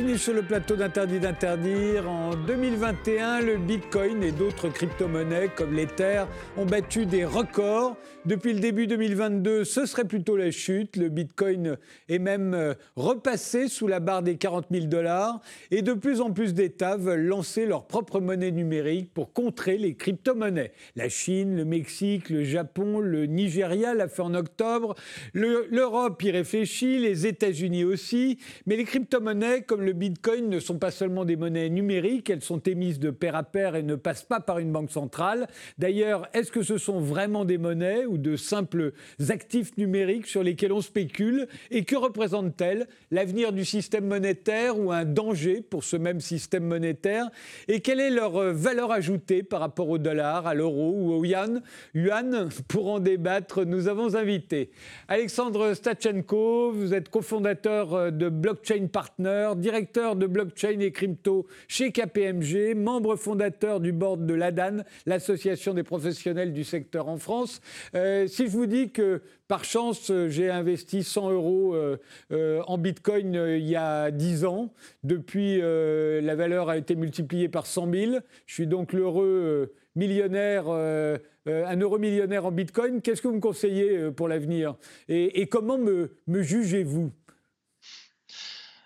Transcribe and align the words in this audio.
Sur 0.00 0.32
le 0.32 0.42
plateau 0.42 0.76
d'Interdit 0.76 1.20
d'interdire. 1.20 2.10
En 2.10 2.34
2021, 2.34 3.42
le 3.42 3.58
Bitcoin 3.58 4.22
et 4.22 4.32
d'autres 4.32 4.70
crypto-monnaies 4.70 5.50
comme 5.54 5.74
l'Ether 5.74 6.24
ont 6.56 6.64
battu 6.64 7.04
des 7.04 7.26
records. 7.26 7.96
Depuis 8.24 8.52
le 8.52 8.60
début 8.60 8.86
2022, 8.86 9.64
ce 9.64 9.86
serait 9.86 10.04
plutôt 10.04 10.36
la 10.36 10.50
chute. 10.50 10.96
Le 10.96 11.08
Bitcoin 11.08 11.76
est 12.08 12.18
même 12.18 12.54
euh, 12.54 12.74
repassé 12.96 13.68
sous 13.68 13.86
la 13.86 14.00
barre 14.00 14.22
des 14.22 14.36
40 14.36 14.66
000 14.70 14.86
dollars. 14.86 15.40
Et 15.70 15.82
de 15.82 15.92
plus 15.92 16.20
en 16.20 16.30
plus 16.30 16.54
d'États 16.54 16.96
veulent 16.96 17.26
lancer 17.26 17.64
leur 17.66 17.86
propre 17.86 18.20
monnaie 18.20 18.50
numérique 18.50 19.12
pour 19.12 19.32
contrer 19.32 19.76
les 19.78 19.94
crypto-monnaies. 19.94 20.72
La 20.96 21.08
Chine, 21.08 21.56
le 21.56 21.64
Mexique, 21.64 22.30
le 22.30 22.44
Japon, 22.44 23.00
le 23.00 23.26
Nigeria 23.26 23.94
l'a 23.94 24.08
fait 24.08 24.22
en 24.22 24.34
octobre. 24.34 24.94
L'Europe 25.34 26.22
y 26.22 26.30
réfléchit, 26.30 26.98
les 26.98 27.26
États-Unis 27.26 27.84
aussi. 27.84 28.38
Mais 28.66 28.76
les 28.76 28.84
crypto-monnaies 28.84 29.62
comme 29.62 29.82
le 29.82 29.89
Bitcoin 29.92 30.48
ne 30.48 30.60
sont 30.60 30.78
pas 30.78 30.90
seulement 30.90 31.24
des 31.24 31.36
monnaies 31.36 31.68
numériques, 31.68 32.30
elles 32.30 32.42
sont 32.42 32.60
émises 32.60 32.98
de 32.98 33.10
pair 33.10 33.34
à 33.34 33.42
pair 33.42 33.76
et 33.76 33.82
ne 33.82 33.94
passent 33.94 34.22
pas 34.22 34.40
par 34.40 34.58
une 34.58 34.72
banque 34.72 34.90
centrale. 34.90 35.48
D'ailleurs, 35.78 36.28
est-ce 36.32 36.52
que 36.52 36.62
ce 36.62 36.78
sont 36.78 37.00
vraiment 37.00 37.44
des 37.44 37.58
monnaies 37.58 38.06
ou 38.06 38.18
de 38.18 38.36
simples 38.36 38.92
actifs 39.28 39.76
numériques 39.76 40.26
sur 40.26 40.42
lesquels 40.42 40.72
on 40.72 40.80
spécule 40.80 41.48
Et 41.70 41.84
que 41.84 41.96
représentent-elles 41.96 42.86
L'avenir 43.10 43.52
du 43.52 43.64
système 43.64 44.06
monétaire 44.06 44.78
ou 44.78 44.92
un 44.92 45.04
danger 45.04 45.62
pour 45.62 45.84
ce 45.84 45.96
même 45.96 46.20
système 46.20 46.64
monétaire? 46.64 47.28
Et 47.68 47.80
quelle 47.80 48.00
est 48.00 48.10
leur 48.10 48.32
valeur 48.52 48.92
ajoutée 48.92 49.42
par 49.42 49.60
rapport 49.60 49.88
au 49.88 49.98
dollar, 49.98 50.46
à 50.46 50.54
l'euro 50.54 50.94
ou 50.96 51.12
au 51.12 51.24
yuan? 51.24 51.62
Yuan, 51.94 52.48
pour 52.68 52.88
en 52.88 53.00
débattre, 53.00 53.64
nous 53.64 53.88
avons 53.88 54.14
invité 54.14 54.70
Alexandre 55.08 55.74
Stachenko, 55.74 56.72
vous 56.72 56.94
êtes 56.94 57.08
cofondateur 57.08 58.12
de 58.12 58.28
Blockchain 58.28 58.86
Partner, 58.86 59.50
directeur 59.56 59.79
de 59.80 60.26
blockchain 60.26 60.78
et 60.80 60.92
crypto 60.92 61.46
chez 61.66 61.90
KPMG, 61.90 62.74
membre 62.74 63.16
fondateur 63.16 63.80
du 63.80 63.92
board 63.92 64.26
de 64.26 64.34
l'ADAN, 64.34 64.78
l'association 65.06 65.72
des 65.72 65.82
professionnels 65.82 66.52
du 66.52 66.64
secteur 66.64 67.08
en 67.08 67.16
France. 67.16 67.60
Euh, 67.94 68.26
si 68.26 68.46
je 68.46 68.50
vous 68.50 68.66
dis 68.66 68.90
que 68.90 69.22
par 69.48 69.64
chance, 69.64 70.12
j'ai 70.28 70.50
investi 70.50 71.02
100 71.02 71.30
euros 71.32 71.74
euh, 71.74 71.96
euh, 72.30 72.60
en 72.66 72.78
Bitcoin 72.78 73.34
il 73.34 73.66
y 73.66 73.74
a 73.74 74.10
10 74.10 74.44
ans. 74.44 74.72
Depuis, 75.02 75.60
la 75.60 76.34
valeur 76.34 76.68
a 76.68 76.76
été 76.76 76.94
multipliée 76.94 77.48
par 77.48 77.66
100 77.66 77.92
000. 77.92 78.12
Je 78.46 78.54
suis 78.54 78.66
donc 78.66 78.92
l'heureux 78.92 79.72
millionnaire, 79.96 80.68
un 80.68 81.76
euro 81.76 81.98
millionnaire 81.98 82.46
en 82.46 82.52
Bitcoin. 82.52 83.00
Qu'est-ce 83.00 83.22
que 83.22 83.28
vous 83.28 83.34
me 83.34 83.40
conseillez 83.40 84.10
pour 84.10 84.28
l'avenir? 84.28 84.76
Et, 85.08 85.46
comment 85.46 85.78
me 85.78 86.42
jugez-vous? 86.42 87.10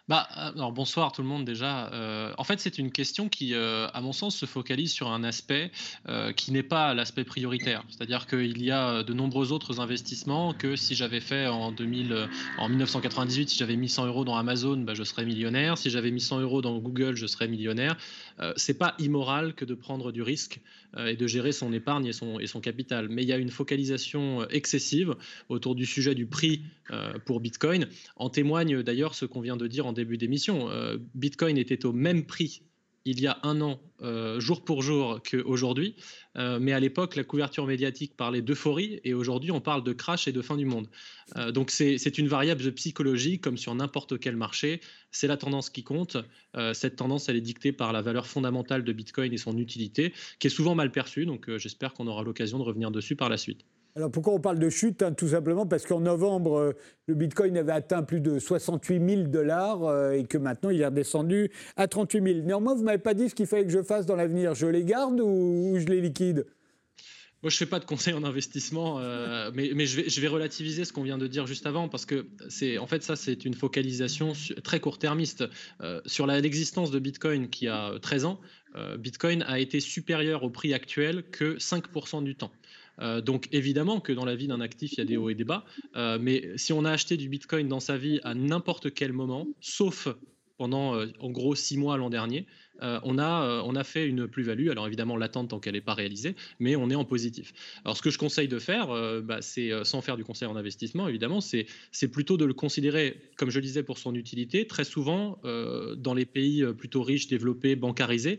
Bah, 0.06 0.28
euh, 0.36 0.70
bonsoir 0.70 1.12
tout 1.12 1.22
le 1.22 1.28
monde 1.28 1.46
déjà. 1.46 1.90
Euh, 1.94 2.34
en 2.36 2.44
fait, 2.44 2.60
c'est 2.60 2.76
une 2.76 2.92
question 2.92 3.30
qui, 3.30 3.54
euh, 3.54 3.86
à 3.94 4.02
mon 4.02 4.12
sens, 4.12 4.36
se 4.36 4.44
focalise 4.44 4.92
sur 4.92 5.10
un 5.10 5.24
aspect 5.24 5.70
qui 6.36 6.52
n'est 6.52 6.62
pas 6.62 6.94
l'aspect 6.94 7.24
prioritaire. 7.24 7.82
C'est-à-dire 7.88 8.26
qu'il 8.26 8.62
y 8.62 8.70
a 8.70 9.02
de 9.02 9.12
nombreux 9.12 9.52
autres 9.52 9.80
investissements 9.80 10.52
que 10.52 10.76
si 10.76 10.94
j'avais 10.94 11.20
fait 11.20 11.46
en 11.46 11.72
2000, 11.72 12.28
en 12.58 12.68
1998, 12.68 13.48
si 13.48 13.58
j'avais 13.58 13.76
mis 13.76 13.88
100 13.88 14.06
euros 14.06 14.24
dans 14.24 14.36
Amazon, 14.36 14.76
bah, 14.76 14.94
je 14.94 15.02
serais 15.02 15.24
millionnaire. 15.24 15.78
Si 15.78 15.90
j'avais 15.90 16.10
mis 16.10 16.20
100 16.20 16.40
euros 16.40 16.60
dans 16.60 16.78
Google, 16.78 17.16
je 17.16 17.26
serais 17.26 17.48
millionnaire. 17.48 17.96
c'est 18.56 18.78
pas 18.78 18.94
immoral 18.98 19.54
que 19.54 19.64
de 19.64 19.74
prendre 19.74 20.12
du 20.12 20.22
risque 20.22 20.60
et 20.98 21.16
de 21.16 21.26
gérer 21.26 21.52
son 21.52 21.72
épargne 21.72 22.06
et 22.06 22.12
son, 22.12 22.38
et 22.38 22.46
son 22.46 22.60
capital. 22.60 23.08
Mais 23.08 23.22
il 23.22 23.28
y 23.28 23.32
a 23.32 23.38
une 23.38 23.50
focalisation 23.50 24.48
excessive 24.50 25.14
autour 25.48 25.74
du 25.74 25.86
sujet 25.86 26.14
du 26.14 26.26
prix 26.26 26.62
pour 27.24 27.40
Bitcoin. 27.40 27.88
En 28.16 28.28
témoigne 28.28 28.82
d'ailleurs 28.82 29.14
ce 29.14 29.24
qu'on 29.24 29.40
vient 29.40 29.56
de 29.56 29.66
dire 29.66 29.86
en 29.86 29.93
début 29.94 30.18
d'émission. 30.18 30.68
Euh, 30.68 30.98
Bitcoin 31.14 31.56
était 31.56 31.86
au 31.86 31.92
même 31.92 32.26
prix 32.26 32.62
il 33.06 33.20
y 33.20 33.26
a 33.26 33.38
un 33.42 33.60
an, 33.60 33.82
euh, 34.00 34.40
jour 34.40 34.64
pour 34.64 34.80
jour, 34.80 35.20
qu'aujourd'hui. 35.22 35.94
Euh, 36.38 36.58
mais 36.58 36.72
à 36.72 36.80
l'époque, 36.80 37.16
la 37.16 37.24
couverture 37.24 37.66
médiatique 37.66 38.16
parlait 38.16 38.40
d'euphorie 38.40 38.98
et 39.04 39.12
aujourd'hui, 39.12 39.50
on 39.50 39.60
parle 39.60 39.84
de 39.84 39.92
crash 39.92 40.26
et 40.26 40.32
de 40.32 40.40
fin 40.40 40.56
du 40.56 40.64
monde. 40.64 40.88
donc 41.52 41.70
c'est 41.70 42.18
une 42.18 42.28
variable 42.28 42.62
de 42.62 42.70
psychologie 42.70 43.40
comme 43.40 43.58
sur 43.58 43.74
n'importe 43.74 44.18
quel 44.18 44.36
marché. 44.36 44.80
C'est 45.10 45.26
la 45.26 45.36
tendance 45.36 45.68
qui 45.68 45.82
compte. 45.82 46.16
cette 46.72 46.96
tendance, 46.96 47.28
elle 47.28 47.36
est 47.36 47.42
dictée 47.42 47.72
par 47.72 47.92
la 47.92 48.00
valeur 48.00 48.26
fondamentale 48.26 48.84
de 48.84 48.92
Bitcoin 48.94 49.34
et 49.34 49.38
son 49.38 49.58
utilité, 49.58 50.14
qui 50.38 50.46
est 50.46 50.50
souvent 50.50 50.74
mal 50.74 50.90
perçue. 50.90 51.26
Donc 51.26 51.54
j'espère 51.58 51.92
qu'on 51.92 52.06
aura 52.06 52.22
l'occasion 52.22 52.58
de 52.58 52.64
revenir 52.64 52.90
dessus 52.90 53.16
par 53.16 53.28
la 53.28 53.36
suite. 53.36 53.66
Alors 53.96 54.10
pourquoi 54.10 54.34
on 54.34 54.40
parle 54.40 54.58
de 54.58 54.68
chute 54.70 55.02
hein, 55.02 55.12
Tout 55.12 55.28
simplement 55.28 55.66
parce 55.66 55.86
qu'en 55.86 56.00
novembre, 56.00 56.58
euh, 56.58 56.72
le 57.06 57.14
Bitcoin 57.14 57.56
avait 57.56 57.70
atteint 57.70 58.02
plus 58.02 58.20
de 58.20 58.40
68 58.40 59.08
000 59.08 59.22
dollars 59.28 59.84
euh, 59.84 60.12
et 60.12 60.24
que 60.24 60.36
maintenant 60.36 60.70
il 60.70 60.80
est 60.80 60.86
redescendu 60.86 61.52
à 61.76 61.86
38 61.86 62.24
000. 62.24 62.38
Néanmoins, 62.40 62.74
vous 62.74 62.80
ne 62.80 62.86
m'avez 62.86 62.98
pas 62.98 63.14
dit 63.14 63.28
ce 63.28 63.36
qu'il 63.36 63.46
fallait 63.46 63.64
que 63.64 63.70
je 63.70 63.84
fasse 63.84 64.04
dans 64.04 64.16
l'avenir. 64.16 64.56
Je 64.56 64.66
les 64.66 64.84
garde 64.84 65.20
ou, 65.20 65.76
je 65.78 65.86
les 65.86 66.00
liquide? 66.00 66.44
Moi, 67.44 67.50
je 67.50 67.54
ne 67.54 67.58
fais 67.58 67.66
pas 67.66 67.78
de 67.78 67.84
conseils 67.84 68.14
en 68.14 68.24
investissement, 68.24 68.98
euh, 68.98 69.52
mais, 69.54 69.86
je, 69.86 69.96
vais, 70.00 70.08
je, 70.08 70.20
vais, 70.20 70.28
relativiser 70.28 70.84
ce 70.84 70.92
qu'on 70.92 71.02
vient 71.02 71.18
de 71.18 71.26
dire 71.28 71.46
juste 71.46 71.66
avant, 71.66 71.88
parce 71.88 72.06
que 72.06 72.26
c'est, 72.48 72.78
en 72.78 72.86
fait, 72.88 73.02
ça, 73.04 73.14
c'est 73.16 73.44
une 73.44 73.54
focalisation 73.54 74.32
très 74.64 74.80
court-termiste. 74.80 75.44
sur 76.06 76.26
l'existence 76.26 76.90
de 76.90 76.98
Bitcoin 76.98 77.48
qui 77.48 77.68
a 77.68 77.92
13 78.00 78.24
ans, 78.24 78.40
Bitcoin 78.98 79.44
a 79.46 79.60
été 79.60 79.78
supérieur 79.78 80.42
au 80.42 80.48
prix 80.48 80.72
actuel 80.72 81.22
que 81.30 81.58
5% 81.58 82.24
du 82.24 82.34
temps. 82.34 82.50
Euh, 83.00 83.20
donc 83.20 83.48
évidemment 83.52 84.00
que 84.00 84.12
dans 84.12 84.24
la 84.24 84.36
vie 84.36 84.46
d'un 84.46 84.60
actif, 84.60 84.92
il 84.92 84.98
y 84.98 85.00
a 85.02 85.04
des 85.04 85.16
hauts 85.16 85.30
et 85.30 85.34
des 85.34 85.44
bas, 85.44 85.64
euh, 85.96 86.18
mais 86.20 86.56
si 86.56 86.72
on 86.72 86.84
a 86.84 86.90
acheté 86.90 87.16
du 87.16 87.28
Bitcoin 87.28 87.68
dans 87.68 87.80
sa 87.80 87.96
vie 87.96 88.20
à 88.24 88.34
n'importe 88.34 88.92
quel 88.94 89.12
moment, 89.12 89.46
sauf 89.60 90.08
pendant 90.56 90.94
euh, 90.94 91.06
en 91.20 91.30
gros 91.30 91.54
six 91.54 91.76
mois 91.76 91.96
l'an 91.96 92.10
dernier, 92.10 92.46
euh, 92.82 92.98
on, 93.02 93.18
a, 93.18 93.44
euh, 93.44 93.62
on 93.64 93.76
a 93.76 93.84
fait 93.84 94.06
une 94.06 94.26
plus-value. 94.26 94.68
Alors 94.68 94.86
évidemment, 94.86 95.16
l'attente 95.16 95.50
tant 95.50 95.60
qu'elle 95.60 95.74
n'est 95.74 95.80
pas 95.80 95.94
réalisée, 95.94 96.34
mais 96.58 96.76
on 96.76 96.90
est 96.90 96.94
en 96.94 97.04
positif. 97.04 97.52
Alors 97.84 97.96
ce 97.96 98.02
que 98.02 98.10
je 98.10 98.18
conseille 98.18 98.48
de 98.48 98.58
faire, 98.58 98.90
euh, 98.90 99.20
bah, 99.20 99.40
c'est 99.40 99.70
sans 99.84 100.00
faire 100.00 100.16
du 100.16 100.24
conseil 100.24 100.48
en 100.48 100.56
investissement, 100.56 101.08
évidemment, 101.08 101.40
c'est 101.40 101.66
plutôt 102.12 102.36
de 102.36 102.44
le 102.44 102.54
considérer, 102.54 103.16
comme 103.36 103.50
je 103.50 103.58
le 103.58 103.64
disais, 103.64 103.82
pour 103.82 103.98
son 103.98 104.14
utilité. 104.14 104.66
Très 104.66 104.84
souvent, 104.84 105.38
dans 105.96 106.14
les 106.14 106.26
pays 106.26 106.64
plutôt 106.76 107.02
riches, 107.02 107.28
développés, 107.28 107.76
bancarisés, 107.76 108.38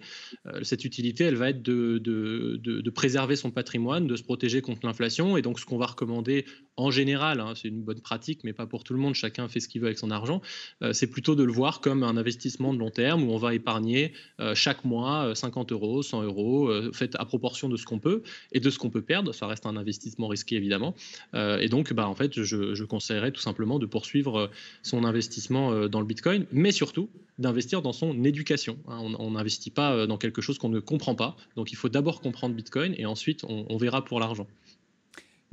cette 0.64 0.86
utilité, 0.86 1.26
elle 1.26 1.36
va 1.36 1.50
être 1.50 1.62
de, 1.62 1.98
de, 1.98 2.58
de, 2.58 2.90
préserver 2.90 3.36
son 3.36 3.52
patrimoine, 3.52 4.08
de 4.08 4.16
se 4.16 4.24
protéger 4.24 4.62
contre 4.62 4.86
l'inflation. 4.86 5.38
Et 5.38 5.42
donc, 5.42 5.60
ce 5.60 5.66
qu'on 5.66 5.78
va 5.78 5.88
recommander 5.88 6.46
en 6.78 6.92
général, 6.92 7.40
hein, 7.40 7.54
c'est 7.56 7.68
une 7.68 7.82
bonne 7.82 8.02
pratique, 8.02 8.44
mais 8.44 8.54
pas 8.54 8.66
pour 8.66 8.84
tout 8.84 8.94
le 8.94 9.00
monde, 9.00 9.16
chacun 9.16 9.48
fait 9.48 9.60
ce 9.60 9.68
qu'il 9.68 9.82
veut 9.82 9.88
avec 9.88 9.98
son 9.98 10.12
argent, 10.12 10.42
c'est 10.92 11.08
plutôt 11.08 11.36
de 11.36 11.44
le 11.44 11.52
voir 11.52 11.82
comme 11.82 12.04
un 12.04 12.18
investissement 12.18 12.74
de 12.74 12.80
long 12.80 12.92
terme 12.92 13.24
où 13.24 13.32
on 13.32 13.38
va 13.38 13.54
épargner 13.54 14.14
chaque 14.54 14.84
mois 14.84 15.34
50 15.36 15.72
euh, 15.72 15.76
euros, 15.76 16.04
100 16.04 16.24
euros, 16.24 16.68
euh, 16.70 16.92
fait 16.94 17.16
à 17.16 17.26
proportion 17.26 17.70
de 17.70 17.78
ce 17.78 17.86
qu'on 17.86 18.00
peut 18.00 18.24
et 18.52 18.60
de 18.60 18.70
ce 18.70 18.80
qu'on 18.80 18.90
peut 18.90 19.02
perdre. 19.02 19.34
Ça 19.34 19.48
reste 19.48 19.66
un 19.66 19.78
investissement 19.78 20.28
risqué 20.28 20.56
évidemment. 20.56 20.96
et 21.34 21.70
donc, 21.70 21.94
bah, 21.94 22.08
en 22.08 22.16
fait, 22.16 22.42
je, 22.42 22.84
conseillerais 22.84 23.32
tout 23.32 23.42
simplement 23.42 23.80
de 23.80 23.86
poursuivre 23.86 24.50
son 24.84 25.04
investissement 25.04 25.88
dans 25.88 26.00
le 26.00 26.06
Bitcoin, 26.06 26.46
mais 26.52 26.72
surtout 26.72 27.10
d'investir 27.40 27.82
dans 27.82 27.94
son 27.94 28.24
éducation. 28.24 28.78
Hein. 28.88 29.00
On 29.20 29.32
n'investit 29.32 29.72
pas 29.72 30.08
dans 30.08 30.18
quelque 30.18 30.42
chose 30.42 30.58
qu'on 30.58 30.70
ne 30.70 30.80
comprend 30.80 31.16
pas. 31.16 31.36
Donc, 31.56 31.72
il 31.72 31.76
faut 31.76 31.90
d'abord 31.90 32.22
comprendre 32.22 32.56
Bitcoin 32.56 32.94
et 32.98 33.06
ensuite 33.06 33.44
on 33.48 33.78
verra 33.78 34.06
pour 34.06 34.20
l'argent. 34.20 34.48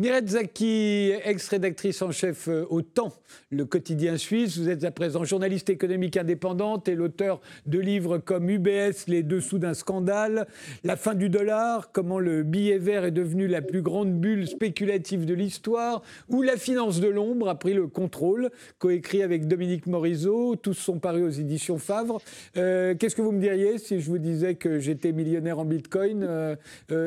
Zaki, 0.01 1.13
ex-rédactrice 1.25 2.01
en 2.03 2.11
chef 2.13 2.49
euh, 2.49 2.65
au 2.71 2.83
Temps, 2.83 3.13
le 3.51 3.65
quotidien 3.65 4.17
suisse. 4.17 4.59
Vous 4.59 4.69
êtes 4.69 4.85
à 4.85 4.91
présent 4.91 5.23
journaliste 5.23 5.69
économique 5.71 6.17
indépendante 6.17 6.89
et 6.89 6.95
l'auteur 6.95 7.41
de 7.67 7.79
livres 7.79 8.19
comme 8.19 8.49
UBS, 8.49 9.07
Les 9.07 9.23
dessous 9.23 9.59
d'un 9.59 9.75
scandale, 9.75 10.47
La 10.83 10.97
fin 10.97 11.15
du 11.15 11.29
dollar, 11.29 11.93
comment 11.93 12.19
le 12.19 12.43
billet 12.43 12.79
vert 12.79 13.05
est 13.05 13.13
devenu 13.13 13.47
la 13.47 13.61
plus 13.61 13.83
grande 13.83 14.19
bulle 14.19 14.49
spéculative 14.49 15.27
de 15.27 15.35
l'histoire, 15.35 16.03
ou 16.29 16.43
La 16.43 16.57
finance 16.57 16.99
de 16.99 17.09
l'ombre 17.09 17.49
a 17.49 17.59
pris 17.59 17.75
le 17.75 17.87
contrôle, 17.87 18.51
coécrit 18.79 19.23
avec 19.23 19.47
Dominique 19.47 19.87
Morisot. 19.87 20.57
Tous 20.57 20.75
sont 20.75 20.99
parus 20.99 21.25
aux 21.25 21.41
éditions 21.41 21.79
Favre. 21.79 22.21
Euh, 22.57 22.95
qu'est-ce 22.95 23.15
que 23.15 23.23
vous 23.23 23.33
me 23.33 23.41
diriez 23.41 23.79
si 23.79 24.01
je 24.01 24.09
vous 24.09 24.19
disais 24.19 24.55
que 24.55 24.79
j'étais 24.79 25.13
millionnaire 25.13 25.59
en 25.59 25.65
bitcoin 25.65 26.25
euh, 26.25 26.57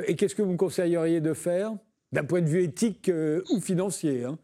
Et 0.07 0.15
qu'est-ce 0.15 0.35
que 0.35 0.43
vous 0.43 0.51
me 0.51 0.57
conseilleriez 0.57 1.19
de 1.19 1.33
faire? 1.33 1.73
D'un 2.11 2.23
point 2.23 2.41
de 2.41 2.47
vue 2.47 2.63
éthique 2.63 3.09
euh, 3.09 3.43
ou 3.49 3.59
financier. 3.59 4.25
Hein. 4.25 4.37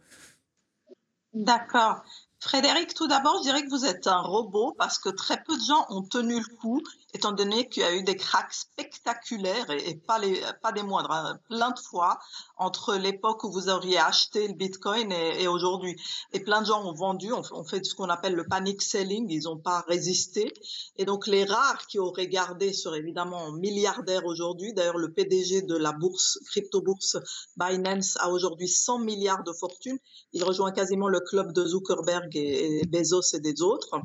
D'accord. 1.34 2.04
Frédéric, 2.40 2.94
tout 2.94 3.08
d'abord, 3.08 3.38
je 3.38 3.44
dirais 3.44 3.64
que 3.64 3.70
vous 3.70 3.86
êtes 3.86 4.08
un 4.08 4.22
robot 4.22 4.74
parce 4.78 4.98
que 4.98 5.10
très 5.10 5.42
peu 5.44 5.56
de 5.56 5.62
gens 5.62 5.86
ont 5.90 6.02
tenu 6.02 6.40
le 6.40 6.56
coup 6.58 6.82
étant 7.14 7.32
donné 7.32 7.68
qu'il 7.68 7.84
y 7.84 7.86
a 7.86 7.94
eu 7.94 8.04
des 8.04 8.16
cracks 8.16 8.54
spectaculaires 8.54 9.70
et, 9.70 9.96
pas, 9.96 10.20
les, 10.20 10.42
pas 10.62 10.72
des 10.72 10.84
moindres, 10.84 11.12
hein, 11.12 11.40
plein 11.50 11.72
de 11.72 11.80
fois 11.80 12.20
entre 12.58 12.96
l'époque 12.96 13.44
où 13.44 13.52
vous 13.52 13.70
auriez 13.70 13.98
acheté 13.98 14.48
le 14.48 14.54
Bitcoin 14.54 15.12
et, 15.12 15.48
aujourd'hui. 15.48 15.96
Et 16.34 16.40
plein 16.40 16.62
de 16.62 16.68
gens 16.68 16.86
ont 16.86 16.94
vendu, 16.94 17.32
on, 17.34 17.64
fait 17.64 17.84
ce 17.86 17.96
qu'on 17.96 18.10
appelle 18.10 18.36
le 18.36 18.46
panic 18.46 18.82
selling, 18.82 19.28
ils 19.30 19.44
n'ont 19.44 19.58
pas 19.58 19.84
résisté. 19.88 20.54
Et 20.98 21.06
donc 21.06 21.28
les 21.28 21.44
rares 21.44 21.88
qui 21.88 22.00
auraient 22.00 22.28
gardé 22.28 22.74
seraient 22.74 23.00
évidemment 23.00 23.52
milliardaires 23.52 24.26
aujourd'hui. 24.26 24.74
D'ailleurs, 24.74 24.98
le 24.98 25.12
PDG 25.12 25.64
de 25.64 25.76
la 25.76 25.92
bourse, 25.92 26.40
crypto-bourse 26.46 27.18
Binance 27.58 28.18
a 28.20 28.30
aujourd'hui 28.30 28.68
100 28.68 29.00
milliards 29.00 29.44
de 29.44 29.54
fortune. 29.54 29.98
Il 30.34 30.44
rejoint 30.44 30.72
quasiment 30.72 31.08
le 31.08 31.20
club 31.20 31.52
de 31.54 31.66
Zuckerberg 31.66 32.36
et, 32.36 32.84
Bezos 32.88 33.34
et 33.34 33.40
des 33.40 33.62
autres. 33.62 34.00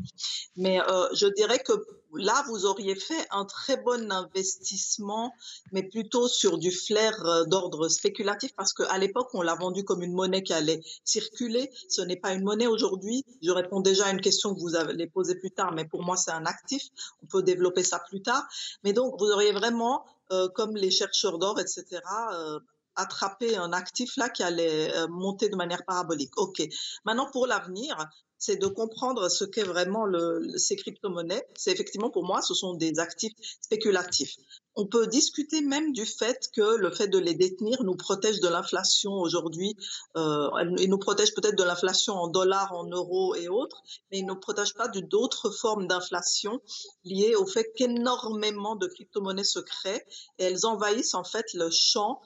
Mais 0.56 0.80
euh, 0.80 1.08
je 1.12 1.26
dirais 1.26 1.58
que 1.58 1.72
là, 2.14 2.44
vous 2.48 2.66
auriez 2.66 2.94
fait 2.94 3.26
un 3.30 3.44
très 3.44 3.76
bon 3.76 4.10
investissement, 4.10 5.32
mais 5.72 5.82
plutôt 5.82 6.28
sur 6.28 6.58
du 6.58 6.70
flair 6.70 7.12
euh, 7.24 7.44
d'ordre 7.44 7.88
spéculatif, 7.88 8.52
parce 8.56 8.72
qu'à 8.72 8.98
l'époque, 8.98 9.28
on 9.34 9.42
l'a 9.42 9.54
vendu 9.54 9.84
comme 9.84 10.02
une 10.02 10.12
monnaie 10.12 10.42
qui 10.42 10.52
allait 10.52 10.82
circuler. 11.04 11.70
Ce 11.88 12.02
n'est 12.02 12.16
pas 12.16 12.32
une 12.32 12.44
monnaie 12.44 12.66
aujourd'hui. 12.66 13.24
Je 13.42 13.50
réponds 13.50 13.80
déjà 13.80 14.06
à 14.06 14.12
une 14.12 14.20
question 14.20 14.54
que 14.54 14.60
vous 14.60 14.76
allez 14.76 15.06
poser 15.06 15.34
plus 15.34 15.50
tard, 15.50 15.72
mais 15.72 15.84
pour 15.84 16.02
moi, 16.02 16.16
c'est 16.16 16.32
un 16.32 16.46
actif. 16.46 16.82
On 17.22 17.26
peut 17.26 17.42
développer 17.42 17.82
ça 17.82 18.00
plus 18.08 18.22
tard. 18.22 18.46
Mais 18.84 18.92
donc, 18.92 19.14
vous 19.18 19.26
auriez 19.26 19.52
vraiment, 19.52 20.04
euh, 20.32 20.48
comme 20.48 20.76
les 20.76 20.90
chercheurs 20.90 21.38
d'or, 21.38 21.58
etc., 21.60 21.84
euh, 22.32 22.58
attrapé 22.96 23.56
un 23.56 23.72
actif 23.72 24.16
là 24.16 24.28
qui 24.28 24.42
allait 24.42 24.92
monter 25.08 25.48
de 25.48 25.56
manière 25.56 25.84
parabolique. 25.84 26.36
OK. 26.38 26.62
Maintenant, 27.04 27.30
pour 27.30 27.46
l'avenir, 27.46 27.96
c'est 28.38 28.56
de 28.56 28.66
comprendre 28.66 29.28
ce 29.30 29.44
qu'est 29.44 29.62
vraiment 29.62 30.04
le, 30.04 30.42
ces 30.56 30.76
crypto-monnaies. 30.76 31.46
C'est 31.56 31.72
effectivement 31.72 32.10
pour 32.10 32.24
moi, 32.24 32.42
ce 32.42 32.54
sont 32.54 32.74
des 32.74 32.98
actifs 32.98 33.32
spéculatifs. 33.60 34.36
On 34.78 34.86
peut 34.86 35.06
discuter 35.06 35.62
même 35.62 35.92
du 35.92 36.04
fait 36.04 36.50
que 36.54 36.76
le 36.76 36.90
fait 36.90 37.08
de 37.08 37.18
les 37.18 37.34
détenir 37.34 37.82
nous 37.82 37.96
protège 37.96 38.40
de 38.40 38.48
l'inflation 38.48 39.12
aujourd'hui. 39.12 39.74
Euh, 40.18 40.50
il 40.78 40.90
nous 40.90 40.98
protège 40.98 41.32
peut-être 41.34 41.56
de 41.56 41.64
l'inflation 41.64 42.12
en 42.12 42.28
dollars, 42.28 42.74
en 42.74 42.84
euros 42.84 43.34
et 43.34 43.48
autres, 43.48 43.82
mais 44.10 44.18
il 44.18 44.26
ne 44.26 44.34
nous 44.34 44.40
protège 44.40 44.74
pas 44.74 44.88
d'autres 44.88 45.50
formes 45.50 45.86
d'inflation 45.86 46.60
liées 47.04 47.34
au 47.36 47.46
fait 47.46 47.72
qu'énormément 47.74 48.76
de 48.76 48.86
crypto-monnaies 48.86 49.44
se 49.44 49.60
créent 49.60 50.04
et 50.38 50.44
elles 50.44 50.66
envahissent 50.66 51.14
en 51.14 51.24
fait 51.24 51.46
le 51.54 51.70
champ 51.70 52.20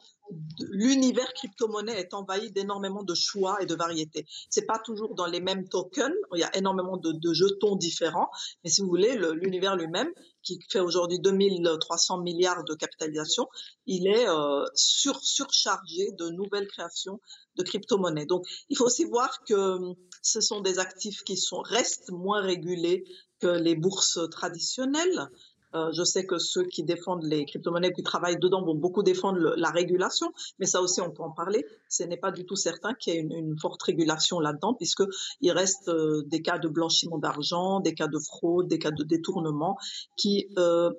l'univers 0.70 1.32
crypto-monnaie 1.34 1.98
est 1.98 2.14
envahi 2.14 2.50
d'énormément 2.50 3.02
de 3.02 3.14
choix 3.14 3.62
et 3.62 3.66
de 3.66 3.74
variétés. 3.74 4.26
C'est 4.48 4.66
pas 4.66 4.78
toujours 4.78 5.14
dans 5.14 5.26
les 5.26 5.40
mêmes 5.40 5.68
tokens. 5.68 6.14
Il 6.34 6.40
y 6.40 6.44
a 6.44 6.56
énormément 6.56 6.96
de, 6.96 7.32
jetons 7.32 7.76
différents. 7.76 8.30
Mais 8.64 8.70
si 8.70 8.80
vous 8.80 8.88
voulez, 8.88 9.18
l'univers 9.34 9.76
lui-même, 9.76 10.10
qui 10.42 10.58
fait 10.70 10.80
aujourd'hui 10.80 11.18
2300 11.18 12.22
milliards 12.22 12.64
de 12.64 12.74
capitalisation, 12.74 13.46
il 13.86 14.06
est 14.06 14.28
euh, 14.28 14.64
sur, 14.74 15.22
surchargé 15.22 16.12
de 16.12 16.28
nouvelles 16.30 16.66
créations 16.66 17.20
de 17.56 17.62
crypto-monnaies. 17.62 18.26
Donc, 18.26 18.46
il 18.68 18.76
faut 18.76 18.86
aussi 18.86 19.04
voir 19.04 19.44
que 19.44 19.78
ce 20.22 20.40
sont 20.40 20.60
des 20.60 20.78
actifs 20.78 21.22
qui 21.24 21.36
sont, 21.36 21.60
restent 21.60 22.10
moins 22.10 22.40
régulés 22.40 23.04
que 23.40 23.48
les 23.48 23.74
bourses 23.74 24.18
traditionnelles. 24.30 25.28
Euh, 25.74 25.90
je 25.92 26.02
sais 26.02 26.26
que 26.26 26.38
ceux 26.38 26.64
qui 26.64 26.82
défendent 26.82 27.24
les 27.24 27.44
crypto-monnaies, 27.44 27.92
qui 27.92 28.02
travaillent 28.02 28.38
dedans, 28.38 28.62
vont 28.64 28.74
beaucoup 28.74 29.02
défendre 29.02 29.54
la 29.56 29.70
régulation, 29.70 30.32
mais 30.58 30.66
ça 30.66 30.82
aussi, 30.82 31.00
on 31.00 31.10
peut 31.10 31.22
en 31.22 31.30
parler. 31.30 31.64
Ce 31.88 32.02
n'est 32.02 32.16
pas 32.16 32.32
du 32.32 32.44
tout 32.44 32.56
certain 32.56 32.94
qu'il 32.94 33.14
y 33.14 33.16
ait 33.16 33.20
une, 33.20 33.58
forte 33.58 33.82
régulation 33.82 34.40
là-dedans, 34.40 34.74
puisqu'il 34.74 35.52
reste 35.52 35.88
euh, 35.88 36.22
des 36.26 36.42
cas 36.42 36.58
de 36.58 36.68
blanchiment 36.68 37.18
d'argent, 37.18 37.80
des 37.80 37.94
cas 37.94 38.08
de 38.08 38.18
fraude, 38.18 38.68
des 38.68 38.78
cas 38.78 38.90
de 38.90 39.04
détournement 39.04 39.76
qui 40.16 40.48
euh, 40.58 40.90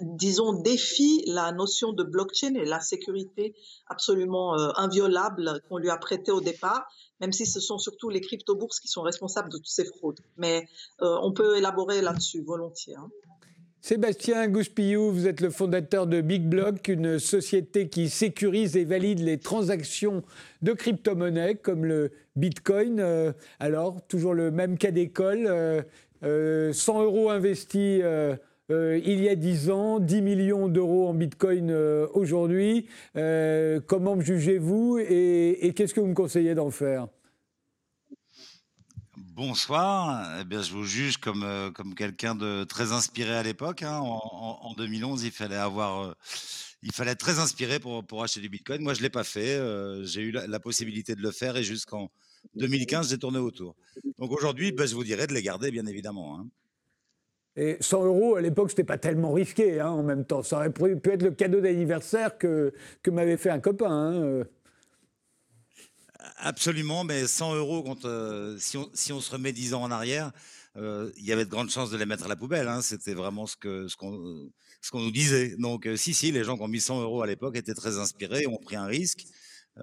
disons, 0.00 0.54
défient 0.54 1.22
la 1.26 1.52
notion 1.52 1.92
de 1.92 2.02
blockchain 2.02 2.54
et 2.54 2.64
la 2.64 2.80
sécurité 2.80 3.54
absolument 3.86 4.54
inviolable 4.76 5.60
qu'on 5.68 5.76
lui 5.76 5.90
a 5.90 5.96
prêtée 5.96 6.32
au 6.32 6.40
départ, 6.40 6.84
même 7.20 7.30
si 7.30 7.46
ce 7.46 7.60
sont 7.60 7.78
surtout 7.78 8.08
les 8.08 8.20
crypto-bourses 8.20 8.80
qui 8.80 8.88
sont 8.88 9.02
responsables 9.02 9.50
de 9.52 9.58
toutes 9.58 9.66
ces 9.66 9.84
fraudes. 9.84 10.18
Mais 10.38 10.66
on 10.98 11.32
peut 11.32 11.56
élaborer 11.56 12.00
là-dessus 12.00 12.42
volontiers. 12.42 12.96
Hein. 12.96 13.10
Sébastien 13.84 14.46
Gouspillou, 14.46 15.10
vous 15.10 15.26
êtes 15.26 15.40
le 15.40 15.50
fondateur 15.50 16.06
de 16.06 16.20
Big 16.20 16.44
Block, 16.44 16.86
une 16.86 17.18
société 17.18 17.88
qui 17.88 18.08
sécurise 18.08 18.76
et 18.76 18.84
valide 18.84 19.18
les 19.18 19.38
transactions 19.38 20.22
de 20.62 20.72
crypto-monnaies 20.72 21.56
comme 21.56 21.84
le 21.84 22.12
Bitcoin. 22.36 23.00
Euh, 23.00 23.32
alors, 23.58 24.00
toujours 24.06 24.34
le 24.34 24.52
même 24.52 24.78
cas 24.78 24.92
d'école, 24.92 25.46
100 25.46 25.50
euh, 25.50 25.82
euh, 26.22 26.72
euros 26.86 27.30
investis. 27.30 28.00
il 28.70 29.20
y 29.20 29.28
a 29.28 29.34
10 29.34 29.70
ans, 29.70 29.98
10 29.98 30.22
millions 30.22 30.68
d'euros 30.68 31.08
en 31.08 31.14
Bitcoin 31.14 31.72
aujourd'hui. 32.14 32.86
comment 33.14 34.14
me 34.14 34.22
jugez-vous 34.22 35.00
et 35.00 35.72
qu'est-ce 35.74 35.92
que 35.92 35.98
vous 35.98 36.06
me 36.06 36.14
conseillez 36.14 36.54
d'en 36.54 36.70
faire? 36.70 37.08
Bonsoir. 39.44 40.38
Eh 40.40 40.44
bien, 40.44 40.62
je 40.62 40.72
vous 40.72 40.84
juge 40.84 41.16
comme, 41.16 41.42
euh, 41.42 41.72
comme 41.72 41.96
quelqu'un 41.96 42.36
de 42.36 42.62
très 42.62 42.92
inspiré 42.92 43.34
à 43.34 43.42
l'époque. 43.42 43.82
Hein. 43.82 43.98
En, 44.00 44.72
2011, 44.74 45.24
il 45.24 45.32
fallait 45.32 45.56
avoir, 45.56 46.04
euh, 46.04 46.12
il 46.84 46.92
fallait 46.92 47.10
être 47.10 47.18
très 47.18 47.40
inspiré 47.40 47.80
pour, 47.80 48.06
pour 48.06 48.22
acheter 48.22 48.38
du 48.38 48.48
Bitcoin. 48.48 48.82
Moi, 48.82 48.94
je 48.94 49.02
l'ai 49.02 49.10
pas 49.10 49.24
fait. 49.24 49.56
Euh, 49.56 50.04
j'ai 50.04 50.20
eu 50.20 50.30
la, 50.30 50.60
possibilité 50.60 51.16
de 51.16 51.22
le 51.22 51.32
faire 51.32 51.56
et 51.56 51.64
jusqu'en 51.64 52.08
2015, 52.54 53.10
j'ai 53.10 53.18
tourné 53.18 53.38
autour. 53.40 53.74
Donc 54.20 54.30
aujourd'hui, 54.30 54.70
ben, 54.70 54.86
je 54.86 54.94
vous 54.94 55.02
dirais 55.02 55.26
de 55.26 55.34
les 55.34 55.42
garder, 55.42 55.72
bien 55.72 55.86
évidemment. 55.86 56.38
Hein. 56.38 56.46
Et 57.56 57.78
100 57.80 58.04
euros, 58.04 58.36
à 58.36 58.42
l'époque, 58.42 58.70
c'était 58.70 58.84
pas 58.84 58.98
tellement 58.98 59.32
risqué 59.32 59.80
hein, 59.80 59.90
en 59.90 60.04
même 60.04 60.24
temps. 60.24 60.44
Ça 60.44 60.58
aurait 60.58 60.72
pu 60.72 61.10
être 61.10 61.22
le 61.22 61.32
cadeau 61.32 61.60
d'anniversaire 61.60 62.38
que, 62.38 62.72
que 63.02 63.10
m'avait 63.10 63.36
fait 63.36 63.50
un 63.50 63.58
copain. 63.58 64.44
Absolument, 66.38 67.04
mais 67.04 67.26
100 67.26 67.54
euros, 67.56 67.96
euh, 68.04 68.56
si, 68.58 68.76
on, 68.76 68.90
si, 68.94 69.12
on, 69.12 69.20
se 69.20 69.30
remet 69.30 69.52
10 69.52 69.74
ans 69.74 69.82
en 69.82 69.90
arrière, 69.90 70.32
euh, 70.76 71.10
il 71.16 71.24
y 71.24 71.32
avait 71.32 71.44
de 71.44 71.50
grandes 71.50 71.70
chances 71.70 71.90
de 71.90 71.96
les 71.96 72.06
mettre 72.06 72.24
à 72.24 72.28
la 72.28 72.36
poubelle. 72.36 72.68
Hein. 72.68 72.82
C'était 72.82 73.14
vraiment 73.14 73.46
ce 73.46 73.56
qu'on 73.56 73.88
ce 74.80 74.96
nous 74.96 75.10
disait. 75.10 75.56
Donc, 75.58 75.86
euh, 75.86 75.96
si, 75.96 76.14
si, 76.14 76.32
les 76.32 76.44
gens 76.44 76.56
qui 76.56 76.62
ont 76.62 76.68
mis 76.68 76.80
100 76.80 77.02
euros 77.02 77.22
à 77.22 77.26
l'époque 77.26 77.56
étaient 77.56 77.74
très 77.74 77.98
inspirés, 77.98 78.46
ont 78.46 78.58
pris 78.58 78.76
un 78.76 78.86
risque. 78.86 79.24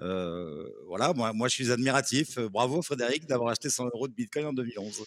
Euh, 0.02 0.68
voilà, 0.86 1.12
moi, 1.14 1.32
moi 1.32 1.48
je 1.48 1.54
suis 1.54 1.72
admiratif. 1.72 2.38
Euh, 2.38 2.48
bravo 2.48 2.80
Frédéric 2.80 3.26
d'avoir 3.26 3.50
acheté 3.50 3.68
100 3.68 3.86
euros 3.86 4.06
de 4.06 4.12
Bitcoin 4.12 4.46
en 4.46 4.52
2011. 4.52 5.04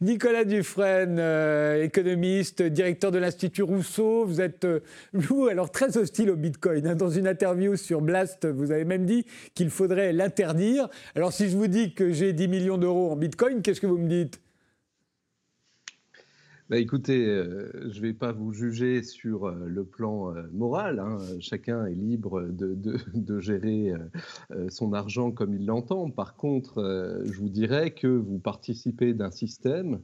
Nicolas 0.00 0.44
Dufresne, 0.44 1.18
euh, 1.18 1.84
économiste, 1.84 2.62
directeur 2.62 3.10
de 3.10 3.18
l'Institut 3.18 3.62
Rousseau. 3.62 4.24
Vous 4.24 4.40
êtes, 4.40 4.66
vous, 5.12 5.48
alors 5.48 5.70
très 5.70 5.98
hostile 5.98 6.30
au 6.30 6.36
Bitcoin. 6.36 6.86
Hein. 6.86 6.94
Dans 6.94 7.10
une 7.10 7.26
interview 7.26 7.76
sur 7.76 8.00
Blast, 8.00 8.46
vous 8.46 8.72
avez 8.72 8.84
même 8.84 9.04
dit 9.04 9.26
qu'il 9.54 9.70
faudrait 9.70 10.12
l'interdire. 10.12 10.88
Alors 11.14 11.32
si 11.32 11.50
je 11.50 11.56
vous 11.56 11.66
dis 11.66 11.94
que 11.94 12.12
j'ai 12.12 12.32
10 12.32 12.48
millions 12.48 12.78
d'euros 12.78 13.12
en 13.12 13.16
Bitcoin, 13.16 13.60
qu'est-ce 13.60 13.80
que 13.80 13.86
vous 13.86 13.98
me 13.98 14.08
dites? 14.08 14.40
Bah, 16.70 16.78
écoutez, 16.78 17.26
euh, 17.26 17.68
je 17.90 17.96
ne 17.96 18.06
vais 18.06 18.12
pas 18.12 18.30
vous 18.30 18.52
juger 18.52 19.02
sur 19.02 19.48
euh, 19.48 19.66
le 19.66 19.82
plan 19.82 20.32
euh, 20.32 20.42
moral. 20.52 21.00
Hein. 21.00 21.18
Chacun 21.40 21.84
est 21.86 21.96
libre 21.96 22.42
de, 22.42 23.40
gérer 23.40 23.92
son 24.68 24.92
argent 24.92 25.32
comme 25.32 25.54
il 25.54 25.66
l'entend. 25.66 26.10
Par 26.10 26.36
contre, 26.36 27.22
je 27.24 27.38
vous 27.38 27.48
dirais 27.48 27.90
que 27.90 28.06
vous 28.06 28.38
participez 28.38 29.14
d'un 29.14 29.30
système 29.30 30.00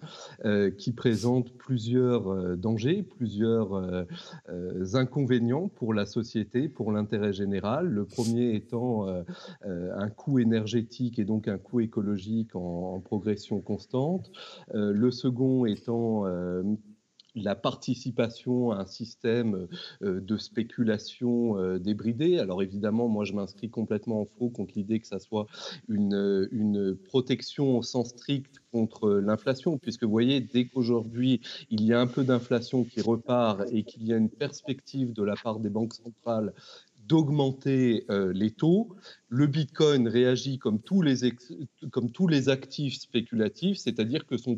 qui 0.79 0.93
présente 0.93 1.53
plusieurs 1.53 2.57
dangers, 2.57 3.03
plusieurs 3.03 4.07
inconvénients 4.95 5.69
pour 5.69 5.93
la 5.93 6.07
société, 6.07 6.69
pour 6.69 6.93
l'intérêt 6.93 7.33
général. 7.33 7.89
Le 7.89 8.05
premier 8.05 8.55
étant 8.55 9.07
un 9.65 10.09
coût 10.09 10.39
énergétique 10.39 11.19
et 11.19 11.25
donc 11.25 11.49
un 11.49 11.59
coût 11.59 11.81
écologique 11.81 12.55
en, 12.57 13.01
progression 13.01 13.61
constante. 13.61 14.31
le 14.73 15.11
second 15.11 15.67
étant 15.67 16.25
la 17.37 17.55
participation 17.55 18.73
à 18.73 18.81
un 18.81 18.87
système 18.87 19.69
euh, 20.03 20.21
de 20.21 20.37
spéculation 20.37 21.59
euh, 21.59 21.79
débridée. 21.79 22.39
Alors 22.39 22.63
évidemment, 22.63 23.09
moi 23.09 23.25
je 23.25 23.35
m'inscris 23.35 23.69
complètement 23.69 24.23
en 24.23 24.25
faux 24.25 24.49
contre 24.49 24.73
l'idée 24.75 24.99
que 24.99 25.07
ça 25.07 25.19
soit 25.19 25.47
une, 25.89 26.49
une 26.51 26.97
protection 26.97 27.79
au 27.79 27.83
sens 27.83 28.09
strict 28.09 28.57
contre 28.73 29.11
l'inflation, 29.11 29.79
puisque 29.79 30.05
vous 30.05 30.11
voyez, 30.11 30.41
dès 30.41 30.67
qu'aujourd'hui 30.67 31.41
il 31.71 31.85
y 31.85 31.93
a 31.93 32.01
un 32.01 32.07
peu 32.07 32.25
d'inflation 32.25 32.85
qui 32.85 33.01
repart 33.03 33.63
et 33.71 33.85
qu'il 33.85 34.05
y 34.05 34.13
a 34.13 34.17
une 34.17 34.31
perspective 34.31 35.13
de 35.13 35.23
la 35.23 35.35
part 35.35 35.61
des 35.61 35.71
banques 35.71 35.95
centrales 35.95 36.53
d'augmenter 37.07 38.05
les 38.09 38.51
taux, 38.51 38.97
le 39.29 39.47
Bitcoin 39.47 40.09
réagit 40.09 40.59
comme 40.59 40.81
tous 40.81 41.03
les, 41.03 42.49
actifs 42.49 43.01
spéculatifs, 43.01 43.79
c'est-à-dire 43.79 44.27
que 44.27 44.37
son, 44.37 44.57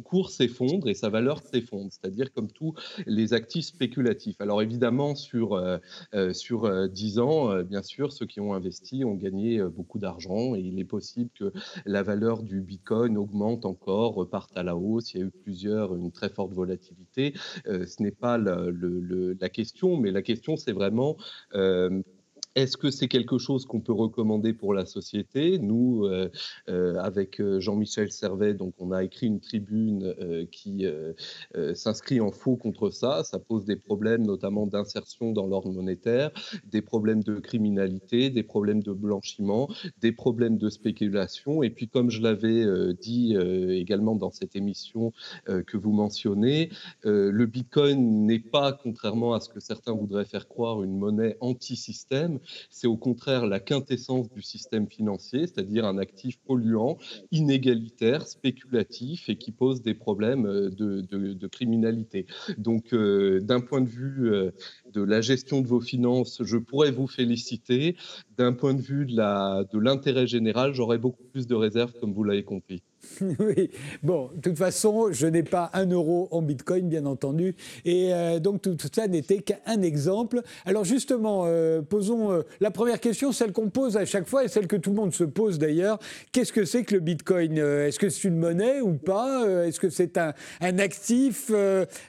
cours 0.00 0.30
s'effondre 0.30 0.88
et 0.88 0.94
sa 0.94 1.08
valeur 1.08 1.40
s'effondre, 1.40 1.90
c'est-à-dire 1.90 2.32
comme 2.32 2.50
tous 2.50 2.74
les 3.06 3.32
actifs 3.32 3.66
spéculatifs. 3.66 4.40
Alors 4.40 4.62
évidemment, 4.62 5.14
sur, 5.14 5.54
euh, 5.54 5.78
euh, 6.14 6.32
sur 6.32 6.88
10 6.88 7.18
ans, 7.18 7.62
bien 7.62 7.82
sûr, 7.82 8.12
ceux 8.12 8.26
qui 8.26 8.40
ont 8.40 8.54
investi 8.54 9.04
ont 9.04 9.14
gagné 9.14 9.62
beaucoup 9.62 9.98
d'argent 9.98 10.54
et 10.54 10.60
il 10.60 10.78
est 10.78 10.84
possible 10.84 11.30
que 11.38 11.52
la 11.86 12.02
valeur 12.02 12.42
du 12.42 12.60
Bitcoin 12.60 13.16
augmente 13.16 13.64
encore, 13.64 14.14
reparte 14.14 14.56
à 14.56 14.62
la 14.62 14.76
hausse. 14.76 15.14
Il 15.14 15.20
y 15.20 15.22
a 15.22 15.26
eu 15.26 15.30
plusieurs, 15.30 15.94
une 15.94 16.12
très 16.12 16.28
forte 16.28 16.52
volatilité. 16.52 17.34
ce 17.64 18.02
n'est 18.02 18.10
pas 18.10 18.36
la 18.38 19.48
question, 19.48 19.96
mais 19.96 20.10
la 20.10 20.22
question, 20.22 20.56
c'est 20.56 20.72
vraiment 20.72 21.16
est-ce 22.56 22.78
que 22.78 22.90
c'est 22.90 23.06
quelque 23.06 23.36
chose 23.36 23.66
qu'on 23.66 23.80
peut 23.80 23.92
recommander 23.92 24.54
pour 24.54 24.72
la 24.72 24.86
société? 24.86 25.58
Nous, 25.58 26.06
euh, 26.06 26.30
euh, 26.70 26.96
avec 26.96 27.38
euh, 27.38 27.60
Jean-Michel 27.60 28.10
Servet, 28.10 28.54
donc 28.54 28.72
on 28.78 28.92
a 28.92 29.04
écrit 29.04 29.26
une 29.26 29.40
tribune 29.40 30.14
qui 30.50 30.86
s'inscrit 31.74 32.20
en 32.20 32.30
faux 32.30 32.56
contre 32.56 32.90
ça. 32.90 33.22
Ça 33.24 33.38
pose 33.38 33.66
des 33.66 33.76
problèmes, 33.76 34.24
notamment 34.24 34.66
d'insertion 34.66 35.32
dans 35.32 35.46
l'ordre 35.46 35.70
monétaire, 35.70 36.30
des 36.64 36.80
problèmes 36.80 37.22
de 37.22 37.38
criminalité, 37.38 38.30
des 38.30 38.42
problèmes 38.42 38.82
de 38.82 38.92
blanchiment, 38.92 39.68
des 40.00 40.12
problèmes 40.12 40.56
de 40.56 40.70
spéculation. 40.70 41.62
Et 41.62 41.70
puis, 41.70 41.88
comme 41.88 42.10
je 42.10 42.22
l'avais 42.22 42.64
dit 42.94 43.36
également 43.36 44.16
dans 44.16 44.30
cette 44.30 44.56
émission 44.56 45.12
que 45.44 45.76
vous 45.76 45.92
mentionnez, 45.92 46.70
le 47.04 47.46
Bitcoin 47.46 48.26
n'est 48.26 48.38
pas, 48.38 48.72
contrairement 48.72 49.34
à 49.34 49.40
ce 49.40 49.50
que 49.50 49.60
certains 49.60 49.92
voudraient 49.92 50.24
faire 50.24 50.48
croire, 50.48 50.82
une 50.82 50.96
monnaie 50.96 51.36
anti-système 51.40 52.38
c'est 52.70 52.86
au 52.86 52.96
contraire 52.96 53.46
la 53.46 53.60
quintessence 53.60 54.30
du 54.30 54.42
système 54.42 54.88
financier, 54.88 55.46
c'est-à-dire 55.46 55.84
un 55.84 55.98
actif 55.98 56.38
polluant, 56.40 56.98
inégalitaire, 57.32 58.26
spéculatif 58.26 59.28
et 59.28 59.36
qui 59.36 59.52
pose 59.52 59.82
des 59.82 59.94
problèmes 59.94 60.46
euh, 60.46 60.70
de, 60.70 61.46
criminalité. 61.46 62.26
Donc, 62.58 62.92
euh, 62.92 63.40
d'un 63.40 63.60
point 63.60 63.80
de 63.80 63.88
vue 63.88 64.32
euh, 64.32 64.50
de 64.92 65.02
la 65.02 65.20
gestion 65.20 65.60
de 65.60 65.66
vos 65.66 65.80
finances, 65.80 66.42
je 66.42 66.56
pourrais 66.56 66.90
vous 66.90 67.06
féliciter. 67.06 67.96
D'un 68.36 68.52
point 68.52 68.74
de 68.74 68.82
vue 68.82 69.06
de 69.06 69.78
l'intérêt 69.78 70.26
général, 70.26 70.74
j'aurais 70.74 70.98
beaucoup 70.98 71.24
plus 71.24 71.46
de 71.46 71.54
réserves, 71.54 71.92
comme 72.00 72.12
vous 72.12 72.24
l'avez 72.24 72.44
compris. 72.44 72.82
oui, 73.38 73.70
bon, 74.02 74.30
de 74.34 74.40
toute 74.40 74.58
façon, 74.58 75.12
je 75.12 75.26
n'ai 75.26 75.42
pas 75.42 75.70
un 75.74 75.86
euro 75.86 76.28
en 76.30 76.42
bitcoin, 76.42 76.88
bien 76.88 77.06
entendu. 77.06 77.54
Et 77.84 78.12
euh, 78.12 78.38
donc, 78.38 78.62
tout, 78.62 78.76
ça 78.92 79.06
n'était 79.06 79.38
qu'un 79.38 79.82
exemple. 79.82 80.42
Alors, 80.64 80.84
justement, 80.84 81.44
euh, 81.46 81.82
posons 81.82 82.32
euh, 82.32 82.42
la 82.60 82.70
première 82.70 83.00
question, 83.00 83.32
celle 83.32 83.52
qu'on 83.52 83.70
pose 83.70 83.96
à 83.96 84.04
chaque 84.04 84.26
fois 84.26 84.44
et 84.44 84.48
celle 84.48 84.66
que 84.66 84.76
tout 84.76 84.90
le 84.90 84.96
monde 84.96 85.12
se 85.12 85.24
pose 85.24 85.58
d'ailleurs. 85.58 85.98
Qu'est-ce 86.32 86.52
que 86.52 86.64
c'est 86.64 86.84
que 86.84 86.94
le 86.94 87.00
bitcoin 87.00 87.58
Est-ce 87.58 87.98
que 87.98 88.08
c'est 88.08 88.28
une 88.28 88.38
monnaie 88.38 88.80
ou 88.80 88.94
pas 88.94 89.44
Est-ce 89.66 89.80
que 89.80 89.90
c'est 89.90 90.18
un, 90.18 90.34
un, 90.60 90.78
actif 90.78 91.50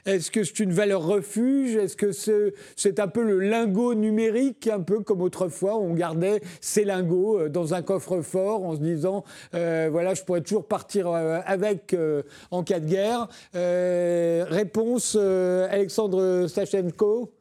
Est-ce 0.04 0.30
que 0.30 0.44
c'est 0.44 0.60
une 0.60 0.72
valeur 0.72 1.02
refuge? 1.02 1.76
Est-ce 1.76 1.96
que 1.96 2.12
c'est 2.12 3.00
un 3.00 3.08
peu 3.08 3.22
le 3.22 3.40
lingot 3.40 3.94
numérique, 3.94 4.68
un 4.68 4.80
peu 4.80 5.00
comme 5.00 5.22
autrefois, 5.22 5.78
on 5.78 5.94
gardait 5.94 6.40
ces 6.60 6.84
lingots 6.84 7.48
dans 7.48 7.74
un 7.74 7.82
coffre-fort 7.82 8.64
en 8.64 8.74
se 8.74 8.80
disant, 8.80 9.24
voilà, 9.52 10.14
je 10.14 10.22
pourrais 10.22 10.42
toujours 10.42 10.66
partir 10.66 10.87
euh, 10.96 11.40
avec 11.46 11.94
euh, 11.94 12.22
en 12.50 12.62
cas 12.62 12.80
de 12.80 12.86
guerre. 12.86 13.28
Euh, 13.54 14.44
réponse, 14.48 15.16
Alexandre 15.16 16.46
Stachenko 16.48 17.32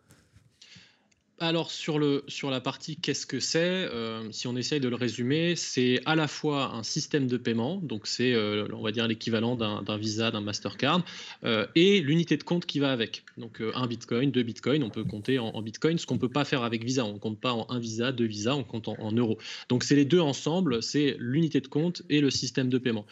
alors 1.39 1.69
sur, 1.69 1.99
le, 1.99 2.23
sur 2.27 2.49
la 2.49 2.59
partie 2.61 2.95
qu'est-ce 2.95 3.27
que 3.27 3.39
c'est, 3.39 3.59
euh, 3.59 4.31
si 4.31 4.47
on 4.47 4.55
essaye 4.55 4.79
de 4.79 4.89
le 4.89 4.95
résumer, 4.95 5.55
c'est 5.55 6.01
à 6.05 6.15
la 6.15 6.27
fois 6.27 6.73
un 6.73 6.83
système 6.83 7.27
de 7.27 7.37
paiement, 7.37 7.77
donc 7.77 8.07
c'est 8.07 8.33
euh, 8.33 8.67
on 8.73 8.81
va 8.81 8.91
dire 8.91 9.07
l'équivalent 9.07 9.55
d'un 9.55 9.97
Visa, 9.97 10.31
d'un 10.31 10.41
Mastercard, 10.41 11.03
euh, 11.43 11.67
et 11.75 12.01
l'unité 12.01 12.37
de 12.37 12.43
compte 12.43 12.65
qui 12.65 12.79
va 12.79 12.91
avec. 12.91 13.23
Donc 13.37 13.61
un 13.61 13.87
Bitcoin, 13.87 14.31
deux 14.31 14.41
Bitcoins, 14.41 14.83
on 14.83 14.89
peut 14.89 15.03
compter 15.03 15.37
en, 15.37 15.61
Bitcoin, 15.61 15.97
ce 15.97 16.05
qu'on 16.05 16.15
ne 16.15 16.19
peut 16.19 16.29
pas 16.29 16.45
faire 16.45 16.63
avec 16.63 16.83
Visa, 16.83 17.05
on 17.05 17.13
ne 17.13 17.19
compte 17.19 17.39
pas 17.39 17.53
en 17.53 17.67
un 17.69 17.79
Visa, 17.79 18.11
deux 18.11 18.25
Visa, 18.25 18.55
on 18.55 18.63
compte 18.63 18.87
en, 18.87 19.11
euros. 19.11 19.37
Donc 19.69 19.83
c'est 19.83 19.95
les 19.95 20.05
deux 20.05 20.19
ensemble, 20.19 20.81
c'est 20.81 21.15
l'unité 21.19 21.61
de 21.61 21.67
compte 21.67 22.01
et 22.09 22.19
le 22.19 22.31
système 22.31 22.69
de 22.69 22.77
paiement. 22.77 23.05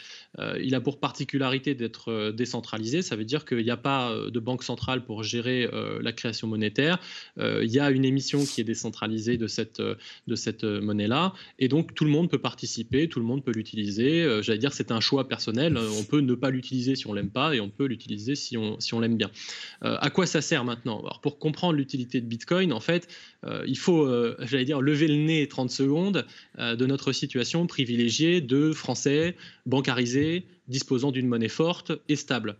il 0.62 0.74
a 0.74 0.82
pour 0.82 1.00
particularité 1.00 1.75
d'être 1.75 2.32
décentralisé, 2.32 3.01
ça 3.01 3.15
veut 3.15 3.25
dire 3.25 3.46
qu'il 3.46 3.63
n'y 3.63 3.72
a 3.72 3.77
pas 3.77 4.15
de 4.27 4.39
banque 4.39 4.63
centrale 4.63 5.05
pour 5.05 5.24
gérer 5.24 5.70
la 6.01 6.12
création 6.12 6.48
monétaire, 6.48 7.00
il 7.38 7.72
y 7.72 7.79
a 7.79 7.91
une 7.91 8.05
qui 8.16 8.62
est 8.62 8.66
décentralisée 8.66 9.38
de 9.38 9.48
cette, 9.48 9.80
euh, 9.80 9.96
de 10.28 10.36
cette 10.36 10.64
euh, 10.64 10.82
monnaie-là. 10.82 11.34
Et 11.60 11.68
donc, 11.68 11.94
tout 11.94 12.06
le 12.06 12.12
monde 12.12 12.30
peut 12.30 12.40
participer, 12.40 13.08
tout 13.08 13.20
le 13.20 13.26
monde 13.26 13.44
peut 13.44 13.52
l'utiliser. 13.52 14.24
Euh, 14.24 14.42
j'allais 14.42 14.60
dire, 14.60 14.74
c'est 14.74 14.92
un 14.92 15.00
choix 15.00 15.28
personnel. 15.28 15.78
On 15.78 16.04
peut 16.04 16.20
ne 16.20 16.34
pas 16.34 16.50
l'utiliser 16.50 16.96
si 16.96 17.08
on 17.08 17.14
l'aime 17.14 17.30
pas 17.30 17.56
et 17.56 17.60
on 17.60 17.70
peut 17.70 17.86
l'utiliser 17.86 18.36
si 18.36 18.58
on, 18.58 18.80
si 18.80 18.94
on 18.94 19.00
l'aime 19.00 19.18
bien. 19.18 19.32
à 19.82 20.10
quoi 20.10 20.26
ça 20.26 20.42
sert 20.42 20.64
maintenant? 20.64 21.00
Alors, 21.00 21.22
Pour 21.22 21.40
comprendre 21.40 21.74
l'utilité 21.74 22.22
de 22.22 22.26
Bitcoin, 22.26 22.74
en 22.74 22.80
fait, 22.80 23.08
il 23.66 23.78
faut, 23.78 24.10
j'allais 24.40 24.66
dire, 24.66 24.82
lever 24.82 25.08
le 25.08 25.16
nez 25.16 25.48
30 25.48 25.70
secondes 25.70 26.26
de 26.58 26.86
notre 26.86 27.12
situation 27.12 27.68
privilégiée 27.68 28.42
de 28.42 28.72
Français 28.72 29.36
bancarisés 29.66 30.46
disposant 30.68 31.12
d'une 31.12 31.28
monnaie 31.28 31.50
forte 31.50 31.92
et 32.10 32.16
stable. 32.16 32.58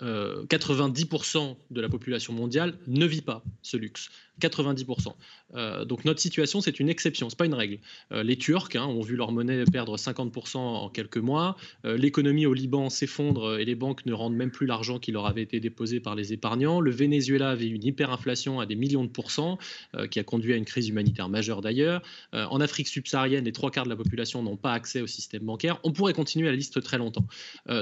90% 0.00 1.56
de 1.70 1.80
la 1.80 1.88
population 1.88 2.32
mondiale 2.32 2.78
ne 2.86 3.06
vit 3.06 3.20
pas 3.20 3.44
ce 3.62 3.76
luxe. 3.76 4.10
90%. 4.40 5.14
Euh, 5.54 5.84
donc 5.84 6.04
notre 6.04 6.20
situation, 6.20 6.60
c'est 6.60 6.80
une 6.80 6.88
exception, 6.88 7.28
ce 7.28 7.34
n'est 7.34 7.38
pas 7.38 7.46
une 7.46 7.54
règle. 7.54 7.78
Euh, 8.12 8.22
les 8.22 8.36
Turcs 8.36 8.74
hein, 8.74 8.86
ont 8.86 9.00
vu 9.00 9.16
leur 9.16 9.32
monnaie 9.32 9.64
perdre 9.64 9.96
50% 9.96 10.56
en 10.56 10.88
quelques 10.88 11.18
mois. 11.18 11.56
Euh, 11.84 11.96
l'économie 11.96 12.46
au 12.46 12.54
Liban 12.54 12.88
s'effondre 12.88 13.58
et 13.58 13.64
les 13.64 13.74
banques 13.74 14.06
ne 14.06 14.12
rendent 14.12 14.34
même 14.34 14.50
plus 14.50 14.66
l'argent 14.66 14.98
qui 14.98 15.12
leur 15.12 15.26
avait 15.26 15.42
été 15.42 15.60
déposé 15.60 16.00
par 16.00 16.14
les 16.14 16.32
épargnants. 16.32 16.80
Le 16.80 16.90
Venezuela 16.90 17.50
avait 17.50 17.68
une 17.68 17.84
hyperinflation 17.84 18.60
à 18.60 18.66
des 18.66 18.74
millions 18.74 19.04
de 19.04 19.10
pourcents, 19.10 19.58
qui 20.10 20.18
a 20.18 20.24
conduit 20.24 20.52
à 20.52 20.56
une 20.56 20.64
crise 20.64 20.88
humanitaire 20.88 21.28
majeure 21.28 21.60
d'ailleurs. 21.60 22.02
en 22.32 22.60
Afrique 22.60 22.88
subsaharienne, 22.88 23.44
les 23.44 23.52
trois 23.52 23.70
quarts 23.70 23.84
de 23.84 23.90
la 23.90 23.96
population 23.96 24.42
n'ont 24.42 24.56
pas 24.56 24.72
accès 24.72 25.00
au 25.00 25.06
système 25.06 25.42
bancaire. 25.42 25.78
On 25.84 25.92
pourrait 25.92 26.14
continuer 26.14 26.48
la 26.48 26.56
liste 26.56 26.82
très 26.82 26.98
longtemps. 26.98 27.26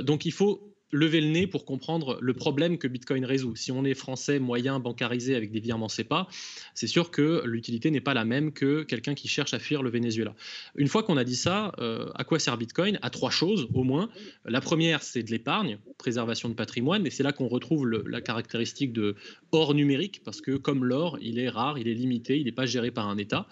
donc 0.02 0.25
il 0.25 0.33
faut 0.33 0.69
lever 0.92 1.20
le 1.20 1.28
nez 1.28 1.47
pour 1.47 1.64
comprendre 1.64 2.18
le 2.20 2.35
problème 2.35 2.78
que 2.78 2.88
Bitcoin 2.88 3.25
résout. 3.25 3.56
Si 3.56 3.73
on 3.73 3.85
est 3.85 3.94
français, 3.94 4.38
moyen, 4.38 4.80
bancarisé 4.80 5.35
avec 5.35 5.50
des 5.52 5.61
virements 5.61 5.88
CEPA, 5.88 6.26
c'est 6.75 6.87
sûr 6.87 7.11
que 7.11 7.42
l'utilité 7.44 7.90
n'est 7.90 8.00
pas 8.00 8.14
la 8.14 8.25
même 8.25 8.52
que 8.52 8.82
quelqu'un 8.82 9.14
qui 9.14 9.28
cherche 9.28 9.54
à 9.54 9.59
fuir 9.59 9.82
le 9.82 9.90
Venezuela. 9.90 10.35
Une 10.75 10.88
fois 10.88 11.02
qu'on 11.02 11.16
a 11.16 11.25
dit 11.25 11.37
ça, 11.37 11.73
euh, 11.78 12.11
à 12.14 12.25
quoi 12.25 12.38
sert 12.38 12.56
Bitcoin? 12.56 12.99
À 13.02 13.11
trois 13.11 13.30
choses 13.30 13.68
au 13.75 13.85
moins. 13.85 14.11
La 14.44 14.61
première, 14.61 15.02
c'est 15.02 15.23
de 15.23 15.30
l'épargne, 15.30 15.78
préservation 15.99 16.49
de 16.49 16.54
patrimoine, 16.54 17.06
et 17.06 17.11
c'est 17.11 17.23
là 17.23 17.32
qu'on 17.32 17.49
retrouve 17.49 17.88
la 17.88 18.20
caractéristique 18.20 18.92
de 18.92 19.14
or 19.52 19.75
numérique, 19.75 20.23
parce 20.25 20.40
que 20.40 20.56
comme 20.56 20.85
l'or, 20.85 21.18
il 21.20 21.38
est 21.38 21.49
rare, 21.49 21.78
il 21.78 21.88
est 21.88 21.94
limité, 21.94 22.38
il 22.38 22.44
n'est 22.44 22.52
pas 22.52 22.66
géré 22.66 22.90
par 22.90 23.09
un 23.09 23.18
État. 23.18 23.47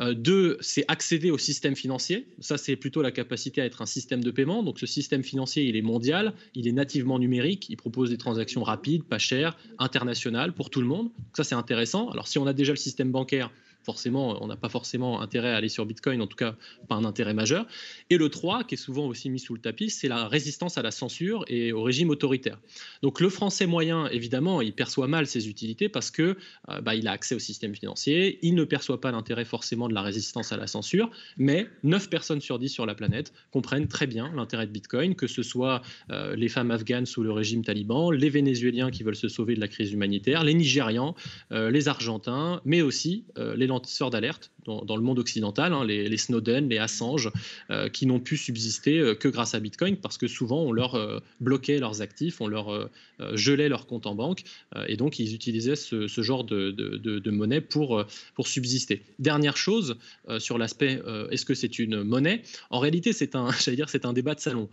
Euh, 0.00 0.14
deux, 0.14 0.58
c'est 0.60 0.84
accéder 0.88 1.30
au 1.30 1.38
système 1.38 1.76
financier. 1.76 2.26
Ça, 2.40 2.58
c'est 2.58 2.76
plutôt 2.76 3.02
la 3.02 3.10
capacité 3.10 3.60
à 3.60 3.64
être 3.64 3.82
un 3.82 3.86
système 3.86 4.22
de 4.22 4.30
paiement. 4.30 4.62
Donc, 4.62 4.78
ce 4.78 4.86
système 4.86 5.22
financier, 5.22 5.64
il 5.64 5.76
est 5.76 5.82
mondial, 5.82 6.34
il 6.54 6.68
est 6.68 6.72
nativement 6.72 7.18
numérique, 7.18 7.68
il 7.70 7.76
propose 7.76 8.10
des 8.10 8.18
transactions 8.18 8.62
rapides, 8.62 9.04
pas 9.04 9.18
chères, 9.18 9.56
internationales 9.78 10.52
pour 10.52 10.70
tout 10.70 10.80
le 10.80 10.86
monde. 10.86 11.10
ça, 11.34 11.44
c'est 11.44 11.54
intéressant. 11.54 12.10
Alors, 12.10 12.28
si 12.28 12.38
on 12.38 12.46
a 12.46 12.52
déjà 12.52 12.72
le 12.72 12.76
système 12.76 13.10
bancaire, 13.10 13.50
forcément, 13.86 14.42
on 14.42 14.48
n'a 14.48 14.56
pas 14.56 14.68
forcément 14.68 15.22
intérêt 15.22 15.52
à 15.52 15.56
aller 15.56 15.68
sur 15.68 15.86
Bitcoin, 15.86 16.20
en 16.20 16.26
tout 16.26 16.36
cas 16.36 16.56
pas 16.88 16.96
un 16.96 17.04
intérêt 17.04 17.34
majeur. 17.34 17.66
Et 18.10 18.18
le 18.18 18.28
3, 18.28 18.64
qui 18.64 18.74
est 18.74 18.78
souvent 18.78 19.06
aussi 19.06 19.30
mis 19.30 19.38
sous 19.38 19.54
le 19.54 19.60
tapis, 19.60 19.90
c'est 19.90 20.08
la 20.08 20.26
résistance 20.26 20.76
à 20.76 20.82
la 20.82 20.90
censure 20.90 21.44
et 21.46 21.72
au 21.72 21.82
régime 21.82 22.10
autoritaire. 22.10 22.58
Donc 23.02 23.20
le 23.20 23.30
français 23.30 23.66
moyen, 23.66 24.08
évidemment, 24.08 24.60
il 24.60 24.72
perçoit 24.72 25.06
mal 25.06 25.28
ses 25.28 25.48
utilités 25.48 25.88
parce 25.88 26.10
que 26.10 26.36
euh, 26.68 26.80
bah, 26.80 26.96
il 26.96 27.06
a 27.06 27.12
accès 27.12 27.36
au 27.36 27.38
système 27.38 27.76
financier, 27.76 28.40
il 28.42 28.56
ne 28.56 28.64
perçoit 28.64 29.00
pas 29.00 29.12
l'intérêt 29.12 29.44
forcément 29.44 29.88
de 29.88 29.94
la 29.94 30.02
résistance 30.02 30.50
à 30.50 30.56
la 30.56 30.66
censure, 30.66 31.08
mais 31.36 31.68
9 31.84 32.10
personnes 32.10 32.40
sur 32.40 32.58
10 32.58 32.68
sur 32.68 32.86
la 32.86 32.96
planète 32.96 33.32
comprennent 33.52 33.88
très 33.88 34.08
bien 34.08 34.32
l'intérêt 34.34 34.66
de 34.66 34.72
Bitcoin, 34.72 35.14
que 35.14 35.28
ce 35.28 35.44
soit 35.44 35.80
euh, 36.10 36.34
les 36.34 36.48
femmes 36.48 36.72
afghanes 36.72 37.06
sous 37.06 37.22
le 37.22 37.30
régime 37.30 37.64
taliban, 37.64 38.10
les 38.10 38.30
Vénézuéliens 38.30 38.90
qui 38.90 39.04
veulent 39.04 39.14
se 39.14 39.28
sauver 39.28 39.54
de 39.54 39.60
la 39.60 39.68
crise 39.68 39.92
humanitaire, 39.92 40.42
les 40.42 40.54
Nigérians, 40.54 41.14
euh, 41.52 41.70
les 41.70 41.86
Argentins, 41.86 42.60
mais 42.64 42.82
aussi 42.82 43.24
les 43.36 43.66
lanceurs 43.78 44.10
d'alerte 44.10 44.50
dans, 44.64 44.96
le 44.96 45.02
monde 45.02 45.18
occidental, 45.18 45.72
hein, 45.72 45.84
les, 45.84 46.16
Snowden, 46.16 46.68
les 46.68 46.78
Assange, 46.78 47.30
euh, 47.70 47.88
qui 47.88 48.06
n'ont 48.06 48.18
pu 48.18 48.36
subsister 48.36 48.98
euh, 48.98 49.14
que 49.14 49.28
grâce 49.28 49.54
à 49.54 49.60
Bitcoin 49.60 49.96
parce 49.96 50.18
que 50.18 50.26
souvent 50.26 50.62
on 50.62 50.72
leur 50.72 50.96
euh, 50.96 51.20
bloquait 51.40 51.78
leurs 51.78 52.02
actifs, 52.02 52.40
on 52.40 52.48
leur 52.48 52.90
gelait 53.34 53.68
leurs 53.68 53.86
comptes 53.86 54.06
en 54.06 54.14
banque 54.14 54.42
et 54.88 54.96
donc 54.96 55.18
ils 55.18 55.34
utilisaient 55.34 55.76
ce, 55.76 56.06
genre 56.08 56.44
de, 56.44 57.30
monnaie 57.30 57.60
pour, 57.60 58.04
pour 58.34 58.48
subsister. 58.48 59.02
Dernière 59.18 59.56
chose 59.56 59.96
sur 60.38 60.58
l'aspect 60.58 61.00
est-ce 61.30 61.44
que 61.44 61.54
c'est 61.54 61.78
une 61.78 62.02
monnaie? 62.02 62.42
En 62.70 62.78
réalité, 62.78 63.12
c'est 63.12 63.34
un, 63.34 63.50
c'est 63.86 64.04
un 64.04 64.12
débat 64.12 64.34
de 64.34 64.40
salon 64.40 64.68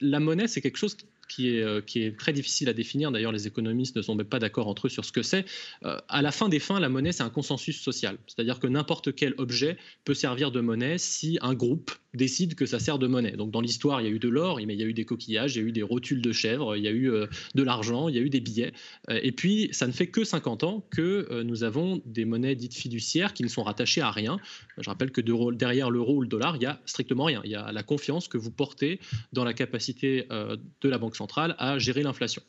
la 0.00 0.20
monnaie, 0.20 0.48
c'est 0.48 0.60
quelque 0.60 0.76
chose 0.76 0.96
qui 1.26 1.56
est, 1.56 1.84
qui 1.86 2.02
est 2.02 2.18
très 2.18 2.32
difficile 2.32 2.68
à 2.68 2.72
définir. 2.72 3.10
D'ailleurs, 3.10 3.32
les 3.32 3.46
économistes 3.46 3.96
ne 3.96 4.02
sont 4.02 4.14
même 4.14 4.26
pas 4.26 4.38
d'accord 4.38 4.68
entre 4.68 4.86
eux 4.86 4.90
sur 4.90 5.04
ce 5.04 5.12
que 5.12 5.22
c'est. 5.22 5.44
à 5.82 6.22
la 6.22 6.32
fin 6.32 6.48
des 6.48 6.58
fins, 6.58 6.80
la 6.80 6.88
monnaie, 6.88 7.12
c'est 7.12 7.22
un 7.22 7.30
consensus 7.30 7.80
social. 7.80 8.18
C'est-à-dire 8.26 8.60
que 8.60 8.66
n'importe 8.66 9.14
quel 9.14 9.34
objet 9.38 9.76
peut 10.04 10.14
servir 10.14 10.50
de 10.50 10.60
monnaie 10.60 10.98
si 10.98 11.38
un 11.42 11.54
groupe 11.54 11.90
décide 12.14 12.54
que 12.54 12.66
ça 12.66 12.78
sert 12.78 12.98
de 12.98 13.06
monnaie. 13.06 13.32
Donc 13.32 13.50
dans 13.50 13.60
l'histoire, 13.60 14.00
il 14.00 14.04
y 14.04 14.10
a 14.10 14.12
eu 14.12 14.20
de 14.20 14.28
l'or, 14.28 14.60
mais 14.64 14.74
il 14.74 14.80
y 14.80 14.84
a 14.84 14.86
eu 14.86 14.94
des 14.94 15.04
coquillages, 15.04 15.56
il 15.56 15.62
y 15.62 15.64
a 15.64 15.68
eu 15.68 15.72
des 15.72 15.82
rotules 15.82 16.22
de 16.22 16.32
chèvres, 16.32 16.76
il 16.76 16.84
y 16.84 16.88
a 16.88 16.92
eu 16.92 17.10
de 17.54 17.62
l'argent, 17.62 18.08
il 18.08 18.14
y 18.14 18.18
a 18.18 18.20
eu 18.20 18.30
des 18.30 18.40
billets. 18.40 18.72
et 19.10 19.32
puis, 19.32 19.68
ça 19.72 19.86
ne 19.86 19.92
fait 19.92 20.06
que 20.06 20.22
50 20.22 20.64
ans 20.64 20.86
que 20.90 21.42
nous 21.42 21.64
avons 21.64 22.00
des 22.06 22.24
monnaies 22.24 22.54
dites 22.54 22.74
fiduciaires 22.74 23.34
qui 23.34 23.42
ne 23.42 23.48
sont 23.48 23.62
rattachées 23.62 24.00
à 24.00 24.10
rien. 24.10 24.38
Je 24.78 24.88
rappelle 24.88 25.10
que 25.10 25.20
derrière 25.20 25.90
l'euro 25.90 26.16
ou 26.16 26.22
le 26.22 26.28
dollar, 26.28 26.56
il 26.56 26.62
y 26.62 26.66
a 26.66 26.80
strictement 26.86 27.24
rien. 27.24 27.40
Il 27.44 27.50
y 27.50 27.56
a 27.56 27.72
la 27.72 27.82
confiance 27.82 28.28
que 28.28 28.38
vous 28.38 28.50
portez 28.50 29.00
dans 29.32 29.44
la 29.44 29.54
capacité 29.54 30.26
euh, 30.30 30.56
de 30.80 30.88
la 30.88 30.98
Banque 30.98 31.16
centrale 31.16 31.23
à 31.58 31.78
gérer 31.78 32.02
l'inflation. 32.02 32.42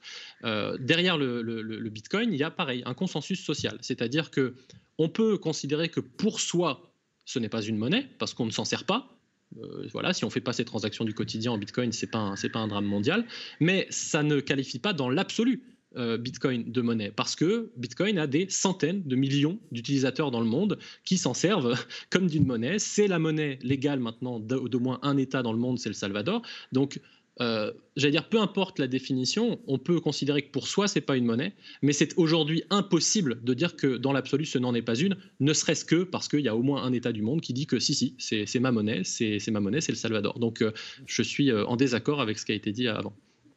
Euh, 0.44 0.78
derrière 0.80 1.18
le, 1.18 1.90
Bitcoin, 1.90 2.34
il 2.34 2.40
y 2.40 2.44
a 2.44 2.52
pareil, 2.52 2.84
un 2.86 2.94
consensus 2.94 3.44
social. 3.44 3.78
C'est-à-dire 3.82 4.32
que 4.32 4.56
on 4.98 5.10
peut 5.10 5.38
considérer 5.38 5.90
que 5.90 6.00
pour 6.00 6.40
soi, 6.40 6.92
ce 7.26 7.40
n'est 7.40 7.50
pas 7.50 7.62
une 7.62 7.78
monnaie, 7.78 8.08
parce 8.20 8.34
qu'on 8.34 8.46
ne 8.46 8.52
s'en 8.52 8.66
sert 8.66 8.86
pas, 8.86 9.10
euh, 9.58 9.88
voilà, 9.92 10.14
si 10.14 10.24
on 10.24 10.28
ne 10.28 10.32
fait 10.32 10.42
pas 10.42 10.54
ces 10.54 10.66
transactions 10.66 11.06
du 11.06 11.14
quotidien 11.14 11.52
en 11.52 11.58
Bitcoin, 11.58 11.92
ce 11.92 12.06
n'est 12.06 12.12
pas, 12.12 12.34
pas, 12.54 12.60
un 12.60 12.68
drame 12.68 12.86
mondial. 12.86 13.26
Mais 13.60 13.88
ça 13.90 14.24
ne 14.24 14.40
qualifie 14.40 14.80
pas 14.80 14.94
dans 14.94 15.10
l'absolu 15.10 15.64
euh, 15.98 16.18
Bitcoin 16.18 16.70
de 16.70 16.82
monnaie 16.82 17.10
parce 17.10 17.38
que 17.38 17.72
Bitcoin 17.78 18.20
a 18.20 18.28
des 18.28 18.50
centaines 18.50 19.04
de 19.04 19.16
millions 19.16 19.60
d'utilisateurs 19.72 20.30
dans 20.30 20.42
le 20.42 20.46
monde 20.46 20.78
qui 21.06 21.18
s'en 21.18 21.34
servent 21.34 21.74
comme 22.10 22.28
d'une 22.28 22.46
monnaie. 22.46 22.80
C'est 22.80 23.08
la 23.08 23.18
monnaie 23.18 23.60
légale 23.62 24.00
maintenant 24.00 24.40
d'au 24.42 24.80
moins 24.80 25.00
un 25.04 25.16
État 25.16 25.42
dans 25.42 25.54
le 25.54 25.60
monde, 25.60 25.80
c'est 25.80 25.88
le 25.88 25.96
Salvador. 25.96 26.42
Donc, 26.74 27.00
euh, 27.42 27.72
j'allais 27.96 28.12
dire, 28.12 28.30
peu 28.30 28.40
importe 28.40 28.80
la 28.80 28.88
définition, 28.88 29.60
on 29.68 29.78
peut 29.78 30.00
considérer 30.00 30.42
que 30.42 30.52
pour 30.52 30.68
soi, 30.68 30.88
c'est 30.88 31.02
pas 31.02 31.18
une 31.18 31.26
monnaie, 31.26 31.54
mais 31.82 31.94
c'est 31.94 32.18
aujourd'hui 32.18 32.64
impossible 32.70 33.44
de 33.44 33.54
dire 33.54 33.76
que 33.76 33.98
dans 33.98 34.14
l'absolu, 34.14 34.46
ce 34.46 34.58
n'en 34.58 34.74
est 34.74 34.82
pas 34.82 34.96
une, 34.96 35.18
ne 35.40 35.54
serait-ce 35.54 35.86
que 35.86 36.04
parce 36.04 36.28
qu'il 36.28 36.42
y 36.42 36.48
a 36.48 36.56
au 36.56 36.64
moins 36.64 36.84
un 36.84 36.94
État 36.94 37.12
du 37.12 37.22
monde 37.22 37.42
qui 37.42 37.54
dit 37.54 37.68
que 37.68 37.80
si, 37.80 37.94
si, 37.94 38.16
c'est 38.18 38.60
ma 38.60 38.72
monnaie, 38.72 39.04
c'est 39.04 39.52
ma 39.52 39.60
monnaie, 39.60 39.82
c'est 39.82 39.92
le 39.92 39.98
Salvador. 39.98 40.40
Donc, 40.40 40.62
euh, 40.62 40.72
je 41.06 41.22
suis 41.22 41.52
en 41.52 41.76
désaccord 41.76 42.22
avec 42.22 42.40
ce 42.40 42.46
qui 42.46 42.52
a 42.52 42.56
été 42.56 42.72
dit 42.72 42.88
avant. 42.88 43.14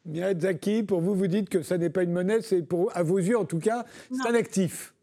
Zaki, 0.06 0.82
pour 0.82 1.00
vous, 1.00 1.14
vous 1.14 1.26
dites 1.26 1.49
que 1.49 1.62
ça 1.62 1.76
n'est 1.76 1.90
pas 1.90 2.02
une 2.02 2.12
monnaie, 2.12 2.40
c'est 2.42 2.62
pour, 2.62 2.97
à 2.97 3.02
vos 3.02 3.18
yeux 3.18 3.37
en 3.37 3.44
tout 3.44 3.58
cas, 3.58 3.85
c'est 4.11 4.28
un 4.28 4.35
actif. 4.35 4.94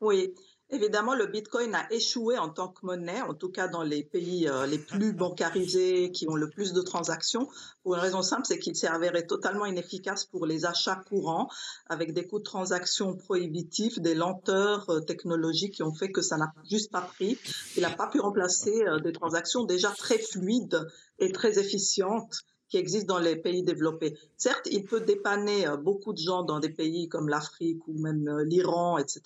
Oui, 0.00 0.34
Évidemment, 0.70 1.14
le 1.14 1.26
Bitcoin 1.26 1.72
a 1.76 1.86
échoué 1.92 2.38
en 2.38 2.48
tant 2.48 2.66
que 2.66 2.84
monnaie, 2.84 3.22
en 3.22 3.34
tout 3.34 3.50
cas 3.50 3.68
dans 3.68 3.84
les 3.84 4.02
pays 4.02 4.48
euh, 4.48 4.66
les 4.66 4.80
plus 4.80 5.12
bancarisés, 5.12 6.10
qui 6.10 6.28
ont 6.28 6.34
le 6.34 6.50
plus 6.50 6.72
de 6.72 6.82
transactions, 6.82 7.48
pour 7.84 7.94
une 7.94 8.00
raison 8.00 8.20
simple, 8.20 8.42
c'est 8.46 8.58
qu'il 8.58 8.74
s'est 8.74 8.88
avéré 8.88 9.24
totalement 9.28 9.66
inefficace 9.66 10.24
pour 10.24 10.44
les 10.44 10.66
achats 10.66 11.00
courants, 11.08 11.48
avec 11.88 12.12
des 12.14 12.26
coûts 12.26 12.40
de 12.40 12.44
transaction 12.44 13.14
prohibitifs, 13.14 14.00
des 14.00 14.16
lenteurs 14.16 14.90
euh, 14.90 14.98
technologiques 14.98 15.74
qui 15.74 15.84
ont 15.84 15.94
fait 15.94 16.10
que 16.10 16.20
ça 16.20 16.36
n'a 16.36 16.52
juste 16.68 16.90
pas 16.90 17.02
pris. 17.02 17.38
Il 17.76 17.82
n'a 17.82 17.90
pas 17.90 18.08
pu 18.08 18.18
remplacer 18.18 18.82
euh, 18.88 18.98
des 18.98 19.12
transactions 19.12 19.62
déjà 19.62 19.92
très 19.96 20.18
fluides 20.18 20.84
et 21.20 21.30
très 21.30 21.60
efficientes 21.60 22.42
qui 22.68 22.76
existe 22.78 23.06
dans 23.06 23.18
les 23.18 23.36
pays 23.36 23.62
développés. 23.62 24.18
Certes, 24.36 24.68
il 24.70 24.84
peut 24.84 25.00
dépanner 25.00 25.66
euh, 25.66 25.76
beaucoup 25.76 26.12
de 26.12 26.18
gens 26.18 26.42
dans 26.42 26.60
des 26.60 26.70
pays 26.70 27.08
comme 27.08 27.28
l'Afrique 27.28 27.86
ou 27.86 27.98
même 27.98 28.28
euh, 28.28 28.44
l'Iran, 28.44 28.98
etc. 28.98 29.22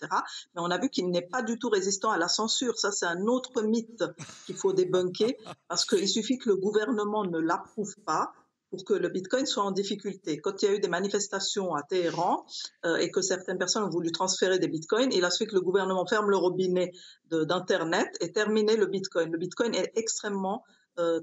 Mais 0.55 0.63
on 0.63 0.71
a 0.71 0.79
vu 0.79 0.91
qu'il 0.91 1.11
n'est 1.11 1.27
pas 1.27 1.43
du 1.43 1.59
tout 1.59 1.69
résistant 1.69 2.11
à 2.11 2.19
la 2.19 2.29
censure. 2.29 2.79
Ça, 2.79 2.93
c'est 2.93 3.07
un 3.07 3.27
autre 3.27 3.63
mythe 3.63 4.05
qu'il 4.47 4.57
faut 4.57 4.73
débunker 4.73 5.35
parce 5.69 5.85
qu'il 5.85 6.09
suffit 6.09 6.39
que 6.39 6.49
le 6.49 6.57
gouvernement 6.57 7.25
ne 7.25 7.39
l'approuve 7.39 7.97
pas 8.05 8.33
pour 8.71 8.85
que 8.85 8.95
le 8.95 9.09
Bitcoin 9.09 9.47
soit 9.47 9.65
en 9.65 9.73
difficulté. 9.73 10.41
Quand 10.41 10.63
il 10.63 10.67
y 10.67 10.69
a 10.69 10.75
eu 10.77 10.79
des 10.79 10.89
manifestations 10.89 11.75
à 11.75 11.83
Téhéran 11.83 12.47
euh, 12.87 12.97
et 12.97 13.11
que 13.11 13.21
certaines 13.21 13.59
personnes 13.59 13.83
ont 13.83 13.91
voulu 13.91 14.13
transférer 14.13 14.61
des 14.61 14.69
Bitcoins, 14.69 15.13
il 15.13 15.25
a 15.25 15.31
suffi 15.31 15.51
que 15.51 15.57
le 15.57 15.61
gouvernement 15.61 16.07
ferme 16.07 16.31
le 16.31 16.37
robinet 16.37 16.93
d'Internet 17.31 18.17
et 18.21 18.33
terminer 18.33 18.77
le 18.77 18.87
Bitcoin. 18.87 19.33
Le 19.33 19.39
Bitcoin 19.39 19.75
est 19.75 19.91
extrêmement 19.97 20.63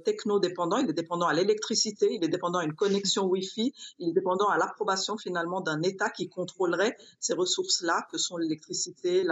techno-dépendant, 0.03 0.77
il 0.77 0.89
est 0.89 0.93
dépendant 0.93 1.27
à 1.27 1.33
l'électricité, 1.33 2.07
il 2.11 2.23
est 2.23 2.29
dépendant 2.29 2.59
à 2.59 2.65
une 2.65 2.73
connexion 2.73 3.25
Wi-Fi, 3.27 3.73
il 3.99 4.09
est 4.09 4.13
dépendant 4.13 4.47
à 4.47 4.57
l'approbation 4.57 5.17
finalement 5.17 5.61
d'un 5.61 5.81
État 5.81 6.09
qui 6.09 6.29
contrôlerait 6.29 6.95
ces 7.19 7.33
ressources-là, 7.33 8.07
que 8.11 8.17
sont 8.17 8.37
l'électricité, 8.37 9.25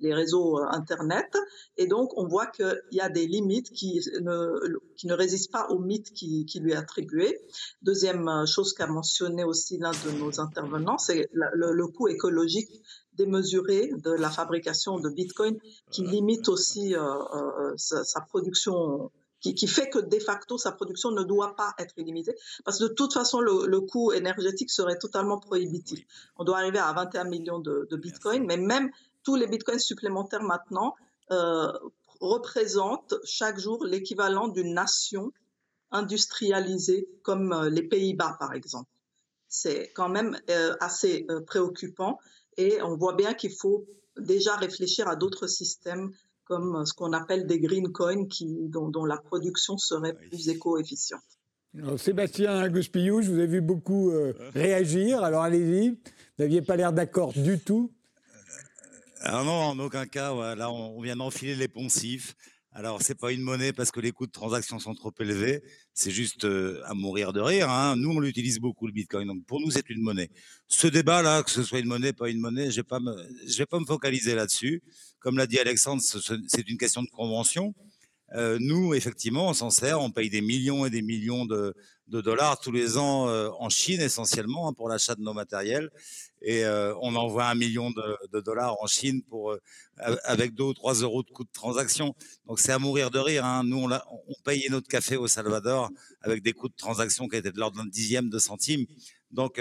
les 0.00 0.14
réseaux 0.14 0.58
euh, 0.58 0.66
Internet. 0.70 1.36
Et 1.76 1.86
donc, 1.86 2.16
on 2.16 2.26
voit 2.26 2.46
qu'il 2.46 2.82
y 2.92 3.00
a 3.00 3.08
des 3.08 3.26
limites 3.26 3.70
qui 3.70 4.00
ne, 4.20 4.78
qui 4.96 5.06
ne 5.06 5.14
résistent 5.14 5.52
pas 5.52 5.68
au 5.68 5.78
mythe 5.78 6.12
qui, 6.12 6.44
qui 6.46 6.60
lui 6.60 6.72
est 6.72 6.76
attribué. 6.76 7.40
Deuxième 7.82 8.28
euh, 8.28 8.46
chose 8.46 8.72
qu'a 8.72 8.86
mentionné 8.86 9.44
aussi 9.44 9.78
l'un 9.78 9.92
de 9.92 10.18
nos 10.18 10.40
intervenants, 10.40 10.98
c'est 10.98 11.28
le, 11.32 11.86
coût 11.88 12.08
écologique 12.08 12.82
démesuré 13.14 13.90
de 13.96 14.12
la 14.12 14.30
fabrication 14.30 14.98
de 15.00 15.08
Bitcoin 15.08 15.58
qui 15.90 16.02
limite 16.02 16.48
aussi 16.48 16.94
sa, 17.76 18.04
sa, 18.04 18.20
production 18.20 19.10
qui, 19.40 19.66
fait 19.66 19.88
que 19.88 19.98
de 19.98 20.18
facto 20.18 20.58
sa 20.58 20.72
production 20.72 21.10
ne 21.10 21.22
doit 21.22 21.54
pas 21.54 21.74
être 21.78 21.94
illimitée, 21.96 22.34
parce 22.64 22.78
que 22.78 22.84
de 22.84 22.94
toute 22.94 23.12
façon 23.12 23.40
le, 23.40 23.80
coût 23.80 24.12
énergétique 24.12 24.70
serait 24.70 24.98
totalement 24.98 25.38
prohibitif. 25.38 26.04
On 26.36 26.44
doit 26.44 26.58
arriver 26.58 26.78
à 26.78 26.92
21 26.92 27.24
millions 27.24 27.60
de, 27.60 27.96
bitcoins, 27.96 28.44
mais 28.46 28.56
même 28.56 28.90
tous 29.22 29.36
les 29.36 29.46
bitcoins 29.46 29.78
supplémentaires 29.78 30.42
maintenant 30.42 30.94
euh, 31.30 31.72
représentent 32.20 33.14
chaque 33.24 33.58
jour 33.58 33.84
l'équivalent 33.84 34.48
d'une 34.48 34.74
nation 34.74 35.32
industrialisée 35.90 37.08
comme 37.22 37.52
euh, 37.52 37.70
les 37.70 37.82
Pays-Bas 37.82 38.36
par 38.38 38.54
exemple. 38.54 38.90
C'est 39.46 39.92
quand 39.94 40.08
même 40.08 40.38
euh, 40.50 40.74
assez 40.80 41.26
préoccupant 41.46 42.18
et 42.56 42.82
on 42.82 42.96
voit 42.96 43.14
bien 43.14 43.34
qu'il 43.34 43.54
faut 43.54 43.86
déjà 44.18 44.56
réfléchir 44.56 45.08
à 45.08 45.16
d'autres 45.16 45.46
systèmes 45.46 46.12
comme 46.48 46.84
ce 46.86 46.94
qu'on 46.94 47.12
appelle 47.12 47.46
des 47.46 47.60
green 47.60 47.92
coins 47.92 48.26
qui, 48.26 48.46
dont, 48.68 49.04
la 49.04 49.18
production 49.18 49.76
serait 49.76 50.14
plus 50.14 50.48
éco-efficiente. 50.48 51.22
Sébastien 51.98 52.68
Gouspillou, 52.70 53.20
je 53.22 53.30
vous 53.30 53.38
ai 53.38 53.46
vu 53.46 53.60
beaucoup 53.60 54.10
euh, 54.10 54.32
réagir, 54.54 55.22
alors 55.22 55.42
allez-y. 55.42 55.90
Vous 55.90 55.96
n'aviez 56.38 56.62
pas 56.62 56.76
l'air 56.76 56.92
d'accord 56.92 57.32
du 57.34 57.58
tout. 57.58 57.92
Alors 59.20 59.44
non, 59.44 59.52
en 59.52 59.78
aucun 59.78 60.06
cas. 60.06 60.54
Là, 60.54 60.70
on 60.70 61.00
vient 61.00 61.16
d'enfiler 61.16 61.54
les 61.54 61.68
poncifs. 61.68 62.34
Alors, 62.78 63.02
c'est 63.02 63.18
pas 63.18 63.32
une 63.32 63.40
monnaie 63.40 63.72
parce 63.72 63.90
que 63.90 63.98
les 63.98 64.12
coûts 64.12 64.28
de 64.28 64.30
transaction 64.30 64.78
sont 64.78 64.94
trop 64.94 65.12
élevés. 65.18 65.64
C'est 65.94 66.12
juste 66.12 66.44
euh, 66.44 66.80
à 66.84 66.94
mourir 66.94 67.32
de 67.32 67.40
rire. 67.40 67.68
Hein. 67.68 67.96
Nous, 67.96 68.08
on 68.08 68.20
l'utilise 68.20 68.60
beaucoup, 68.60 68.86
le 68.86 68.92
Bitcoin. 68.92 69.26
Donc, 69.26 69.44
pour 69.46 69.60
nous, 69.60 69.72
c'est 69.72 69.90
une 69.90 70.00
monnaie. 70.00 70.30
Ce 70.68 70.86
débat-là, 70.86 71.42
que 71.42 71.50
ce 71.50 71.64
soit 71.64 71.80
une 71.80 71.88
monnaie, 71.88 72.12
pas 72.12 72.30
une 72.30 72.38
monnaie, 72.38 72.70
je 72.70 72.80
je 72.80 73.58
vais 73.58 73.66
pas 73.66 73.80
me 73.80 73.84
focaliser 73.84 74.36
là-dessus. 74.36 74.80
Comme 75.18 75.38
l'a 75.38 75.48
dit 75.48 75.58
Alexandre, 75.58 76.00
c'est 76.00 76.68
une 76.68 76.78
question 76.78 77.02
de 77.02 77.08
convention. 77.08 77.74
Euh, 78.36 78.58
nous, 78.60 78.94
effectivement, 78.94 79.48
on 79.48 79.54
s'en 79.54 79.70
sert, 79.70 80.00
on 80.00 80.12
paye 80.12 80.30
des 80.30 80.40
millions 80.40 80.86
et 80.86 80.90
des 80.90 81.02
millions 81.02 81.46
de, 81.46 81.74
dollars 82.08 82.58
tous 82.60 82.72
les 82.72 82.96
ans 82.96 83.28
euh, 83.28 83.50
en 83.58 83.68
Chine 83.68 84.00
essentiellement 84.00 84.68
hein, 84.68 84.72
pour 84.72 84.88
l'achat 84.88 85.14
de 85.14 85.20
nos 85.20 85.32
matériels. 85.32 85.90
Et 86.40 86.64
euh, 86.64 86.94
on 87.00 87.16
envoie 87.16 87.46
un 87.46 87.54
million 87.54 87.90
de, 87.90 88.40
dollars 88.40 88.80
en 88.80 88.86
Chine 88.86 89.22
pour, 89.22 89.56
avec 90.24 90.54
2 90.54 90.62
ou 90.64 90.74
3 90.74 90.94
euros 91.02 91.22
de 91.22 91.30
coût 91.30 91.44
de 91.44 91.52
transaction. 91.52 92.14
Donc 92.46 92.60
c'est 92.60 92.72
à 92.72 92.78
mourir 92.78 93.10
de 93.10 93.18
rire. 93.18 93.44
Hein. 93.44 93.64
Nous, 93.64 93.76
on, 93.76 93.90
on, 93.92 94.34
payait 94.44 94.68
notre 94.68 94.88
café 94.88 95.16
au 95.16 95.26
Salvador 95.26 95.90
avec 96.22 96.42
des 96.42 96.52
coûts 96.52 96.68
de 96.68 96.76
transaction 96.76 97.28
qui 97.28 97.36
étaient 97.36 97.52
de 97.52 97.58
l'ordre 97.58 97.78
d'un 97.78 97.88
dixième 97.88 98.30
de 98.30 98.38
centime. 98.38 98.86
Donc 99.30 99.60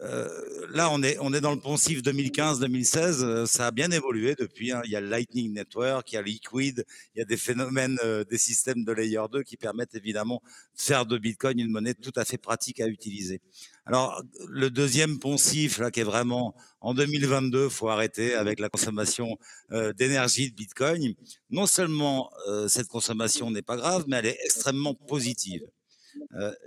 euh, 0.00 0.28
là, 0.70 0.90
on 0.92 1.02
est, 1.02 1.18
on 1.20 1.32
est 1.32 1.40
dans 1.40 1.52
le 1.52 1.60
poncif 1.60 2.02
2015-2016. 2.02 3.24
Euh, 3.24 3.46
ça 3.46 3.66
a 3.66 3.70
bien 3.72 3.90
évolué 3.90 4.36
depuis. 4.36 4.70
Hein. 4.70 4.80
Il 4.84 4.90
y 4.92 4.96
a 4.96 5.00
le 5.00 5.08
Lightning 5.08 5.52
Network, 5.52 6.12
il 6.12 6.14
y 6.14 6.18
a 6.18 6.22
Liquid, 6.22 6.84
il 7.14 7.18
y 7.18 7.22
a 7.22 7.24
des 7.24 7.36
phénomènes, 7.36 7.98
euh, 8.04 8.24
des 8.24 8.38
systèmes 8.38 8.84
de 8.84 8.92
layer 8.92 9.24
2 9.30 9.42
qui 9.42 9.56
permettent 9.56 9.96
évidemment 9.96 10.40
de 10.76 10.80
faire 10.80 11.04
de 11.04 11.18
Bitcoin 11.18 11.58
une 11.58 11.70
monnaie 11.70 11.94
tout 11.94 12.12
à 12.14 12.24
fait 12.24 12.38
pratique 12.38 12.80
à 12.80 12.86
utiliser. 12.86 13.40
Alors, 13.86 14.22
le 14.48 14.70
deuxième 14.70 15.18
poncif, 15.18 15.78
là, 15.78 15.90
qui 15.90 16.00
est 16.00 16.04
vraiment 16.04 16.54
en 16.80 16.94
2022, 16.94 17.68
faut 17.68 17.88
arrêter 17.88 18.34
avec 18.34 18.60
la 18.60 18.68
consommation 18.68 19.38
d'énergie 19.96 20.50
de 20.50 20.54
Bitcoin. 20.54 21.14
Non 21.48 21.66
seulement 21.66 22.30
cette 22.68 22.88
consommation 22.88 23.50
n'est 23.50 23.62
pas 23.62 23.76
grave, 23.76 24.04
mais 24.06 24.18
elle 24.18 24.26
est 24.26 24.38
extrêmement 24.44 24.92
positive. 24.92 25.62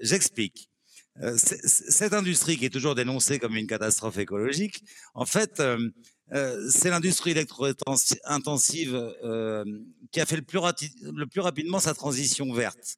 J'explique. 0.01 0.70
Euh, 1.19 1.35
cette 1.37 2.13
industrie 2.13 2.57
qui 2.57 2.65
est 2.65 2.69
toujours 2.69 2.95
dénoncée 2.95 3.37
comme 3.37 3.55
une 3.55 3.67
catastrophe 3.67 4.17
écologique, 4.17 4.83
en 5.13 5.25
fait, 5.25 5.59
euh, 5.59 5.89
euh, 6.31 6.69
c'est 6.69 6.89
l'industrie 6.89 7.31
électro-intensive 7.31 9.13
qui 10.11 10.21
a 10.21 10.25
fait 10.25 10.37
le 10.37 10.41
plus, 10.43 11.39
rapidement 11.41 11.79
sa 11.79 11.93
transition 11.93 12.51
verte. 12.53 12.95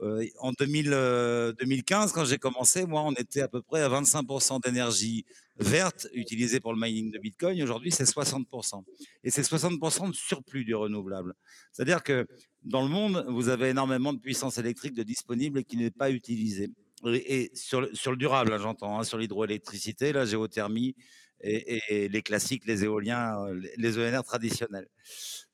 en 0.00 0.52
2015, 0.52 2.12
quand 2.12 2.26
j'ai 2.26 2.36
commencé, 2.36 2.84
moi, 2.84 3.02
on 3.02 3.12
était 3.12 3.40
à 3.40 3.48
peu 3.48 3.62
près 3.62 3.80
à 3.80 3.88
25% 3.88 4.62
d'énergie 4.62 5.24
verte 5.56 6.08
utilisée 6.12 6.60
pour 6.60 6.74
le 6.74 6.80
mining 6.80 7.10
de 7.10 7.18
Bitcoin. 7.18 7.62
Aujourd'hui, 7.62 7.90
c'est 7.90 8.04
60%. 8.04 8.84
Et 9.22 9.30
c'est 9.30 9.42
60% 9.42 10.10
de 10.10 10.14
surplus 10.14 10.64
du 10.66 10.74
renouvelable. 10.74 11.32
C'est-à-dire 11.72 12.02
que 12.02 12.26
dans 12.62 12.82
le 12.82 12.88
monde, 12.88 13.24
vous 13.28 13.48
avez 13.48 13.68
énormément 13.68 14.12
de 14.12 14.18
puissance 14.18 14.58
électrique 14.58 14.94
de 14.94 15.02
disponible 15.04 15.64
qui 15.64 15.78
n'est 15.78 15.90
pas 15.90 16.10
utilisée. 16.10 16.70
Et, 17.06 17.50
sur, 17.54 17.80
le, 17.80 18.16
durable, 18.16 18.52
hein, 18.52 18.58
j'entends, 18.58 18.98
hein, 18.98 19.04
sur 19.04 19.18
l'hydroélectricité, 19.18 20.12
la 20.12 20.24
géothermie 20.24 20.94
et, 21.40 22.08
les 22.08 22.22
classiques, 22.22 22.64
les 22.66 22.84
éoliens, 22.84 23.36
les 23.76 23.98
ENR 23.98 24.22
traditionnels. 24.22 24.88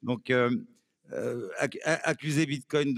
Donc, 0.02 0.32
accuser 1.84 2.46
Bitcoin 2.46 2.94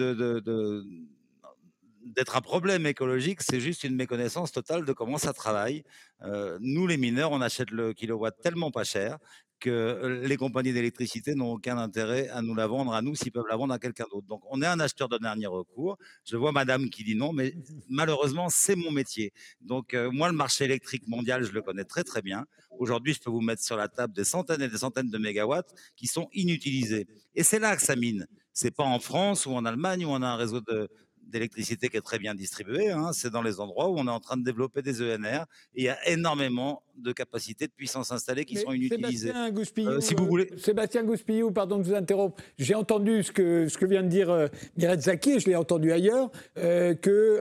d'être 2.04 2.36
un 2.36 2.40
problème 2.40 2.86
écologique, 2.86 3.42
c'est 3.42 3.60
juste 3.60 3.84
une 3.84 3.94
méconnaissance 3.94 4.52
totale 4.52 4.84
de 4.84 4.92
comment 4.92 5.18
ça 5.18 5.32
travaille. 5.32 5.84
Euh, 6.22 6.58
nous, 6.60 6.86
les 6.86 6.96
mineurs, 6.96 7.32
on 7.32 7.40
achète 7.40 7.70
le 7.70 7.92
kilowatt 7.92 8.38
tellement 8.40 8.70
pas 8.70 8.84
cher 8.84 9.18
que 9.62 10.20
les 10.24 10.36
compagnies 10.36 10.72
d'électricité 10.72 11.36
n'ont 11.36 11.52
aucun 11.52 11.78
intérêt 11.78 12.28
à 12.30 12.42
nous 12.42 12.54
la 12.54 12.66
vendre 12.66 12.92
à 12.92 13.00
nous 13.00 13.14
s'ils 13.14 13.30
peuvent 13.30 13.46
la 13.48 13.56
vendre 13.56 13.72
à 13.72 13.78
quelqu'un 13.78 14.06
d'autre. 14.10 14.26
Donc, 14.26 14.42
on 14.50 14.60
est 14.60 14.66
un 14.66 14.80
acheteur 14.80 15.08
de 15.08 15.18
dernier 15.18 15.46
recours. 15.46 15.98
Je 16.24 16.36
vois 16.36 16.50
madame 16.50 16.90
qui 16.90 17.04
dit 17.04 17.14
non, 17.14 17.32
mais 17.32 17.54
malheureusement, 17.88 18.48
c'est 18.50 18.74
mon 18.74 18.90
métier. 18.90 19.32
Donc, 19.60 19.94
euh, 19.94 20.10
moi, 20.10 20.28
le 20.28 20.34
marché 20.34 20.64
électrique 20.64 21.06
mondial, 21.06 21.44
je 21.44 21.52
le 21.52 21.62
connais 21.62 21.84
très, 21.84 22.02
très 22.02 22.22
bien. 22.22 22.44
Aujourd'hui, 22.78 23.14
je 23.14 23.20
peux 23.20 23.30
vous 23.30 23.40
mettre 23.40 23.62
sur 23.62 23.76
la 23.76 23.88
table 23.88 24.12
des 24.12 24.24
centaines 24.24 24.62
et 24.62 24.68
des 24.68 24.78
centaines 24.78 25.10
de 25.10 25.18
mégawatts 25.18 25.72
qui 25.94 26.08
sont 26.08 26.28
inutilisés. 26.32 27.06
Et 27.36 27.44
c'est 27.44 27.60
là 27.60 27.76
que 27.76 27.82
ça 27.82 27.94
mine. 27.94 28.26
C'est 28.52 28.74
pas 28.74 28.84
en 28.84 28.98
France 28.98 29.46
ou 29.46 29.52
en 29.52 29.64
Allemagne 29.64 30.04
où 30.04 30.08
on 30.08 30.22
a 30.22 30.26
un 30.26 30.36
réseau 30.36 30.60
de, 30.60 30.88
d'électricité 31.22 31.88
qui 31.88 31.96
est 31.96 32.02
très 32.02 32.18
bien 32.18 32.34
distribuée. 32.34 32.90
Hein. 32.90 33.12
C'est 33.12 33.30
dans 33.30 33.42
les 33.42 33.60
endroits 33.60 33.88
où 33.88 33.98
on 33.98 34.06
est 34.06 34.10
en 34.10 34.20
train 34.20 34.36
de 34.36 34.44
développer 34.44 34.82
des 34.82 35.00
ENR. 35.00 35.46
Et 35.74 35.82
il 35.82 35.84
y 35.84 35.88
a 35.88 36.08
énormément 36.08 36.82
de 36.96 37.12
capacités 37.12 37.66
de 37.66 37.72
puissance 37.72 38.12
installées 38.12 38.44
qui 38.44 38.56
sont 38.56 38.72
inutilisées. 38.72 39.28
Sébastien 39.28 39.50
Gouspillou, 39.50 39.90
euh, 39.90 40.00
si 40.00 40.14
vous 40.14 40.26
voulez... 40.26 40.50
Sébastien 40.58 41.04
Gouspillou, 41.04 41.50
pardon 41.50 41.78
de 41.78 41.84
vous 41.84 41.94
interrompre. 41.94 42.42
J'ai 42.58 42.74
entendu 42.74 43.22
ce 43.22 43.32
que, 43.32 43.66
ce 43.68 43.78
que 43.78 43.86
vient 43.86 44.02
de 44.02 44.08
dire 44.08 44.30
euh, 44.30 44.48
Zaki, 44.78 45.32
et 45.32 45.40
je 45.40 45.46
l'ai 45.48 45.56
entendu 45.56 45.90
ailleurs, 45.90 46.30
euh, 46.58 46.94
que 46.94 47.40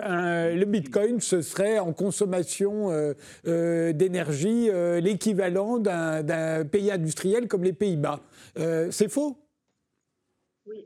le 0.56 0.65
Bitcoin, 0.65 1.20
ce 1.20 1.41
serait 1.41 1.80
en 1.80 1.94
consommation 1.94 2.89
euh, 2.91 3.94
d'énergie 3.94 4.70
l'équivalent 5.02 5.80
d'un 5.80 6.65
pays 6.65 6.91
industriel 6.91 7.48
comme 7.48 7.63
les 7.63 7.74
Pays-Bas. 7.74 8.22
C'est 8.56 9.10
faux? 9.10 9.38
Oui. 10.65 10.86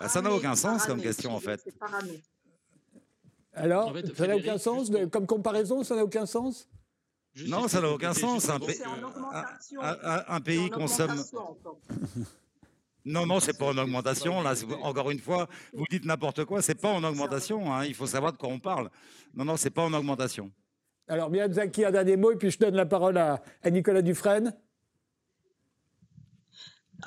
Bah, 0.00 0.08
ça 0.08 0.22
n'a 0.22 0.32
aucun 0.32 0.54
sens 0.54 0.86
comme 0.86 1.00
question 1.00 1.34
en 1.34 1.40
fait. 1.40 1.60
Alors, 3.54 3.92
ça 4.16 4.26
n'a 4.26 4.36
aucun 4.36 4.58
sens 4.58 4.90
Comme 5.10 5.26
comparaison, 5.26 5.82
ça 5.82 5.96
n'a 5.96 6.04
aucun 6.04 6.26
sens? 6.26 6.68
Non, 7.46 7.66
ça 7.68 7.80
n'a 7.80 7.90
aucun 7.90 8.14
sens. 8.14 8.48
Un, 10.28 10.40
pays 10.40 10.70
consomme. 10.70 11.16
Non, 13.06 13.26
non, 13.26 13.38
c'est 13.38 13.58
pas 13.58 13.66
en 13.66 13.76
augmentation. 13.76 14.40
Là, 14.40 14.54
encore 14.82 15.10
une 15.10 15.18
fois, 15.18 15.46
vous 15.74 15.84
dites 15.90 16.06
n'importe 16.06 16.46
quoi. 16.46 16.62
C'est 16.62 16.80
pas 16.80 16.88
en 16.88 17.04
augmentation. 17.04 17.70
Hein. 17.70 17.84
Il 17.84 17.94
faut 17.94 18.06
savoir 18.06 18.32
de 18.32 18.38
quoi 18.38 18.48
on 18.48 18.58
parle. 18.58 18.88
Non, 19.34 19.44
non, 19.44 19.58
c'est 19.58 19.68
pas 19.68 19.82
en 19.82 19.92
augmentation. 19.92 20.50
Alors, 21.06 21.28
Miyazaki, 21.28 21.84
un 21.84 21.90
dernier 21.90 22.16
mot, 22.16 22.32
et 22.32 22.36
puis 22.36 22.50
je 22.50 22.58
donne 22.58 22.74
la 22.74 22.86
parole 22.86 23.18
à, 23.18 23.42
à 23.62 23.68
Nicolas 23.68 24.00
Dufresne. 24.00 24.54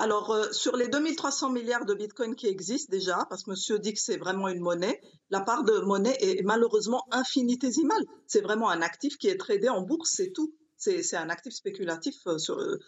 Alors, 0.00 0.30
euh, 0.30 0.50
sur 0.52 0.76
les 0.76 0.88
2300 0.88 1.50
milliards 1.50 1.84
de 1.84 1.92
Bitcoin 1.92 2.36
qui 2.36 2.46
existent 2.46 2.90
déjà, 2.90 3.26
parce 3.28 3.42
que 3.42 3.50
monsieur 3.50 3.80
dit 3.80 3.92
que 3.92 4.00
c'est 4.00 4.16
vraiment 4.16 4.48
une 4.48 4.60
monnaie, 4.60 5.00
la 5.30 5.40
part 5.40 5.64
de 5.64 5.80
monnaie 5.80 6.16
est 6.20 6.42
malheureusement 6.44 7.04
infinitésimale. 7.10 8.04
C'est 8.26 8.40
vraiment 8.40 8.70
un 8.70 8.80
actif 8.80 9.18
qui 9.18 9.28
est 9.28 9.36
tradé 9.36 9.68
en 9.68 9.82
bourse, 9.82 10.10
c'est 10.10 10.30
tout. 10.30 10.54
C'est 10.76 11.16
un 11.16 11.28
actif 11.28 11.52
spéculatif. 11.52 12.14
Euh, 12.28 12.36
euh, 12.50 12.78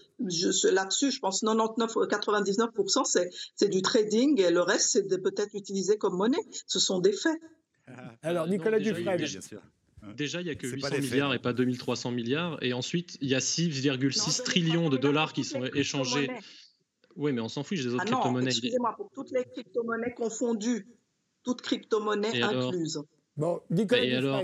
Là-dessus, 0.70 1.10
je 1.10 1.18
pense 1.18 1.42
99-99%, 1.42 3.28
c'est 3.56 3.68
du 3.68 3.82
trading 3.82 4.40
et 4.40 4.52
le 4.52 4.60
reste, 4.60 4.90
c'est 4.90 5.08
peut-être 5.20 5.56
utilisé 5.56 5.98
comme 5.98 6.16
monnaie. 6.16 6.38
Ce 6.68 6.78
sont 6.78 7.00
des 7.00 7.12
faits. 7.12 7.40
Alors, 8.22 8.46
Nicolas 8.46 8.78
Dufresne. 8.78 9.18
Déjà, 10.16 10.40
il 10.40 10.44
n'y 10.44 10.50
a 10.50 10.54
que 10.54 10.66
800 10.66 10.98
milliards 10.98 11.34
et 11.34 11.38
pas 11.38 11.52
2300 11.52 12.12
milliards. 12.12 12.62
Et 12.62 12.72
ensuite, 12.72 13.18
il 13.20 13.28
y 13.28 13.34
a 13.34 13.40
6,6 13.40 14.42
trillions 14.44 14.88
de 14.88 14.96
dollars 14.96 15.32
qui 15.32 15.44
sont 15.44 15.64
échangés. 15.74 16.30
Oui, 17.20 17.32
mais 17.32 17.42
on 17.42 17.48
s'en 17.48 17.62
fiche 17.62 17.82
des 17.82 17.92
autres 17.92 18.04
ah 18.06 18.10
crypto-monnaies. 18.10 18.46
Excusez-moi, 18.46 18.94
pour 18.96 19.10
toutes 19.10 19.30
les 19.32 19.44
crypto-monnaies 19.44 20.14
confondues, 20.14 20.88
toutes 21.44 21.60
crypto-monnaies 21.60 22.42
incluses. 22.42 22.98
Bon, 23.36 23.60
Nicolas 23.68 24.02
et 24.02 24.14
alors, 24.14 24.42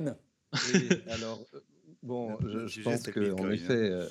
alors, 1.09 1.41
euh, 1.55 1.61
bon, 2.03 2.37
je, 2.43 2.67
je 2.67 2.83
pense 2.83 3.03
qu'en 3.11 3.51
effet, 3.51 3.73
euh, 3.73 4.07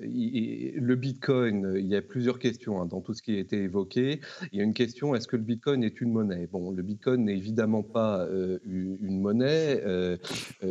le 0.00 0.94
Bitcoin, 0.94 1.74
il 1.76 1.86
y 1.86 1.96
a 1.96 2.02
plusieurs 2.02 2.38
questions 2.38 2.80
hein, 2.80 2.86
dans 2.86 3.00
tout 3.00 3.14
ce 3.14 3.22
qui 3.22 3.36
a 3.36 3.38
été 3.38 3.62
évoqué. 3.62 4.20
Il 4.52 4.58
y 4.58 4.60
a 4.60 4.64
une 4.64 4.74
question 4.74 5.14
est-ce 5.14 5.28
que 5.28 5.36
le 5.36 5.42
Bitcoin 5.42 5.82
est 5.84 6.00
une 6.00 6.12
monnaie? 6.12 6.48
Bon, 6.50 6.70
le 6.70 6.82
Bitcoin 6.82 7.24
n'est 7.24 7.36
évidemment 7.36 7.82
pas 7.82 8.20
euh, 8.20 8.58
une 8.66 9.20
monnaie. 9.20 9.82
Euh, 9.84 10.16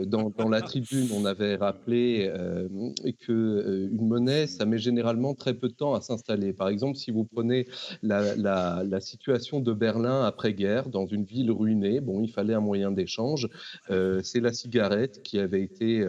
dans, 0.06 0.49
la 0.49 0.62
tribune, 0.62 1.08
on 1.13 1.26
avait 1.26 1.56
rappelé 1.56 2.32
que 3.19 3.89
une 3.91 4.08
monnaie, 4.08 4.47
ça 4.47 4.65
met 4.65 4.78
généralement 4.78 5.34
très 5.34 5.54
peu 5.54 5.67
de 5.67 5.73
temps 5.73 5.93
à 5.93 6.02
s'installer. 6.02 6.54
Par 6.54 6.69
exemple, 6.69 6.97
si 6.97 7.12
vous 7.12 7.23
prenez 7.23 7.67
la, 8.02 8.36
la, 8.36 8.99
situation 8.99 9.60
de 9.60 9.73
Berlin 9.73 10.23
après-guerre, 10.23 10.89
dans 10.89 11.06
une 11.06 11.23
ville 11.23 11.52
ruinée, 11.52 12.02
bon, 12.02 12.21
il 12.21 12.32
fallait 12.32 12.54
un 12.54 12.62
moyen 12.62 12.91
d'échange. 12.91 13.47
C'est 13.89 14.39
la 14.39 14.54
cigarette 14.54 15.21
qui 15.23 15.39
avait 15.39 15.62
été 15.62 16.06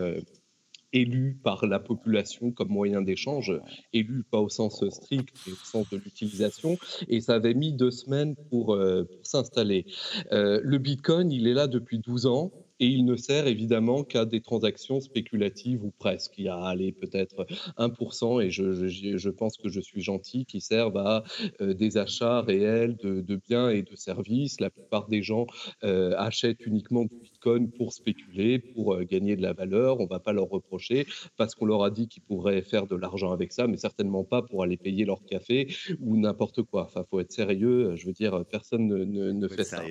élu 0.95 1.37
par 1.43 1.67
la 1.67 1.79
population 1.79 2.53
comme 2.53 2.69
moyen 2.69 3.03
d'échange, 3.03 3.53
élu 3.93 4.25
pas 4.31 4.39
au 4.39 4.49
sens 4.49 4.89
strict, 4.89 5.35
mais 5.47 5.53
au 5.53 5.57
sens 5.57 5.91
de 5.91 5.99
l'utilisation, 5.99 6.79
et 7.09 7.21
ça 7.21 7.35
avait 7.35 7.55
mis 7.55 7.73
deux 7.73 7.91
semaines 7.91 8.37
pour, 8.51 8.75
euh, 8.75 9.05
s'installer. 9.23 9.87
Euh, 10.33 10.61
le 10.63 10.79
Bitcoin, 10.79 11.31
il 11.33 11.47
est 11.47 11.55
là 11.55 11.67
depuis 11.67 11.99
12 11.99 12.27
ans 12.27 12.53
et 12.85 12.89
il 12.89 13.07
ne 13.07 13.17
sert 13.17 13.47
évidemment 13.47 14.05
qu'à 14.05 14.27
des 14.27 14.43
transactions 14.43 15.01
spéculatives 15.01 15.83
ou 15.83 15.91
presque. 15.99 16.35
Il 16.37 16.45
y 16.45 16.49
a 16.49 16.63
allez, 16.63 16.93
peut-être 16.93 17.47
1%, 17.79 18.43
et 18.43 18.51
je, 18.51 18.89
je, 18.89 19.31
pense 19.31 19.57
que 19.57 19.71
je 19.71 19.81
suis 19.81 20.03
gentil, 20.03 20.45
qui 20.45 20.61
servent 20.61 20.99
à 20.99 21.25
euh, 21.63 21.73
des 21.73 21.97
achats 21.97 22.43
réels 22.43 22.97
de, 22.97 23.23
de, 23.23 23.37
biens 23.37 23.71
et 23.71 23.83
de 23.83 23.97
services. 23.97 24.61
La 24.61 24.69
plupart 24.69 25.09
des 25.09 25.23
gens 25.23 25.47
euh, 25.83 26.15
achètent 26.19 26.67
uniquement 26.67 27.07
du 27.07 27.17
Bitcoin 27.23 27.71
pour 27.71 27.95
spéculer, 27.95 28.59
pour 28.59 28.93
euh, 28.93 29.05
gagner 29.05 29.35
de 29.37 29.43
la 29.43 29.55
valeur. 29.55 29.99
On 30.01 30.05
ne 30.05 30.09
va 30.11 30.21
pas 30.21 30.35
leur 30.35 30.51
reprocher 30.51 31.07
parce 31.39 31.55
qu'on 31.55 31.65
leur 31.65 31.85
a 31.85 31.91
dit 31.91 32.07
qu'ils 32.07 32.25
pourraient 32.25 32.61
faire 32.61 32.87
de 32.87 32.97
l'argent 32.97 33.33
avec 33.33 33.55
ça, 33.55 33.67
mais 33.67 33.79
certainement 33.79 34.25
pas 34.25 34.43
pour 34.43 34.63
aller 34.63 34.77
payer 34.77 35.07
leur 35.07 35.25
café 35.25 35.75
ou 36.01 36.19
n'importe 36.19 36.63
quoi. 36.65 36.85
Enfin, 36.85 37.03
faut 37.09 37.21
être 37.21 37.33
sérieux. 37.33 37.97
Je 37.97 38.05
veux 38.05 38.13
dire, 38.13 38.45
personne 38.45 38.87
ne, 38.87 39.05
ne, 39.05 39.33
ne 39.33 39.49
fait 39.49 39.65
ça. 39.65 39.83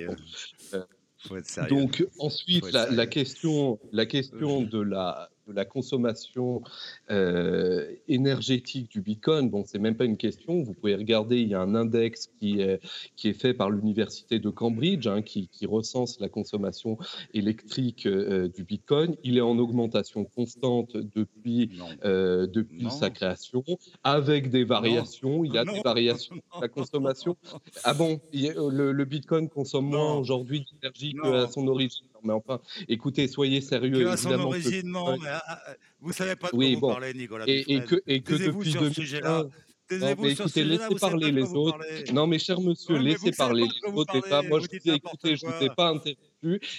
Donc 1.68 2.06
ensuite, 2.18 2.70
la, 2.72 2.90
la, 2.90 3.06
question, 3.06 3.78
la 3.92 4.06
question 4.06 4.62
de 4.62 4.80
la, 4.80 5.30
de 5.46 5.52
la 5.52 5.64
consommation 5.64 6.62
euh, 7.10 7.94
énergétique 8.08 8.90
du 8.90 9.00
Bitcoin, 9.00 9.50
bon, 9.50 9.64
c'est 9.66 9.78
même 9.78 9.96
pas 9.96 10.04
une 10.04 10.16
question. 10.16 10.62
Vous 10.62 10.74
pouvez 10.74 10.94
regarder, 10.94 11.40
il 11.40 11.48
y 11.48 11.54
a 11.54 11.60
un 11.60 11.74
index 11.74 12.28
qui 12.38 12.60
est, 12.60 12.80
qui 13.16 13.28
est 13.28 13.34
fait 13.34 13.54
par 13.54 13.70
l'université 13.70 14.38
de 14.38 14.50
Cambridge, 14.50 15.06
hein, 15.06 15.22
qui, 15.22 15.48
qui, 15.48 15.66
recense 15.66 16.20
la 16.20 16.28
consommation 16.28 16.98
électrique 17.32 18.06
euh, 18.06 18.48
du 18.48 18.64
Bitcoin. 18.64 19.16
Il 19.24 19.38
est 19.38 19.42
en 19.42 19.58
augmentation 19.58 20.24
constante 20.24 20.96
depuis, 20.96 21.70
euh, 22.04 22.46
depuis 22.46 22.90
sa 22.90 23.10
création, 23.10 23.64
avec 24.02 24.50
des 24.50 24.64
variations. 24.64 25.44
Il 25.44 25.54
y 25.54 25.58
a 25.58 25.64
des 25.64 25.80
variations 25.80 26.36
de 26.36 26.60
la 26.60 26.68
consommation. 26.68 27.36
Ah 27.82 27.94
bon, 27.94 28.20
le, 28.32 28.92
le 28.92 29.04
Bitcoin 29.04 29.48
consomme 29.48 29.86
moins 29.86 30.16
aujourd'hui 30.16 30.64
d'énergie 30.70 31.14
qu'à 31.14 31.48
son 31.48 31.66
origine? 31.68 32.06
Mais 32.24 32.32
enfin, 32.32 32.60
écoutez, 32.88 33.28
soyez 33.28 33.60
sérieux. 33.60 34.08
à 34.08 34.16
son 34.16 34.32
origine, 34.32 34.88
non, 34.90 35.16
mais 35.18 35.28
ah, 35.30 35.42
ah, 35.46 35.74
vous 36.00 36.12
savez 36.12 36.36
pas 36.36 36.48
de 36.48 36.56
quoi 36.56 36.74
vous 36.74 36.80
parlez, 36.80 37.14
Nicolas. 37.14 37.44
Et, 37.46 37.64
et, 37.74 37.84
que, 37.84 37.96
et 38.06 38.22
que 38.22 38.34
depuis 38.34 38.72
2001, 38.72 39.48
non, 39.92 40.14
mais 40.18 40.32
écoutez, 40.32 40.64
laissez 40.64 40.94
parler 41.00 41.30
les 41.30 41.52
autres. 41.52 41.78
Non, 42.12 42.26
mais 42.26 42.38
cher 42.38 42.60
monsieur, 42.60 42.96
laissez 42.98 43.32
parler 43.32 43.66
les 43.66 43.92
autres. 43.92 44.20
Pas, 44.28 44.42
moi, 44.42 44.60
je 44.60 44.66
vous 44.66 44.90
ai 44.90 44.94
écouté, 44.94 45.36
je 45.36 45.46
ne 45.46 45.52
vous 45.52 45.62
ai 45.64 45.70
pas 45.70 45.90
interrompu. 45.90 46.18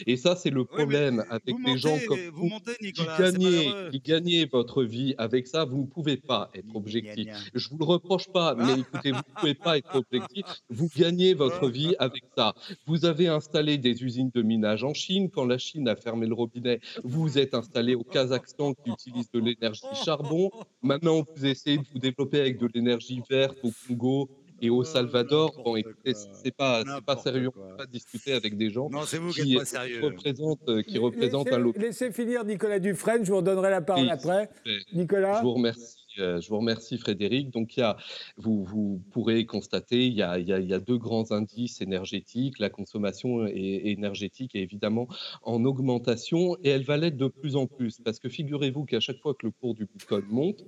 Et 0.08 0.18
ça, 0.18 0.36
c'est 0.36 0.50
le 0.50 0.66
problème 0.66 1.24
avec 1.30 1.56
des 1.64 1.78
gens 1.78 1.98
comme 2.08 2.20
vous, 2.34 2.50
qui, 2.80 2.94
gagnez, 3.18 3.72
qui 3.92 4.00
gagnez 4.00 4.46
votre 4.46 4.84
vie 4.84 5.16
avec 5.18 5.48
ça. 5.48 5.66
Vous 5.66 5.82
ne 5.82 5.86
pouvez 5.86 6.18
pas 6.18 6.50
être 6.54 6.76
objectif. 6.76 7.28
Je 7.54 7.70
vous 7.70 7.78
le 7.78 7.86
reproche 7.86 8.28
pas, 8.28 8.56
mais 8.56 8.80
écoutez, 8.80 9.12
vous 9.12 9.18
ne 9.18 9.40
pouvez 9.40 9.54
pas 9.54 9.78
être 9.78 9.96
objectif. 9.96 10.46
Vous 10.70 10.90
gagnez 10.96 11.34
votre 11.34 11.70
vie 11.70 11.96
avec 12.00 12.24
ça. 12.38 12.54
Vous 12.86 13.06
avez 13.06 13.28
installé 13.28 13.78
des 13.78 14.04
usines 14.04 14.32
de 14.34 14.42
minage 14.42 14.84
en 14.84 14.94
Chine. 14.94 15.30
Quand 15.30 15.46
la 15.46 15.58
Chine 15.58 15.88
a 15.88 15.96
fermé 15.96 16.28
le 16.28 16.34
robinet, 16.34 16.80
vous 17.04 17.38
êtes 17.38 17.54
installé 17.54 17.96
au 17.96 18.04
Kazakhstan 18.04 18.74
qui 18.74 18.92
utilise 18.92 19.30
de 19.32 19.40
l'énergie 19.40 19.82
charbon. 20.04 20.52
Maintenant, 20.82 21.24
vous 21.36 21.46
essayez 21.46 21.78
de 21.78 21.86
vous 21.92 22.00
développer 22.00 22.40
avec 22.40 22.60
de 22.60 22.70
l'énergie 22.74 23.22
verte 23.30 23.58
au 23.64 23.72
Congo 23.88 24.30
et 24.62 24.70
au 24.70 24.84
Salvador, 24.84 25.54
bon, 25.64 25.76
écoutez, 25.76 26.14
c'est 26.14 26.56
pas, 26.56 26.84
pas 27.06 27.18
sérieux, 27.18 27.50
on 27.56 27.70
peut 27.70 27.78
pas 27.78 27.86
discuter 27.86 28.34
avec 28.34 28.58
des 28.58 28.70
gens 28.70 28.90
qui, 29.34 29.58
représentent, 29.58 30.84
qui 30.84 30.98
représentent 30.98 31.48
laissez, 31.48 31.56
un 31.56 31.60
lot. 31.60 31.74
Laissez 31.78 32.12
finir 32.12 32.46
Nicolas 32.46 32.80
Dufresne, 32.80 33.26
je 33.26 33.32
vous 33.32 33.38
redonnerai 33.38 33.70
la 33.70 33.82
parole 33.82 34.10
après. 34.10 34.50
Nicolas 34.94 35.40
Je 35.40 35.44
vous 35.44 35.54
remercie. 35.54 36.06
euh, 36.20 36.40
je 36.40 36.50
vous 36.50 36.58
remercie 36.58 36.98
Frédéric. 36.98 37.52
Donc, 37.52 37.76
il 37.76 37.82
y 37.82 37.84
a, 37.84 37.98
vous, 38.38 38.64
vous 38.64 39.02
pourrez 39.12 39.46
constater, 39.46 40.08
il 40.08 40.14
y, 40.14 40.22
a, 40.22 40.40
il, 40.40 40.48
y 40.48 40.54
a, 40.54 40.60
il 40.60 40.68
y, 40.70 40.74
a, 40.74 40.80
deux 40.80 40.98
grands 40.98 41.32
indices 41.32 41.82
énergétiques. 41.82 42.60
La 42.60 42.70
consommation 42.70 43.46
énergétique 43.48 44.56
est 44.56 44.62
évidemment 44.62 45.08
en 45.44 45.66
augmentation 45.66 46.56
et 46.64 46.70
elle 46.70 46.84
va 46.84 46.98
l'être 46.98 47.18
de 47.18 47.28
plus 47.28 47.56
en 47.56 47.68
plus 47.68 48.00
parce 48.00 48.20
que 48.20 48.30
figurez-vous 48.30 48.86
qu'à 48.86 49.00
chaque 49.00 49.20
fois 49.20 49.34
que 49.34 49.46
le 49.46 49.52
cours 49.52 49.74
du 49.74 49.86
Bitcoin 49.86 50.26
monte, 50.30 50.64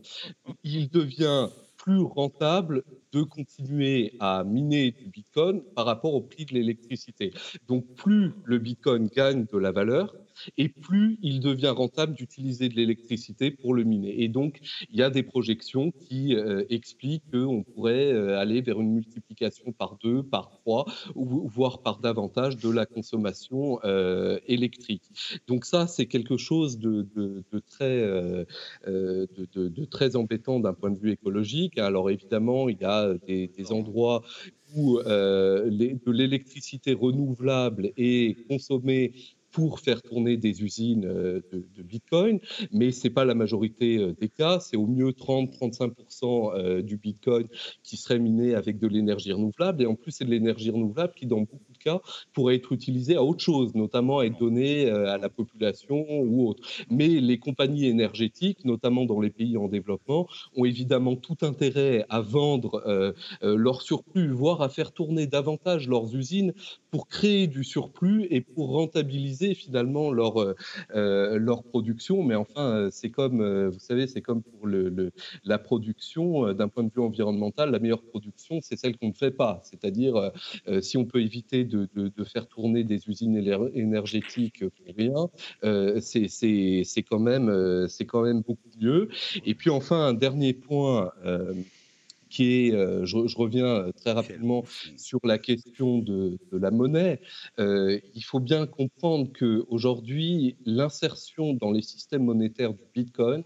il 0.63 0.89
devient 0.89 1.47
plus 1.77 2.01
rentable 2.01 2.83
de 3.13 3.23
continuer 3.23 4.13
à 4.19 4.43
miner 4.43 4.91
du 4.91 5.07
Bitcoin 5.07 5.61
par 5.75 5.85
rapport 5.85 6.13
au 6.13 6.21
prix 6.21 6.45
de 6.45 6.53
l'électricité. 6.53 7.31
Donc 7.67 7.85
plus 7.95 8.33
le 8.43 8.57
Bitcoin 8.57 9.07
gagne 9.07 9.45
de 9.45 9.57
la 9.57 9.71
valeur, 9.71 10.13
et 10.57 10.69
plus 10.69 11.17
il 11.21 11.39
devient 11.39 11.73
rentable 11.75 12.13
d'utiliser 12.13 12.69
de 12.69 12.75
l'électricité 12.75 13.51
pour 13.51 13.73
le 13.73 13.83
miner. 13.83 14.23
Et 14.23 14.27
donc, 14.27 14.59
il 14.91 14.97
y 14.97 15.03
a 15.03 15.09
des 15.09 15.23
projections 15.23 15.91
qui 15.91 16.35
euh, 16.35 16.63
expliquent 16.69 17.23
qu'on 17.31 17.63
pourrait 17.63 18.11
euh, 18.11 18.39
aller 18.39 18.61
vers 18.61 18.79
une 18.79 18.93
multiplication 18.93 19.71
par 19.71 19.97
deux, 20.03 20.23
par 20.23 20.49
trois, 20.49 20.85
voire 21.15 21.81
par 21.81 21.99
davantage 21.99 22.57
de 22.57 22.69
la 22.69 22.85
consommation 22.85 23.79
euh, 23.83 24.39
électrique. 24.47 25.03
Donc 25.47 25.65
ça, 25.65 25.87
c'est 25.87 26.05
quelque 26.05 26.37
chose 26.37 26.77
de, 26.77 27.07
très, 29.89 30.15
embêtant 30.15 30.59
d'un 30.59 30.73
point 30.73 30.91
de 30.91 30.99
vue 30.99 31.11
écologique. 31.11 31.77
Alors 31.77 32.09
évidemment, 32.09 32.69
il 32.69 32.77
y 32.79 32.85
a 32.85 33.13
des 33.27 33.71
endroits 33.71 34.23
où 34.75 34.99
de 34.99 36.11
l'électricité 36.11 36.93
renouvelable 36.93 37.91
est 37.97 38.47
consommée 38.47 39.13
pour 39.51 39.79
faire 39.79 40.01
tourner 40.01 40.37
des 40.37 40.63
usines 40.63 41.05
euh, 41.05 41.41
de, 41.51 41.83
Bitcoin, 41.83 42.39
mais 42.71 42.91
ce 42.91 43.07
n'est 43.07 43.13
pas 43.13 43.25
la 43.25 43.35
majorité 43.35 43.97
euh, 43.97 44.13
des 44.13 44.29
cas. 44.29 44.59
C'est 44.59 44.77
au 44.77 44.87
mieux 44.87 45.11
30-35% 45.11 46.53
euh, 46.53 46.81
du 46.81 46.97
Bitcoin 46.97 47.47
qui 47.83 47.97
serait 47.97 48.19
miné 48.19 48.55
avec 48.55 48.77
de 48.77 48.87
l'énergie 48.87 49.31
renouvelable. 49.31 49.83
Et 49.83 49.85
en 49.85 49.95
plus, 49.95 50.11
c'est 50.11 50.25
de 50.25 50.31
l'énergie 50.31 50.69
renouvelable 50.69 51.13
qui, 51.15 51.25
dans 51.25 51.41
beaucoup 51.41 51.73
cas, 51.87 51.99
pourrait 52.33 52.55
être 52.55 52.71
utilisée 52.71 53.15
à 53.15 53.23
autre 53.23 53.43
chose, 53.43 53.75
notamment 53.75 54.21
être 54.21 54.37
donnée 54.37 54.89
à 54.89 55.17
la 55.17 55.29
population 55.29 56.05
ou 56.09 56.47
autre. 56.47 56.61
Mais 56.89 57.07
les 57.07 57.37
compagnies 57.37 57.87
énergétiques, 57.87 58.65
notamment 58.65 59.05
dans 59.05 59.19
les 59.19 59.29
pays 59.29 59.57
en 59.57 59.67
développement, 59.67 60.27
ont 60.55 60.65
évidemment 60.65 61.15
tout 61.15 61.37
intérêt 61.41 62.05
à 62.09 62.21
vendre 62.21 63.13
leur 63.41 63.81
surplus, 63.81 64.31
voire 64.31 64.61
à 64.61 64.69
faire 64.69 64.91
tourner 64.91 65.27
davantage 65.27 65.87
leurs 65.87 66.15
usines 66.15 66.53
pour 66.91 67.07
créer 67.07 67.47
du 67.47 67.63
surplus 67.63 68.27
et 68.29 68.41
pour 68.41 68.71
rentabiliser 68.71 69.53
finalement 69.53 70.11
leur, 70.11 70.41
euh, 70.41 70.55
euh, 70.95 71.37
leur 71.37 71.63
production. 71.63 72.23
Mais 72.23 72.35
enfin, 72.35 72.61
euh, 72.61 72.89
c'est 72.91 73.09
comme, 73.09 73.67
vous 73.67 73.79
savez, 73.79 74.07
c'est 74.07 74.21
comme 74.21 74.41
pour 74.41 74.67
la 75.43 75.57
production, 75.57 76.53
d'un 76.53 76.67
point 76.67 76.83
de 76.83 76.91
vue 76.93 77.01
environnemental, 77.01 77.71
la 77.71 77.79
meilleure 77.79 78.01
production, 78.03 78.59
c'est 78.61 78.77
celle 78.77 78.97
qu'on 78.97 79.09
ne 79.09 79.13
fait 79.13 79.31
pas. 79.31 79.61
C'est-à-dire, 79.63 80.31
si 80.81 80.97
on 80.97 81.05
peut 81.05 81.21
éviter 81.21 81.63
de, 81.63 81.76
de, 81.95 82.23
faire 82.23 82.47
tourner 82.47 82.83
des 82.83 83.07
usines 83.07 83.37
énergétiques 83.73 84.63
pour 84.67 84.95
rien, 84.95 85.29
c'est 86.01 87.03
quand, 87.03 87.19
même, 87.19 87.87
c'est 87.87 88.05
quand 88.05 88.23
même 88.23 88.41
beaucoup 88.41 88.69
mieux. 88.79 89.09
Et 89.45 89.55
puis 89.55 89.69
enfin, 89.69 90.07
un 90.07 90.13
dernier 90.13 90.53
point 90.53 91.11
qui 92.29 92.67
est, 92.67 92.73
euh, 92.73 93.05
je, 93.05 93.37
reviens 93.37 93.65
euh, 93.65 93.91
très 93.91 94.11
rapidement 94.11 94.63
sur 94.97 95.19
la 95.23 95.37
question 95.37 95.99
de, 95.99 96.37
la 96.51 96.71
monnaie. 96.71 97.19
Euh, 97.59 97.99
il 98.15 98.23
faut 98.23 98.39
bien 98.39 98.65
comprendre 98.65 99.31
qu'aujourd'hui, 99.37 100.57
l'insertion 100.65 101.53
dans 101.53 101.71
les 101.71 101.81
systèmes 101.81 102.25
monétaires 102.25 102.73
du 102.73 102.83
Bitcoin 102.93 103.43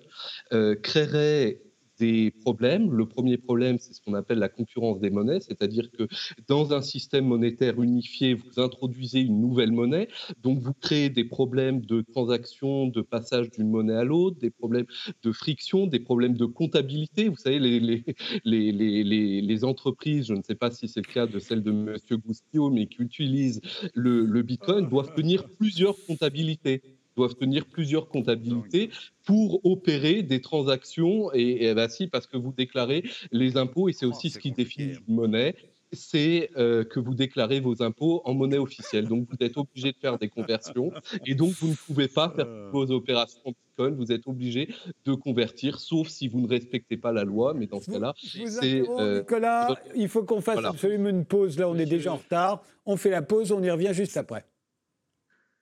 créerait 0.81 1.61
des 2.01 2.31
problèmes. 2.31 2.91
Le 2.91 3.05
premier 3.05 3.37
problème, 3.37 3.77
c'est 3.79 3.93
ce 3.93 4.01
qu'on 4.01 4.15
appelle 4.15 4.39
la 4.39 4.49
concurrence 4.49 4.99
des 4.99 5.11
monnaies, 5.11 5.39
c'est-à-dire 5.39 5.91
que 5.91 6.07
dans 6.47 6.73
un 6.73 6.81
système 6.81 7.25
monétaire 7.25 7.79
unifié, 7.79 8.33
vous 8.33 8.59
introduisez 8.59 9.21
une 9.21 9.39
nouvelle 9.39 9.71
monnaie, 9.71 10.07
donc 10.41 10.59
vous 10.59 10.73
créez 10.73 11.09
des 11.09 11.23
problèmes 11.23 11.81
de 11.81 12.01
transaction, 12.01 12.87
de 12.87 13.01
passage 13.01 13.51
d'une 13.51 13.69
monnaie 13.69 13.93
à 13.93 14.03
l'autre, 14.03 14.39
des 14.39 14.49
problèmes 14.49 14.87
de 15.21 15.31
friction, 15.31 15.85
des 15.85 15.99
problèmes 15.99 16.35
de 16.35 16.45
comptabilité. 16.45 17.29
Vous 17.29 17.37
savez, 17.37 17.59
les, 17.59 19.63
entreprises, 19.63 20.25
je 20.25 20.33
ne 20.33 20.41
sais 20.41 20.55
pas 20.55 20.71
si 20.71 20.87
c'est 20.87 21.05
le 21.05 21.13
cas 21.13 21.27
de 21.27 21.37
celle 21.37 21.61
de 21.61 21.71
M. 21.71 21.97
Goustio, 22.25 22.71
mais 22.71 22.87
qui 22.87 23.03
utilisent 23.03 23.61
le 23.93 24.41
Bitcoin, 24.41 24.89
doivent 24.89 25.13
tenir 25.13 25.47
plusieurs 25.59 25.95
comptabilités 26.07 26.81
doivent 27.15 27.35
tenir 27.35 27.65
plusieurs 27.65 28.07
comptabilités 28.07 28.89
pour 29.25 29.65
opérer 29.65 30.23
des 30.23 30.41
transactions. 30.41 31.33
Et, 31.33 31.65
et 31.65 31.73
bah 31.73 31.89
si, 31.89 32.07
parce 32.07 32.27
que 32.27 32.37
vous 32.37 32.53
déclarez 32.55 33.03
les 33.31 33.57
impôts, 33.57 33.89
et 33.89 33.93
c'est 33.93 34.05
aussi 34.05 34.29
ce 34.29 34.39
qui 34.39 34.51
définit 34.51 34.93
une 35.07 35.15
monnaie, 35.15 35.55
c'est 35.93 36.49
euh, 36.57 36.83
que 36.83 36.99
vous 36.99 37.13
déclarez 37.13 37.59
vos 37.59 37.83
impôts 37.83 38.21
en 38.25 38.33
monnaie 38.33 38.57
officielle. 38.57 39.07
Donc, 39.07 39.27
vous 39.29 39.45
êtes 39.45 39.57
obligé 39.57 39.91
de 39.91 39.97
faire 39.97 40.17
des 40.17 40.29
conversions 40.29 40.91
et 41.25 41.35
donc 41.35 41.51
vous 41.53 41.69
ne 41.69 41.75
pouvez 41.75 42.07
pas 42.07 42.29
faire 42.29 42.47
euh. 42.47 42.69
vos 42.71 42.91
opérations 42.91 43.41
Bitcoin. 43.45 43.95
Vous 43.95 44.11
êtes 44.11 44.27
obligé 44.27 44.73
de 45.05 45.13
convertir, 45.13 45.79
sauf 45.79 46.07
si 46.07 46.27
vous 46.27 46.41
ne 46.41 46.47
respectez 46.47 46.97
pas 46.97 47.11
la 47.11 47.23
loi. 47.23 47.53
Mais 47.53 47.67
dans 47.67 47.81
ce 47.81 47.91
cas-là, 47.91 48.13
c'est. 48.15 48.83
Euh, 48.89 49.19
Nicolas, 49.19 49.75
il 49.95 50.07
faut 50.07 50.23
qu'on 50.23 50.41
fasse 50.41 50.63
absolument 50.63 51.09
une 51.09 51.25
pause. 51.25 51.57
Là, 51.59 51.69
on 51.69 51.77
est 51.77 51.85
déjà 51.85 52.13
en 52.13 52.17
retard. 52.17 52.63
On 52.85 52.97
fait 52.97 53.11
la 53.11 53.21
pause, 53.21 53.51
on 53.51 53.61
y 53.61 53.69
revient 53.69 53.91
juste 53.93 54.17
après. 54.17 54.45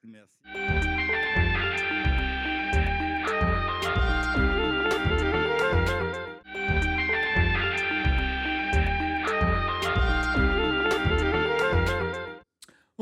Merci. 0.02 0.29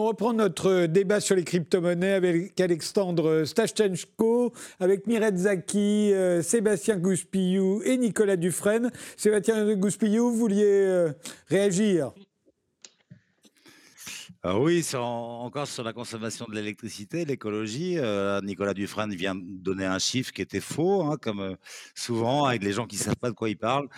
Reprend 0.08 0.32
notre 0.32 0.86
débat 0.86 1.20
sur 1.20 1.36
les 1.36 1.44
crypto-monnaies 1.44 2.14
avec 2.14 2.58
Alexandre 2.58 3.44
Stachenko, 3.44 4.54
avec 4.80 5.06
Miret 5.06 5.36
Zaki, 5.36 6.14
euh, 6.14 6.40
Sébastien 6.40 6.96
Gouspillou 6.96 7.82
et 7.84 7.98
Nicolas 7.98 8.36
Dufresne. 8.36 8.90
Sébastien 9.18 9.74
Gouspillou, 9.74 10.30
vous 10.30 10.38
vouliez 10.38 10.64
euh, 10.64 11.12
réagir? 11.48 12.12
Ah 14.42 14.58
oui, 14.58 14.82
encore 14.94 15.66
sur 15.66 15.82
la 15.82 15.92
consommation 15.92 16.46
de 16.48 16.54
l'électricité, 16.54 17.26
l'écologie. 17.26 17.98
Euh, 17.98 18.40
Nicolas 18.40 18.72
Dufresne 18.72 19.12
vient 19.14 19.34
de 19.34 19.42
donner 19.42 19.84
un 19.84 19.98
chiffre 19.98 20.32
qui 20.32 20.40
était 20.40 20.60
faux, 20.60 21.02
hein, 21.02 21.18
comme 21.20 21.56
souvent 21.94 22.44
avec 22.46 22.62
les 22.62 22.72
gens 22.72 22.86
qui 22.86 22.96
ne 22.96 23.02
savent 23.02 23.16
pas 23.16 23.28
de 23.28 23.34
quoi 23.34 23.50
ils 23.50 23.58
parlent. 23.58 23.88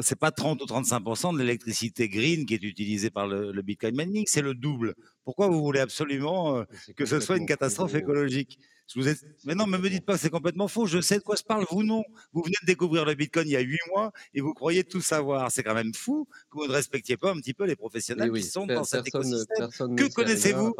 C'est 0.00 0.18
pas 0.18 0.32
30 0.32 0.62
ou 0.62 0.66
35 0.66 1.00
de 1.34 1.38
l'électricité 1.38 2.08
green 2.08 2.44
qui 2.44 2.54
est 2.54 2.62
utilisée 2.64 3.10
par 3.10 3.28
le, 3.28 3.52
le 3.52 3.62
Bitcoin 3.62 3.94
mining, 3.94 4.24
c'est 4.26 4.42
le 4.42 4.54
double. 4.54 4.94
Pourquoi 5.24 5.48
vous 5.48 5.62
voulez 5.62 5.80
absolument 5.80 6.58
euh, 6.58 6.64
que 6.96 7.06
ce 7.06 7.20
soit 7.20 7.36
une 7.36 7.46
catastrophe 7.46 7.94
écologique? 7.94 8.58
Je 8.86 9.00
vous 9.00 9.08
ai... 9.08 9.14
Mais 9.44 9.54
non, 9.54 9.66
ne 9.66 9.78
me 9.78 9.88
dites 9.88 10.04
pas 10.04 10.14
que 10.14 10.20
c'est 10.20 10.30
complètement 10.30 10.68
faux. 10.68 10.86
Je 10.86 11.00
sais 11.00 11.18
de 11.18 11.22
quoi 11.22 11.36
je 11.36 11.42
parle. 11.42 11.64
Vous 11.70 11.82
non. 11.82 12.04
Vous 12.32 12.42
venez 12.42 12.56
de 12.62 12.66
découvrir 12.66 13.04
le 13.04 13.14
Bitcoin 13.14 13.48
il 13.48 13.52
y 13.52 13.56
a 13.56 13.60
huit 13.60 13.80
mois 13.90 14.12
et 14.34 14.40
vous 14.40 14.52
croyez 14.52 14.84
tout 14.84 15.00
savoir. 15.00 15.50
C'est 15.50 15.62
quand 15.62 15.74
même 15.74 15.94
fou 15.94 16.28
que 16.50 16.58
vous 16.58 16.66
ne 16.66 16.72
respectiez 16.72 17.16
pas 17.16 17.30
un 17.30 17.36
petit 17.36 17.54
peu 17.54 17.64
les 17.64 17.76
professionnels 17.76 18.30
qui 18.32 18.42
sont 18.42 18.66
dans 18.66 18.84
cet 18.84 19.06
écosystème. 19.06 19.96
Que 19.96 20.12
connaissez-vous 20.12 20.74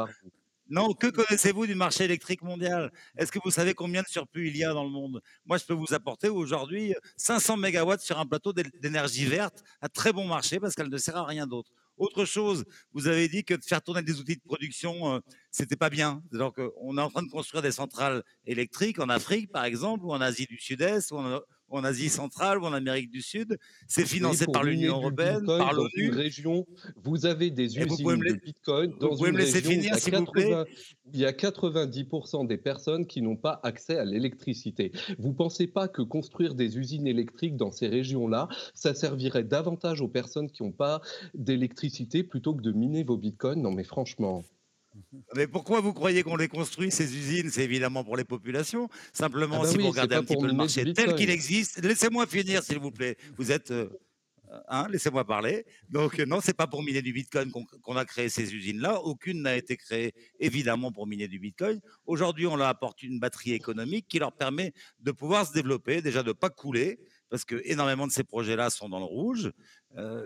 non, 0.71 0.95
que 0.95 1.09
connaissez-vous 1.09 1.67
du 1.67 1.75
marché 1.75 2.05
électrique 2.05 2.41
mondial? 2.43 2.91
Est-ce 3.19 3.31
que 3.31 3.39
vous 3.45 3.51
savez 3.51 3.75
combien 3.75 4.01
de 4.01 4.07
surplus 4.07 4.49
il 4.49 4.57
y 4.57 4.65
a 4.65 4.73
dans 4.73 4.83
le 4.83 4.89
monde? 4.89 5.21
Moi, 5.45 5.59
je 5.59 5.65
peux 5.65 5.75
vous 5.75 5.93
apporter 5.93 6.31
aujourd'hui 6.31 6.95
500 7.19 7.59
mégawatts 7.59 8.01
sur 8.01 8.19
un 8.19 8.25
plateau 8.25 8.55
d'énergie 8.55 9.27
verte 9.27 9.63
à 9.83 9.91
très 9.91 10.13
bon 10.13 10.27
marché 10.27 10.59
parce 10.59 10.75
qu'elle 10.75 10.89
ne 10.89 10.97
sert 10.97 11.19
à 11.19 11.27
rien 11.27 11.47
d'autre. 11.47 11.71
Autre 11.97 12.25
chose, 12.25 12.65
vous 12.93 13.07
avez 13.07 13.29
dit 13.29 13.45
que 13.45 13.55
de 13.55 13.65
faire 13.65 13.81
tourner 13.81 14.03
des 14.03 14.19
outils 14.21 14.37
de 14.37 14.43
production, 14.43 15.15
euh, 15.15 15.21
c'était 15.51 15.77
pas 15.77 15.91
bien. 15.91 16.23
Donc, 16.33 16.61
on 16.77 16.99
est 16.99 17.01
en 17.01 17.11
train 17.11 17.23
de 17.23 17.31
construire 17.31 17.63
des 17.63 17.73
centrales 17.73 18.23
électriques 18.47 18.99
en 18.99 19.09
Afrique, 19.09 19.53
par 19.53 19.65
exemple, 19.65 20.05
ou 20.05 20.13
en 20.13 20.21
Asie 20.21 20.47
du 20.47 20.59
Sud-Est, 20.59 21.13
en 21.75 21.85
Asie 21.85 22.09
centrale 22.09 22.59
ou 22.59 22.65
en 22.65 22.73
Amérique 22.73 23.11
du 23.11 23.23
Sud. 23.23 23.59
C'est 23.89 24.07
financé 24.07 24.47
par 24.47 24.65
l'Union 24.65 24.97
européenne, 24.97 25.45
par 25.45 25.73
l'ONU. 25.73 26.11
région, 26.11 26.67
vous 27.03 27.27
avez 27.27 27.51
des 27.51 27.79
usines 27.79 28.19
de 28.19 28.33
Bitcoin 28.35 28.95
dans 28.99 29.11
vous 29.11 29.17
pouvez 29.17 29.33
me 29.33 29.39
laisser 29.39 29.61
finir, 29.61 29.97
s'il 29.97 30.17
vous 30.17 30.27
plaît? 30.27 30.53
Il 31.13 31.21
y 31.21 31.27
a 31.27 31.33
90% 31.33 32.47
des 32.47 32.57
personnes 32.57 33.07
qui 33.07 33.23
n'ont 33.23 33.37
pas 33.37 33.61
accès 33.63 33.99
à 33.99 34.05
l'électricité. 34.05 34.93
Vous 35.19 35.29
ne 35.29 35.35
pensez 35.35 35.67
pas 35.67 35.89
que 35.89 36.03
construire 36.03 36.55
des 36.55 36.79
usines 36.79 37.07
électriques 37.07 37.57
dans 37.57 37.71
ces 37.71 37.89
régions-là, 37.89 38.49
ça 38.75 38.95
servirait 38.95 39.45
davantage 39.45 40.01
aux 40.01 40.09
personnes 40.09 40.51
qui 40.51 40.63
n'ont 40.63 40.73
pas 40.73 41.01
d'électricité 41.35 42.23
plutôt 42.23 42.55
que 42.55 42.63
de 42.63 42.73
miner 42.73 43.05
vos 43.05 43.17
bitcoins? 43.17 43.61
Non, 43.61 43.73
mais 43.73 43.85
franchement. 43.85 44.45
Mais 45.35 45.47
pourquoi 45.47 45.81
vous 45.81 45.93
croyez 45.93 46.23
qu'on 46.23 46.37
les 46.37 46.49
construit, 46.49 46.91
ces 46.91 47.17
usines? 47.17 47.51
C'est 47.51 47.65
évidemment 47.65 48.05
pour 48.05 48.17
les 48.17 48.25
populations. 48.25 48.89
Simplement, 49.13 49.61
ah 49.61 49.65
bah 49.65 49.69
si 49.69 49.79
vous 49.79 49.89
regardez 49.89 50.15
un 50.15 50.23
petit 50.23 50.37
peu 50.37 50.47
le 50.47 50.53
marché 50.53 50.93
tel 50.93 51.15
qu'il 51.15 51.31
existe, 51.31 51.83
laissez-moi 51.83 52.27
finir, 52.27 52.63
s'il 52.63 52.79
vous 52.79 52.91
plaît. 52.91 53.17
Vous 53.37 53.51
êtes. 53.51 53.71
Euh, 53.71 53.89
hein, 54.69 54.87
laissez-moi 54.91 55.25
parler. 55.25 55.65
Donc, 55.89 56.19
non, 56.21 56.41
c'est 56.41 56.57
pas 56.57 56.67
pour 56.67 56.83
miner 56.83 57.03
du 57.03 57.13
bitcoin 57.13 57.51
qu'on 57.51 57.97
a 57.97 58.05
créé 58.05 58.29
ces 58.29 58.55
usines-là. 58.55 59.01
Aucune 59.01 59.43
n'a 59.43 59.57
été 59.57 59.77
créée, 59.77 60.15
évidemment, 60.39 60.93
pour 60.93 61.07
miner 61.07 61.29
du 61.29 61.39
bitcoin. 61.39 61.81
Aujourd'hui, 62.07 62.47
on 62.47 62.57
leur 62.57 62.69
apporte 62.69 63.03
une 63.03 63.19
batterie 63.19 63.53
économique 63.53 64.07
qui 64.09 64.19
leur 64.19 64.33
permet 64.33 64.73
de 65.01 65.11
pouvoir 65.11 65.47
se 65.47 65.53
développer, 65.53 66.03
déjà 66.03 66.23
de 66.23 66.29
ne 66.29 66.33
pas 66.33 66.51
couler, 66.51 67.01
parce 67.35 67.45
que 67.45 67.61
énormément 67.65 68.07
de 68.07 68.13
ces 68.13 68.23
projets-là 68.23 68.71
sont 68.71 68.89
dans 68.89 69.01
le 69.01 69.07
rouge. 69.07 69.51
Euh, 69.97 70.25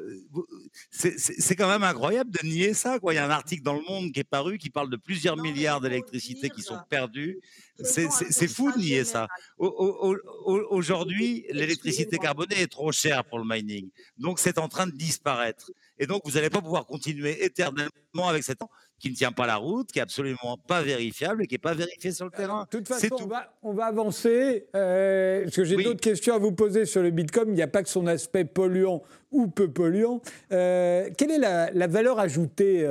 c'est 0.90 1.56
quand 1.56 1.66
même 1.66 1.82
incroyable 1.82 2.30
de 2.30 2.46
nier 2.46 2.74
ça. 2.74 2.98
Quoi. 2.98 3.14
Il 3.14 3.16
y 3.16 3.18
a 3.18 3.24
un 3.24 3.30
article 3.30 3.62
dans 3.62 3.72
Le 3.72 3.80
Monde 3.80 4.12
qui 4.12 4.20
est 4.20 4.24
paru 4.24 4.58
qui 4.58 4.68
parle 4.68 4.90
de 4.90 4.98
plusieurs 4.98 5.38
milliards 5.38 5.80
d'électricité 5.80 6.50
qui 6.50 6.60
sont 6.60 6.76
perdus. 6.90 7.40
C'est 7.82 8.46
fou 8.48 8.70
de 8.72 8.78
nier 8.78 9.04
ça. 9.04 9.26
Aujourd'hui, 9.56 11.46
l'électricité 11.50 12.18
carbonée 12.18 12.60
est 12.60 12.70
trop 12.70 12.92
chère 12.92 13.24
pour 13.24 13.38
le 13.38 13.46
mining. 13.46 13.88
Donc, 14.18 14.38
c'est 14.38 14.58
en 14.58 14.68
train 14.68 14.86
de 14.86 14.92
disparaître. 14.92 15.70
Et 15.98 16.06
donc, 16.06 16.20
vous 16.26 16.32
n'allez 16.32 16.50
pas 16.50 16.60
pouvoir 16.60 16.84
continuer 16.84 17.42
éternellement 17.42 18.28
avec 18.28 18.44
cette 18.44 18.60
qui 18.98 19.10
ne 19.10 19.14
tient 19.14 19.32
pas 19.32 19.46
la 19.46 19.56
route, 19.56 19.92
qui 19.92 19.98
est 19.98 20.02
absolument 20.02 20.58
pas 20.66 20.82
vérifiable 20.82 21.44
et 21.44 21.46
qui 21.46 21.54
n'est 21.54 21.58
pas 21.58 21.74
vérifié 21.74 22.10
sur 22.10 22.24
le 22.24 22.30
terrain. 22.30 22.66
De 22.70 22.78
toute 22.78 22.88
façon, 22.88 23.16
on 23.20 23.26
va, 23.26 23.52
on 23.62 23.72
va, 23.72 23.84
avancer, 23.84 24.66
euh, 24.74 25.44
parce 25.44 25.56
que 25.56 25.64
j'ai 25.64 25.76
d'autres 25.76 26.00
questions 26.00 26.34
à 26.34 26.38
vous 26.38 26.52
poser 26.52 26.84
sur 26.84 27.02
le 27.02 27.10
Bitcoin. 27.10 27.48
Il 27.48 27.54
n'y 27.54 27.62
a 27.62 27.68
pas 27.68 27.82
que 27.82 27.88
son 27.88 28.06
aspect 28.06 28.44
polluant 28.44 29.02
ou 29.30 29.46
peu 29.46 29.70
polluant. 29.70 30.20
Euh, 30.52 31.08
quelle 31.16 31.30
est 31.30 31.38
la, 31.38 31.86
valeur 31.86 32.18
ajoutée 32.18 32.84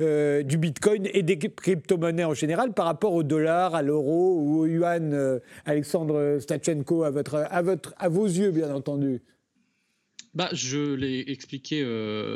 euh, 0.00 0.42
du 0.42 0.58
Bitcoin 0.58 1.08
et 1.12 1.22
des 1.22 1.38
crypto-monnaies 1.38 2.24
en 2.24 2.34
général 2.34 2.72
par 2.72 2.86
rapport 2.86 3.12
au 3.12 3.22
dollar, 3.22 3.74
à 3.76 3.82
l'euro 3.82 4.40
ou 4.40 4.60
au 4.60 4.66
yuan, 4.66 5.40
Alexandre 5.66 6.38
Stachenko, 6.40 7.04
à, 7.04 7.10
votre, 7.10 7.46
à, 7.48 7.62
votre, 7.62 7.94
à 7.98 8.08
vos 8.08 8.26
yeux, 8.26 8.50
bien 8.50 8.74
entendu? 8.74 9.22
Bah, 10.34 10.48
je 10.52 10.94
l'ai 10.94 11.24
expliqué 11.28 11.84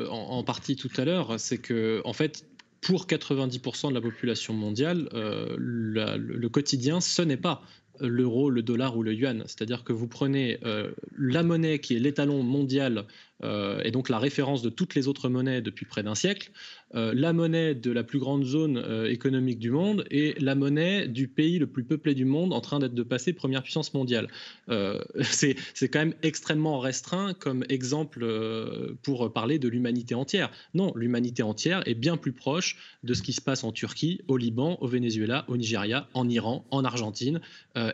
en, 0.08 0.14
en, 0.14 0.44
partie 0.44 0.76
tout 0.76 0.90
à 0.96 1.04
l'heure, 1.04 1.40
c'est 1.40 1.58
que 1.58 2.00
en 2.04 2.12
fait, 2.12 2.44
pour 2.80 3.06
90% 3.06 3.90
de 3.90 3.94
la 3.94 4.00
population 4.00 4.54
mondiale, 4.54 5.08
euh, 5.12 5.56
le, 5.58 6.48
quotidien, 6.48 7.00
ce 7.00 7.22
n'est 7.22 7.36
pas 7.36 7.62
l'euro, 8.00 8.50
le 8.50 8.62
dollar 8.62 8.96
ou 8.96 9.02
le 9.02 9.12
yuan. 9.12 9.42
C'est-à-dire 9.46 9.82
que 9.84 9.92
vous 9.92 10.06
prenez 10.06 10.58
euh, 10.64 10.92
la 11.16 11.42
monnaie 11.42 11.80
qui 11.80 11.96
est 11.96 11.98
l'étalon 11.98 12.42
mondial 12.42 13.04
euh, 13.42 13.82
et 13.82 13.90
donc 13.90 14.08
la 14.08 14.18
référence 14.18 14.62
de 14.62 14.70
toutes 14.70 14.94
les 14.94 15.08
autres 15.08 15.28
monnaies 15.28 15.60
depuis 15.60 15.84
près 15.84 16.02
d'un 16.02 16.14
siècle, 16.14 16.50
euh, 16.94 17.12
la 17.14 17.32
monnaie 17.32 17.74
de 17.74 17.90
la 17.90 18.02
plus 18.02 18.18
grande 18.18 18.44
zone 18.44 18.78
euh, 18.78 19.10
économique 19.10 19.58
du 19.58 19.70
monde 19.70 20.04
et 20.10 20.34
la 20.38 20.54
monnaie 20.54 21.06
du 21.06 21.28
pays 21.28 21.58
le 21.58 21.66
plus 21.66 21.84
peuplé 21.84 22.14
du 22.14 22.24
monde 22.24 22.52
en 22.52 22.60
train 22.60 22.78
d'être 22.78 22.94
de 22.94 23.02
passer 23.02 23.32
première 23.32 23.62
puissance 23.62 23.94
mondiale. 23.94 24.28
c'est 25.30 25.56
quand 25.88 25.98
même 25.98 26.14
extrêmement 26.22 26.78
restreint 26.78 27.34
comme 27.34 27.64
exemple 27.68 28.26
pour 29.02 29.32
parler 29.32 29.58
de 29.58 29.68
l'humanité 29.68 30.14
entière. 30.14 30.50
Non, 30.74 30.92
l'humanité 30.94 31.42
entière 31.42 31.82
est 31.86 31.94
bien 31.94 32.16
plus 32.16 32.32
proche 32.32 32.76
de 33.02 33.14
ce 33.14 33.22
qui 33.22 33.32
se 33.32 33.40
passe 33.40 33.64
en 33.64 33.72
Turquie, 33.72 34.20
au 34.28 34.36
Liban, 34.36 34.76
au 34.80 34.86
Venezuela, 34.86 35.44
au 35.48 35.56
Nigeria, 35.56 36.08
en 36.12 36.28
Iran, 36.28 36.66
en 36.70 36.84
Argentine, 36.84 37.40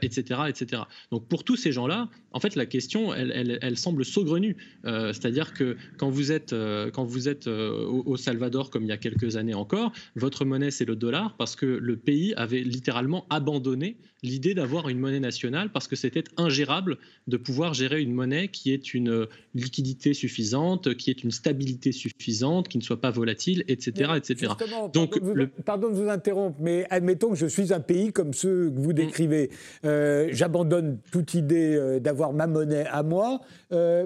etc., 0.03 0.41
etc. 0.49 0.83
Donc 1.13 1.29
pour 1.29 1.45
tous 1.45 1.57
ces 1.57 1.71
gens-là, 1.71 2.09
en 2.33 2.41
fait, 2.41 2.57
la 2.57 2.67
question, 2.67 3.15
elle, 3.15 3.59
elle 3.63 3.79
semble 3.79 4.05
saugrenue. 4.05 4.57
C'est-à-dire 4.85 5.55
que 5.55 5.77
quand 5.97 6.11
vous 6.11 6.33
êtes, 6.33 6.53
euh, 6.53 6.91
quand 6.91 7.05
vous 7.05 7.29
êtes 7.29 7.47
euh, 7.47 7.87
au, 7.87 8.17
Salvador, 8.17 8.71
comme 8.71 8.84
il 8.85 8.89
y 8.89 8.93
a 8.93 8.97
quelques 8.97 9.37
années 9.37 9.55
encore, 9.55 9.93
votre 10.17 10.45
monnaie, 10.45 10.71
c'est 10.71 10.85
le 10.85 10.97
dollar, 10.97 11.35
parce 11.37 11.57
que 11.57 11.67
le 11.67 11.97
pays 11.97 12.35
avait 12.37 12.61
littéralement 12.61 13.27
abandonné 13.31 13.97
l'idée 14.23 14.55
d'avoir 14.55 14.89
une 14.89 14.99
monnaie 14.99 15.21
nationale, 15.21 15.71
parce 15.71 15.87
que 15.87 15.97
c'était 15.97 16.25
ingérable 16.37 16.97
de 17.27 17.37
pouvoir 17.37 17.75
gérer 17.75 18.01
une 18.01 18.13
monnaie 18.13 18.49
qui 18.49 18.73
est 18.73 18.95
une 18.95 19.27
liquidité 19.55 20.15
suffisante, 20.15 20.95
qui 20.95 21.11
est 21.11 21.25
une 21.25 21.31
stabilité 21.31 21.93
suffisante, 21.93 22.69
qui 22.69 22.79
ne 22.79 22.83
soit 22.83 23.01
pas 23.01 23.11
volatile, 23.11 23.65
etc. 23.69 24.13
etc. 24.17 24.53
Donc, 24.93 25.19
pardon, 25.65 25.91
de 25.91 25.95
vous 25.95 26.09
interrompre, 26.09 26.57
mais 26.61 26.87
admettons 26.91 27.31
que 27.31 27.37
je 27.37 27.47
suis 27.47 27.73
un 27.73 27.81
pays 27.81 28.13
comme 28.13 28.33
ceux 28.33 28.71
que 28.71 28.81
vous 28.81 28.91
mm. 28.91 28.95
décrivez. 28.95 29.51
Euh, 29.85 30.29
j'abandonne 30.33 30.99
toute 31.13 31.35
idée 31.35 31.99
d'avoir 32.01 32.33
ma 32.33 32.47
monnaie 32.47 32.87
à 32.87 33.03
moi. 33.03 33.41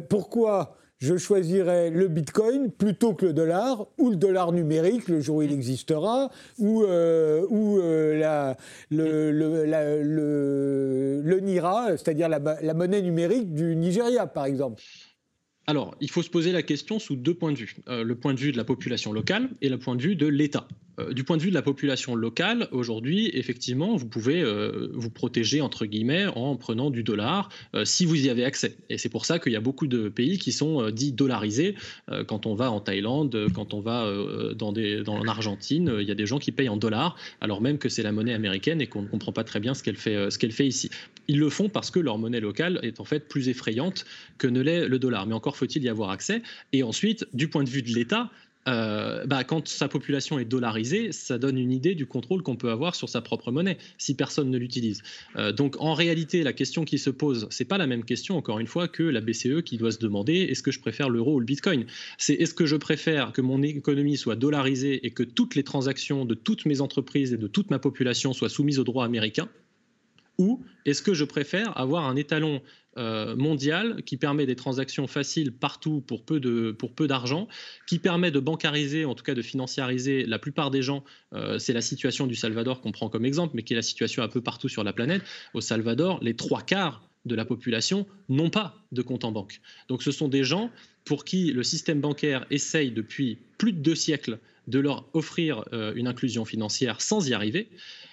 pourquoi 0.09 0.77
je 0.99 1.17
choisirais 1.17 1.91
le 1.91 2.09
Bitcoin 2.09 2.71
plutôt 2.71 3.15
que 3.15 3.27
le 3.27 3.33
dollar, 3.33 3.87
ou 3.99 4.11
le 4.11 4.17
dollar 4.17 4.53
numérique 4.53 5.09
le 5.09 5.21
jour 5.21 5.37
où 5.37 5.43
il 5.43 5.53
existera, 5.53 6.31
ou, 6.59 6.83
euh, 6.83 7.47
euh, 7.53 8.55
le, 8.91 9.31
NIRA, 11.41 11.97
c'est-à-dire 11.97 12.29
la, 12.29 12.39
la 12.39 12.75
monnaie 12.75 13.03
numérique 13.03 13.55
du 13.55 13.77
Nigeria, 13.77 14.27
par 14.27 14.47
exemple. 14.47 14.83
Alors, 15.69 15.95
il 16.01 16.11
faut 16.11 16.23
se 16.23 16.31
poser 16.31 16.51
la 16.51 16.63
question 16.63 16.99
sous 16.99 17.15
deux 17.15 17.35
points 17.35 17.53
de 17.53 17.59
vue. 17.59 17.77
Euh, 17.89 18.03
le 18.03 18.15
point 18.15 18.33
de 18.33 18.41
vue 18.41 18.53
de 18.53 18.57
la 18.57 18.65
population 18.65 19.13
locale 19.13 19.51
et 19.61 19.69
le 19.69 19.79
point 19.79 19.97
de 19.97 20.03
vue 20.03 20.17
de 20.17 20.27
l'État. 20.27 20.67
Euh, 20.99 21.13
du 21.13 21.25
point 21.25 21.37
de 21.37 21.43
vue 21.43 21.51
de 21.51 21.55
la 21.55 21.63
population 21.63 22.15
locale, 22.15 22.69
aujourd'hui, 22.73 23.31
effectivement, 23.35 23.97
vous 23.97 24.07
pouvez 24.07 24.43
euh, 24.43 24.89
vous 24.93 25.11
protéger, 25.11 25.61
entre 25.61 25.87
guillemets, 25.87 26.27
en 26.27 26.57
prenant 26.57 26.91
du 26.91 27.03
dollar 27.03 27.49
si 27.85 28.05
vous 28.05 28.27
y 28.27 28.31
avez 28.31 28.45
accès. 28.45 28.77
Et 28.89 28.99
c'est 28.99 29.09
pour 29.09 29.25
ça 29.25 29.39
qu'il 29.39 29.53
y 29.53 29.57
a 29.57 29.61
beaucoup 29.61 29.87
de 29.87 30.09
pays 30.09 30.39
qui 30.39 30.53
sont 30.53 30.91
dits 30.91 31.13
dollarisés. 31.13 31.75
quand 32.27 32.47
on 32.47 32.55
va 32.55 32.71
en 32.71 32.81
Thaïlande, 32.81 33.49
quand 33.55 33.75
on 33.75 33.81
va 33.81 34.11
dans, 34.55 34.73
des, 34.73 35.03
dans 35.03 35.17
en 35.19 35.27
Argentine, 35.27 35.97
il 36.01 36.09
y 36.09 36.11
a 36.11 36.15
des 36.15 36.27
gens 36.27 36.39
qui 36.39 36.53
payent 36.53 36.69
en 36.69 36.77
dollars, 36.77 37.17
alors 37.41 37.61
même 37.61 37.79
que 37.79 37.89
c'est 37.89 38.03
la 38.03 38.13
monnaie 38.13 38.35
américaine 38.35 38.81
et 38.81 38.87
qu'on 38.87 39.03
ne 39.03 39.09
comprend 39.09 39.33
pas 39.33 39.45
très 39.45 39.61
bien 39.61 39.75
ce 39.75 39.83
qu'elle 39.83 39.97
fait 40.53 40.67
ici. 40.67 40.91
Ils 41.29 41.39
le 41.39 41.51
font 41.51 41.69
parce 41.69 41.91
que 41.91 42.01
leur 42.01 42.19
monnaie 42.19 42.41
locale 42.41 42.81
est 42.83 43.01
en 43.01 43.05
fait 43.05 43.29
plus 43.29 43.49
effrayante 43.49 44.05
que 44.39 44.47
ne 44.47 44.61
l'est 44.61 44.89
le 44.89 44.99
dollar. 44.99 45.27
Mais 45.27 45.35
encore 45.35 45.57
faut-il 45.57 45.83
y 45.83 45.89
avoir 45.89 46.11
accès 46.11 46.43
Et 46.73 46.83
ensuite, 46.83 47.27
du 47.35 47.49
point 47.49 47.65
de 47.65 47.69
vue 47.69 47.83
de 47.83 47.91
l'État, 47.95 48.31
euh, 48.69 49.25
bah, 49.27 49.45
quand 49.45 49.67
sa 49.67 49.89
population 49.89 50.39
est 50.39 50.45
dollarisée, 50.45 51.13
ça 51.13 51.39
donne 51.39 51.59
une 51.59 51.73
idée 51.73 51.95
du 51.95 52.07
contrôle 52.07 52.43
qu'on 52.43 52.57
peut 52.57 52.71
avoir 52.71 52.95
sur 52.95 53.09
sa 53.09 53.21
propre 53.21 53.51
monnaie 53.51 53.79
si 53.97 54.15
personne 54.15 54.51
ne 54.51 54.59
l'utilise. 54.59 55.03
Euh, 55.37 55.53
donc 55.53 55.77
en 55.81 55.95
réalité, 55.95 56.43
la 56.43 56.53
question 56.53 56.85
qui 56.85 56.99
se 56.99 57.11
pose, 57.11 57.47
c'est 57.51 57.65
pas 57.65 57.79
la 57.79 57.87
même 57.87 58.05
question 58.05 58.37
encore 58.37 58.59
une 58.59 58.67
fois 58.67 58.89
que 58.89 59.03
la 59.03 59.21
BCE 59.21 59.63
qui 59.65 59.79
doit 59.79 59.93
se 59.93 59.99
demander 59.99 60.35
est-ce 60.35 60.63
que 60.63 60.71
je 60.71 60.81
préfère 60.81 61.09
l'euro 61.09 61.35
ou 61.35 61.41
le 61.41 61.47
Bitcoin? 61.47 61.87
C'est 62.19 62.35
est-ce 62.35 62.55
que 62.55 62.67
je 62.67 62.77
préfère 62.77 63.33
que 63.33 63.41
mon 63.41 63.63
économie 63.63 64.17
soit 64.17 64.37
dollarisée 64.37 65.07
et 65.07 65.11
que 65.11 65.23
toutes 65.23 65.55
les 65.55 65.65
transactions 65.65 66.25
de 66.25 66.35
toutes 66.35 66.67
mes 66.67 66.81
entreprises 66.81 67.33
et 67.33 67.39
de 67.39 67.47
toute 67.47 67.71
ma 67.71 67.79
population 67.79 68.33
soient 68.33 68.49
soumises 68.49 68.79
au 68.79 68.85
droit 68.85 69.05
américain? 69.05 69.49
Ou 70.39 70.65
est-ce 70.85 71.03
que 71.03 71.15
je 71.15 71.25
préfère 71.25 71.77
avoir 71.79 72.07
un 72.07 72.17
étalon 72.17 72.63
euh, 72.97 73.37
mondial 73.37 74.03
qui 74.05 74.17
permet 74.17 74.47
des 74.47 74.57
transactions 74.57 75.07
faciles 75.07 75.53
partout 75.53 76.01
pour 76.01 76.25
peu 76.25 76.41
d'argent, 77.07 77.47
qui 77.87 77.99
permet 77.99 78.31
de 78.31 78.41
bancariser, 78.41 79.05
en 79.05 79.15
tout 79.15 79.23
cas 79.23 79.35
de 79.35 79.43
financiariser 79.43 80.25
la 80.25 80.39
plupart 80.39 80.71
des 80.71 80.83
gens. 80.83 81.05
Euh, 81.33 81.59
c'est 81.59 81.73
la 81.73 81.81
situation 81.81 82.27
du 82.27 82.35
Salvador 82.35 82.81
qu'on 82.81 82.91
prend 82.91 83.09
comme 83.09 83.25
exemple, 83.25 83.53
mais 83.55 83.63
qui 83.63 83.73
est 83.73 83.77
la 83.77 83.83
situation 83.83 84.23
un 84.23 84.29
peu 84.29 84.41
partout 84.41 84.69
sur 84.69 84.83
la 84.83 84.93
planète. 84.93 85.23
Au 85.55 85.61
Salvador, 85.61 86.19
les 86.23 86.35
trois 86.35 86.63
quarts 86.63 87.09
de 87.25 87.35
la 87.37 87.45
population 87.45 88.07
n'ont 88.29 88.51
pas 88.51 88.85
de 88.91 89.03
compte 89.03 89.25
en 89.25 89.33
banque. 89.33 89.61
Donc 89.89 90.03
ce 90.03 90.11
sont 90.11 90.29
des 90.29 90.43
gens 90.43 90.71
pour 91.05 91.25
qui 91.25 91.53
le 91.53 91.63
système 91.63 92.01
bancaire 92.01 92.47
essaye 92.51 92.91
depuis 92.91 93.39
plus 93.59 93.73
de 93.73 93.79
deux 93.79 93.95
siècles 93.95 94.39
de 94.67 94.79
leur 94.79 95.09
offrir 95.15 95.65
euh, 95.73 95.93
une 95.95 96.07
inclusion 96.09 96.45
financière 96.45 97.01
sans 97.01 97.29
y 97.29 97.33
arriver. 97.33 97.69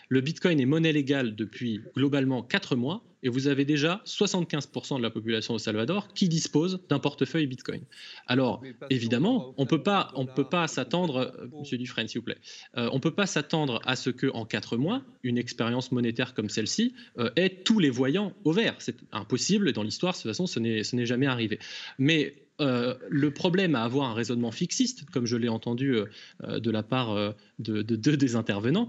Le 0.10 0.22
Bitcoin 0.22 0.60
est 0.60 0.66
monnaie 0.66 0.94
légale 0.94 1.36
depuis 1.36 1.82
globalement 1.96 2.44
4 2.44 2.76
mois 2.76 3.04
et 3.24 3.30
vous 3.30 3.48
avez 3.48 3.66
déjà 3.66 4.02
75% 4.06 4.98
de 4.98 5.02
la 5.02 5.10
population 5.10 5.56
au 5.56 5.58
Salvador 5.58 6.14
qui 6.14 6.30
dispose 6.30 6.80
d'un 6.90 7.00
portefeuille 7.00 7.48
Bitcoin. 7.48 7.82
Alors, 8.28 8.62
évidemment, 8.92 9.56
on 9.58 9.66
peut 9.66 9.82
pas, 9.82 10.12
on 10.14 10.28
peut 10.28 10.48
pas 10.48 10.68
s'attendre, 10.68 11.34
Monsieur 11.60 11.80
Dufresne, 11.80 12.08
s'il 12.08 12.20
vous 12.20 12.26
plaît, 12.26 12.38
euh, 12.78 12.88
on 12.94 13.00
peut 13.00 13.16
pas 13.16 13.26
s'attendre 13.26 13.82
à 13.86 13.96
ce 13.96 14.12
que 14.12 14.28
en 14.34 14.46
quatre 14.46 14.78
mois, 14.78 15.02
une 15.24 15.40
expérience 15.40 15.92
monétaire 15.92 16.36
comme 16.36 16.50
celle-ci 16.50 16.94
euh, 17.18 17.32
ait 17.36 17.50
tous 17.50 17.80
les 17.80 17.90
voyants 17.90 18.32
au 18.44 18.52
vert. 18.52 18.76
C'est 18.78 18.98
impossible 19.12 19.74
dans 19.74 19.82
l'histoire. 19.82 20.14
De 20.14 20.20
toute 20.20 20.30
façon, 20.30 20.46
ce 20.46 20.60
n'est 20.60 21.06
jamais 21.06 21.26
arrivé. 21.26 21.58
Mais 21.98 22.45
euh, 22.62 22.94
le 23.10 23.32
problème 23.32 23.76
à 23.76 23.84
avoir 23.84 24.10
un 24.10 24.14
raisonnement 24.14 24.52
fixiste, 24.52 25.04
comme 25.12 25.26
je 25.26 25.36
l'ai 25.36 25.50
entendu 25.50 25.96
euh, 25.96 26.06
euh, 26.46 26.60
de 26.60 26.72
la 26.72 26.84
part 26.84 27.34
de 27.60 27.82
deux 27.82 28.18
des 28.18 28.36
intervenants, 28.36 28.88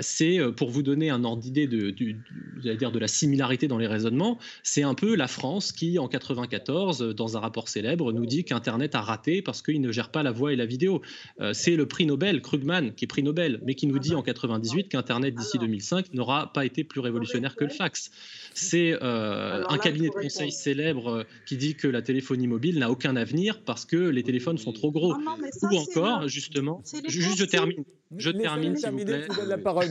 c'est 0.00 0.38
pour 0.56 0.70
vous 0.70 0.82
donner 0.82 1.10
un 1.10 1.24
ordre 1.24 1.42
d'idée 1.42 1.66
de, 1.66 1.90
dire 1.90 2.92
de 2.92 2.98
la 2.98 3.08
similarité 3.08 3.68
dans 3.68 3.78
les 3.78 3.86
raisonnements, 3.86 4.38
c'est 4.62 4.82
un 4.82 4.94
peu 4.94 5.14
la 5.16 5.28
France 5.28 5.72
qui, 5.72 5.98
en 5.98 6.08
94, 6.08 7.14
dans 7.14 7.36
un 7.36 7.40
rapport 7.40 7.68
célèbre, 7.68 8.12
nous 8.12 8.26
dit 8.26 8.44
qu'Internet 8.44 8.94
a 8.94 9.00
raté 9.00 9.42
parce 9.42 9.62
qu'il 9.62 9.80
ne 9.80 9.92
gère 9.92 10.10
pas 10.10 10.22
la 10.22 10.30
voix 10.30 10.52
et 10.52 10.56
la 10.56 10.66
vidéo. 10.66 11.02
c'est 11.52 11.76
le 11.76 11.86
prix 11.86 12.06
Nobel, 12.06 12.40
Krugman, 12.40 12.92
qui 12.94 13.04
est 13.04 13.08
prix 13.08 13.22
Nobel, 13.22 13.60
mais 13.64 13.74
qui 13.74 13.86
nous 13.86 13.98
dit 13.98 14.14
en 14.14 14.22
98 14.22 14.88
qu'Internet 14.88 15.34
d'ici 15.34 15.58
2005 15.58 16.14
n'aura 16.14 16.52
pas 16.52 16.64
été 16.64 16.84
plus 16.84 17.00
révolutionnaire 17.00 17.56
que 17.56 17.64
le 17.64 17.70
fax. 17.70 18.10
C'est 18.54 18.96
un 19.00 19.78
cabinet 19.78 20.08
de 20.08 20.14
conseil 20.14 20.52
célèbre 20.52 21.26
qui 21.46 21.56
dit 21.56 21.74
que 21.74 21.88
la 21.88 22.02
téléphonie 22.02 22.46
mobile 22.46 22.78
n'a 22.78 22.90
aucun 22.90 23.03
un 23.06 23.16
avenir 23.16 23.62
parce 23.62 23.84
que 23.84 23.96
les 23.96 24.22
téléphones 24.22 24.58
sont 24.58 24.72
trop 24.72 24.90
gros. 24.90 25.14
Ou 25.14 25.76
encore, 25.76 26.28
justement, 26.28 26.82
juste 27.06 27.38
je 27.38 27.44
termine, 27.44 27.84
je 28.16 28.30
termine, 28.30 28.76
s'il 28.76 28.90
vous 28.90 29.04
plaît. 29.04 29.26
la 29.46 29.58
parole, 29.58 29.90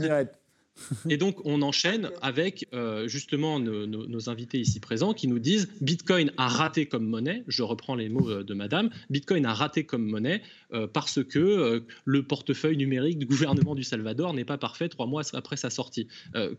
Et 1.09 1.17
donc, 1.17 1.37
on 1.45 1.61
enchaîne 1.61 2.09
avec 2.21 2.67
euh, 2.73 3.07
justement 3.07 3.59
nos, 3.59 4.29
invités 4.29 4.59
ici 4.59 4.79
présents 4.79 5.13
qui 5.13 5.27
nous 5.27 5.39
disent 5.39 5.69
Bitcoin 5.81 6.31
a 6.37 6.47
raté 6.47 6.85
comme 6.85 7.05
monnaie. 7.05 7.43
Je 7.47 7.63
reprends 7.63 7.95
les 7.95 8.09
mots 8.09 8.29
euh, 8.29 8.43
de 8.43 8.53
madame. 8.53 8.89
Bitcoin 9.09 9.45
a 9.45 9.53
raté 9.53 9.85
comme 9.85 10.05
monnaie 10.05 10.41
euh, 10.73 10.87
parce 10.87 11.23
que 11.23 11.83
le 12.05 12.23
portefeuille 12.23 12.77
numérique 12.77 13.19
du 13.19 13.25
gouvernement 13.25 13.75
du 13.75 13.83
Salvador 13.83 14.33
n'est 14.33 14.45
pas 14.45 14.57
parfait 14.57 14.89
trois 14.89 15.05
mois 15.05 15.23
après 15.33 15.57
sa 15.57 15.69
sortie. 15.69 16.07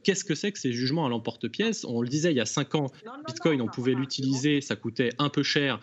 Qu'est-ce 0.02 0.24
que 0.24 0.34
c'est 0.34 0.52
que 0.52 0.58
ces 0.58 0.72
jugements 0.72 1.06
à 1.06 1.08
l'emporte-pièce? 1.08 1.84
On 1.84 2.00
le 2.00 2.08
disait 2.08 2.32
il 2.32 2.36
y 2.36 2.40
a 2.40 2.46
cinq 2.46 2.74
ans, 2.74 2.86
Bitcoin, 3.26 3.60
on 3.60 3.66
pouvait 3.66 3.94
l'utiliser, 3.94 4.60
ça 4.60 4.76
coûtait 4.76 5.10
un 5.18 5.28
peu 5.28 5.42
cher 5.42 5.80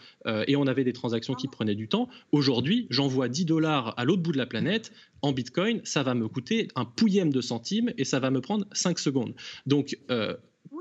et 0.47 0.55
on 0.55 0.67
avait 0.67 0.83
des 0.83 0.93
transactions 0.93 1.33
qui 1.33 1.47
prenaient 1.47 1.75
du 1.75 1.87
temps. 1.87 2.09
Aujourd'hui, 2.31 2.87
j'envoie 2.89 3.29
10 3.29 3.45
dollars 3.45 3.93
à 3.97 4.05
l'autre 4.05 4.21
bout 4.21 4.31
de 4.31 4.37
la 4.37 4.45
planète 4.45 4.91
en 5.21 5.31
Bitcoin, 5.31 5.81
ça 5.83 6.03
va 6.03 6.13
me 6.13 6.27
coûter 6.27 6.67
un 6.75 6.85
pouillème 6.85 7.31
de 7.31 7.41
centimes 7.41 7.93
et 7.97 8.05
ça 8.05 8.19
va 8.19 8.31
me 8.31 8.41
prendre 8.41 8.65
5 8.73 8.99
secondes. 8.99 9.33
Donc, 9.65 9.97
euh, 10.09 10.35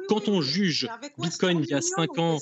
quand 0.08 0.28
on 0.28 0.40
juge 0.40 0.88
Bitcoin 1.18 1.60
il 1.62 1.68
y 1.68 1.74
a 1.74 1.80
5 1.80 2.18
ans 2.18 2.38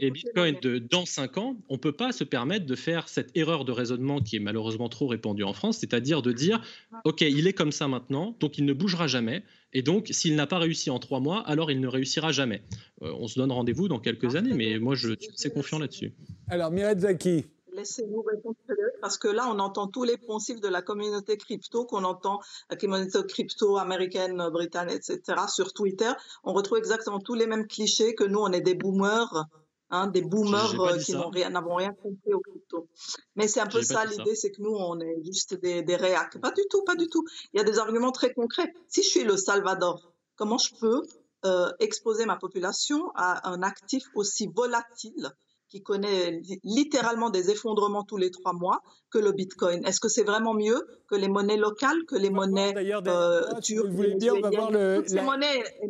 et 0.00 0.10
Bitcoin 0.10 0.56
de, 0.60 0.78
dans 0.78 1.06
5 1.06 1.38
ans, 1.38 1.56
on 1.68 1.74
ne 1.74 1.78
peut 1.78 1.92
pas 1.92 2.12
se 2.12 2.24
permettre 2.24 2.66
de 2.66 2.74
faire 2.74 3.08
cette 3.08 3.30
erreur 3.34 3.64
de 3.64 3.72
raisonnement 3.72 4.20
qui 4.20 4.36
est 4.36 4.40
malheureusement 4.40 4.88
trop 4.88 5.06
répandue 5.06 5.42
en 5.42 5.52
France, 5.52 5.78
c'est-à-dire 5.78 6.22
de 6.22 6.32
dire, 6.32 6.62
OK, 7.04 7.22
il 7.22 7.46
est 7.46 7.52
comme 7.52 7.72
ça 7.72 7.88
maintenant, 7.88 8.36
donc 8.40 8.58
il 8.58 8.64
ne 8.64 8.72
bougera 8.72 9.06
jamais, 9.06 9.42
et 9.72 9.82
donc 9.82 10.08
s'il 10.10 10.36
n'a 10.36 10.46
pas 10.46 10.58
réussi 10.58 10.90
en 10.90 10.98
3 10.98 11.20
mois, 11.20 11.40
alors 11.40 11.70
il 11.70 11.80
ne 11.80 11.88
réussira 11.88 12.32
jamais. 12.32 12.62
Euh, 13.02 13.12
on 13.18 13.28
se 13.28 13.38
donne 13.38 13.52
rendez-vous 13.52 13.88
dans 13.88 13.98
quelques 13.98 14.36
années, 14.36 14.52
mais 14.52 14.78
moi 14.78 14.94
je 14.94 15.14
suis 15.18 15.30
assez 15.32 15.50
confiant 15.50 15.78
là-dessus. 15.78 16.12
Alors, 16.48 16.70
Mireille 16.70 17.00
Zaki, 17.00 17.46
Laissez-nous 17.76 18.22
répondre 18.22 18.56
parce 19.02 19.18
que 19.18 19.28
là, 19.28 19.48
on 19.50 19.58
entend 19.58 19.86
tous 19.86 20.04
les 20.04 20.16
poncifs 20.16 20.60
de 20.60 20.68
la 20.68 20.80
communauté 20.80 21.36
crypto 21.36 21.84
qu'on 21.84 22.04
entend, 22.04 22.40
la 22.70 22.76
communauté 22.76 23.18
crypto 23.28 23.76
américaine, 23.76 24.48
britannique, 24.50 25.02
etc. 25.06 25.42
sur 25.48 25.74
Twitter. 25.74 26.10
On 26.42 26.54
retrouve 26.54 26.78
exactement 26.78 27.20
tous 27.20 27.34
les 27.34 27.46
mêmes 27.46 27.66
clichés 27.66 28.14
que 28.14 28.24
nous, 28.24 28.38
on 28.38 28.50
est 28.52 28.62
des 28.62 28.74
boomers. 28.74 29.46
Hein, 29.90 30.08
des 30.08 30.22
boomers 30.22 30.80
euh, 30.80 30.98
qui 30.98 31.12
n'avons 31.12 31.30
rien, 31.30 31.48
rien, 31.52 31.92
compris 31.92 32.32
au 32.32 32.40
crypto. 32.40 32.88
Mais 33.36 33.46
c'est 33.46 33.60
un 33.60 33.68
peu 33.68 33.82
ça 33.82 34.04
l'idée, 34.04 34.34
c'est 34.34 34.50
que 34.50 34.60
nous, 34.60 34.74
on 34.74 34.98
est 34.98 35.22
juste 35.22 35.54
des, 35.54 35.82
des 35.82 35.94
réacs. 35.94 36.40
Pas 36.40 36.50
du 36.50 36.62
tout, 36.68 36.82
pas 36.82 36.96
du 36.96 37.06
tout. 37.06 37.24
Il 37.52 37.58
y 37.58 37.60
a 37.60 37.64
des 37.64 37.78
arguments 37.78 38.10
très 38.10 38.32
concrets. 38.34 38.72
Si 38.88 39.04
je 39.04 39.08
suis 39.08 39.22
le 39.22 39.36
Salvador, 39.36 40.10
comment 40.34 40.58
je 40.58 40.74
peux 40.80 41.02
euh, 41.44 41.70
exposer 41.78 42.26
ma 42.26 42.36
population 42.36 43.12
à 43.14 43.48
un 43.48 43.62
actif 43.62 44.08
aussi 44.14 44.48
volatile 44.48 45.30
qui 45.76 45.82
connaît 45.82 46.40
littéralement 46.64 47.28
des 47.28 47.50
effondrements 47.50 48.02
tous 48.02 48.16
les 48.16 48.30
trois 48.30 48.54
mois 48.54 48.80
que 49.10 49.18
le 49.18 49.32
Bitcoin. 49.32 49.84
Est-ce 49.84 50.00
que 50.00 50.08
c'est 50.08 50.24
vraiment 50.24 50.54
mieux 50.54 50.86
que 51.08 51.14
les 51.14 51.28
monnaies 51.28 51.58
locales, 51.58 52.04
que 52.08 52.16
les 52.16 52.30
monnaies 52.30 52.74
euh, 53.06 53.42
turques 53.62 53.86
Vous 53.86 53.96
voulez 53.96 54.14
dire, 54.14 54.34
on 54.36 54.40
va, 54.40 54.50
voir 54.50 54.70
le, 54.70 55.04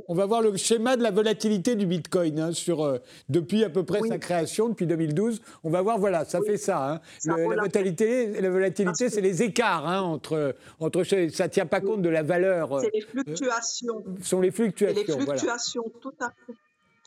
on 0.09 0.15
va 0.15 0.27
voir 0.27 0.43
le 0.43 0.57
schéma 0.57 0.97
de 0.97 1.03
la 1.03 1.13
volatilité 1.13 1.77
du 1.77 1.87
Bitcoin 1.87 2.39
hein, 2.41 2.53
sur, 2.53 2.85
euh, 2.85 2.99
depuis 3.29 3.63
à 3.63 3.71
peu 3.71 3.85
près 3.85 4.01
sa 4.09 4.19
création, 4.19 4.69
depuis 4.69 4.87
2012. 4.87 5.41
On 5.63 5.71
va 5.71 5.83
voir, 5.83 5.99
voilà, 5.99 6.25
ça 6.25 6.41
fait 6.43 6.57
ça. 6.57 6.95
Hein. 6.95 7.01
la, 7.25 7.37
volatilité, 7.37 8.41
la 8.41 8.51
volatilité, 8.51 9.09
c'est 9.09 9.21
les 9.21 9.43
écarts 9.43 9.87
hein, 9.87 10.01
entre, 10.01 10.57
entre. 10.81 11.05
Ça 11.05 11.17
ne 11.17 11.49
tient 11.49 11.67
pas 11.67 11.81
compte 11.81 12.03
de 12.03 12.09
la 12.09 12.25
valeur. 12.25 12.81
C'est 12.81 12.91
les 12.93 13.03
fluctuations. 13.03 14.03
Euh, 14.07 14.23
sont 14.23 14.41
les 14.41 14.51
fluctuations. 14.51 15.01
Et 15.01 15.07
les 15.07 15.13
fluctuations, 15.13 15.85
tout 16.01 16.15
à 16.21 16.31
fait. 16.31 16.55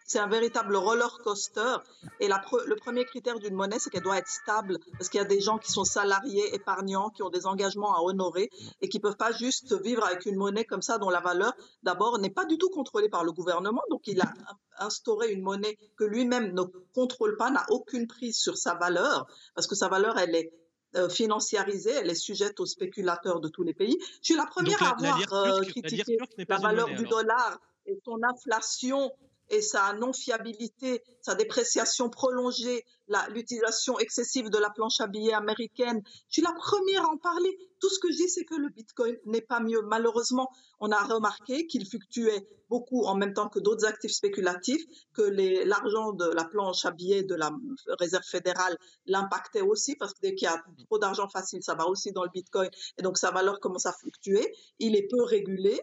C'est 0.10 0.18
un 0.18 0.28
véritable 0.28 0.76
roller 0.76 1.20
coaster. 1.24 1.78
Et 2.20 2.28
le 2.28 2.76
premier 2.76 3.06
critère 3.06 3.38
d'une 3.38 3.54
monnaie, 3.54 3.78
c'est 3.78 3.92
qu'elle 3.92 4.02
doit 4.02 4.18
être 4.18 4.28
stable, 4.28 4.80
parce 4.94 5.08
qu'il 5.08 5.20
y 5.20 5.22
a 5.22 5.28
des 5.28 5.40
gens 5.40 5.60
qui 5.60 5.72
sont 5.72 5.84
salariés, 5.84 6.56
épargnants, 6.56 7.12
qui 7.12 7.22
ont 7.22 7.30
des 7.30 7.46
engagements 7.46 7.96
à 7.96 8.02
honorer 8.02 8.50
et 8.82 8.90
qui 8.90 9.00
peuvent 9.00 9.18
pas 9.18 9.32
juste 9.32 9.80
vivre 9.84 10.04
avec 10.04 10.26
une 10.26 10.36
monnaie 10.36 10.66
comme 10.66 10.82
ça 10.82 10.98
dont 10.98 11.12
la 11.12 11.20
valeur, 11.20 11.54
d'abord, 11.84 12.18
n'est 12.18 12.32
pas 12.32 12.46
du 12.46 12.58
tout 12.58 12.72
contrôlée 12.72 13.08
par 13.08 13.24
le 13.24 13.32
gouvernement. 13.32 13.84
Donc, 13.92 14.08
il 14.08 14.20
a 14.20 14.34
instauré 14.80 15.32
une 15.32 15.44
monnaie 15.44 15.78
que 15.96 16.06
lui-même 16.06 16.56
ne 16.56 16.64
contrôle 16.96 17.38
pas, 17.38 17.52
n'a 17.52 17.68
aucune 17.70 18.08
prise 18.08 18.40
sur 18.40 18.58
sa 18.58 18.74
valeur, 18.74 19.28
parce 19.54 19.68
que 19.68 19.76
sa 19.76 19.90
valeur, 19.90 20.18
elle 20.18 20.34
est 20.34 20.52
euh, 20.96 21.08
financiarisée, 21.08 21.92
elle 21.92 22.10
est 22.10 22.16
sujette 22.16 22.60
aux 22.60 22.66
spéculateurs 22.66 23.42
de 23.42 23.48
tous 23.48 23.62
les 23.62 23.76
pays. 23.76 23.96
Je 24.24 24.34
suis 24.34 24.36
la 24.36 24.48
première 24.48 24.82
à 24.82 24.96
avoir 24.96 25.34
euh, 25.34 25.62
critiqué 25.62 26.18
la, 26.48 26.58
valeur 26.58 26.88
du 26.96 27.06
dollar 27.06 27.60
et 27.86 28.00
son 28.04 28.18
inflation 28.24 29.12
et 29.50 29.62
sa 29.62 29.94
non-fiabilité, 29.94 31.04
sa 31.22 31.36
dépréciation 31.36 32.10
prolongée, 32.10 32.86
l'utilisation 33.30 33.98
excessive 34.00 34.50
de 34.50 34.58
la 34.58 34.70
planche 34.70 35.02
à 35.02 35.08
billets 35.08 35.34
américaine. 35.34 36.02
Je 36.06 36.34
suis 36.34 36.42
la 36.42 36.54
première 36.54 37.06
à 37.06 37.14
en 37.14 37.18
parler. 37.18 37.58
Tout 37.80 37.90
ce 37.90 38.00
que 38.00 38.12
je 38.12 38.18
dis, 38.18 38.30
c'est 38.30 38.46
que 38.46 38.56
le 38.56 38.70
Bitcoin 38.70 39.18
n'est 39.26 39.42
pas 39.42 39.60
mieux. 39.60 39.82
Malheureusement, 39.82 40.50
on 40.80 40.92
a 40.92 41.04
remarqué 41.04 41.66
qu'il 41.66 41.88
fluctuait 41.88 42.48
beaucoup 42.70 43.06
en 43.06 43.16
même 43.16 43.34
temps 43.34 43.50
que 43.50 43.60
d'autres 43.60 43.86
actifs 43.86 44.12
spéculatifs, 44.12 44.84
que 45.14 45.24
l'argent 45.66 46.14
de 46.14 46.26
la 46.26 46.46
planche 46.46 46.86
à 46.86 46.92
billets 46.92 47.24
de 47.24 47.36
la 47.36 47.52
Réserve 48.00 48.24
fédérale 48.24 48.78
l'impactait 49.06 49.62
aussi, 49.62 49.96
parce 49.96 50.14
que 50.14 50.20
dès 50.22 50.36
qu'il 50.36 50.46
y 50.46 50.52
a 50.52 50.62
trop 50.86 51.00
d'argent 51.00 51.28
facile, 51.28 51.64
ça 51.64 51.74
va 51.74 51.88
aussi 51.88 52.12
dans 52.12 52.24
le 52.24 52.30
Bitcoin, 52.32 52.70
et 52.98 53.02
donc 53.02 53.18
sa 53.18 53.32
valeur 53.32 53.60
commence 53.60 53.88
à 53.88 53.94
fluctuer. 53.94 54.54
Il 54.78 54.96
est 54.96 55.08
peu 55.10 55.24
régulé. 55.24 55.82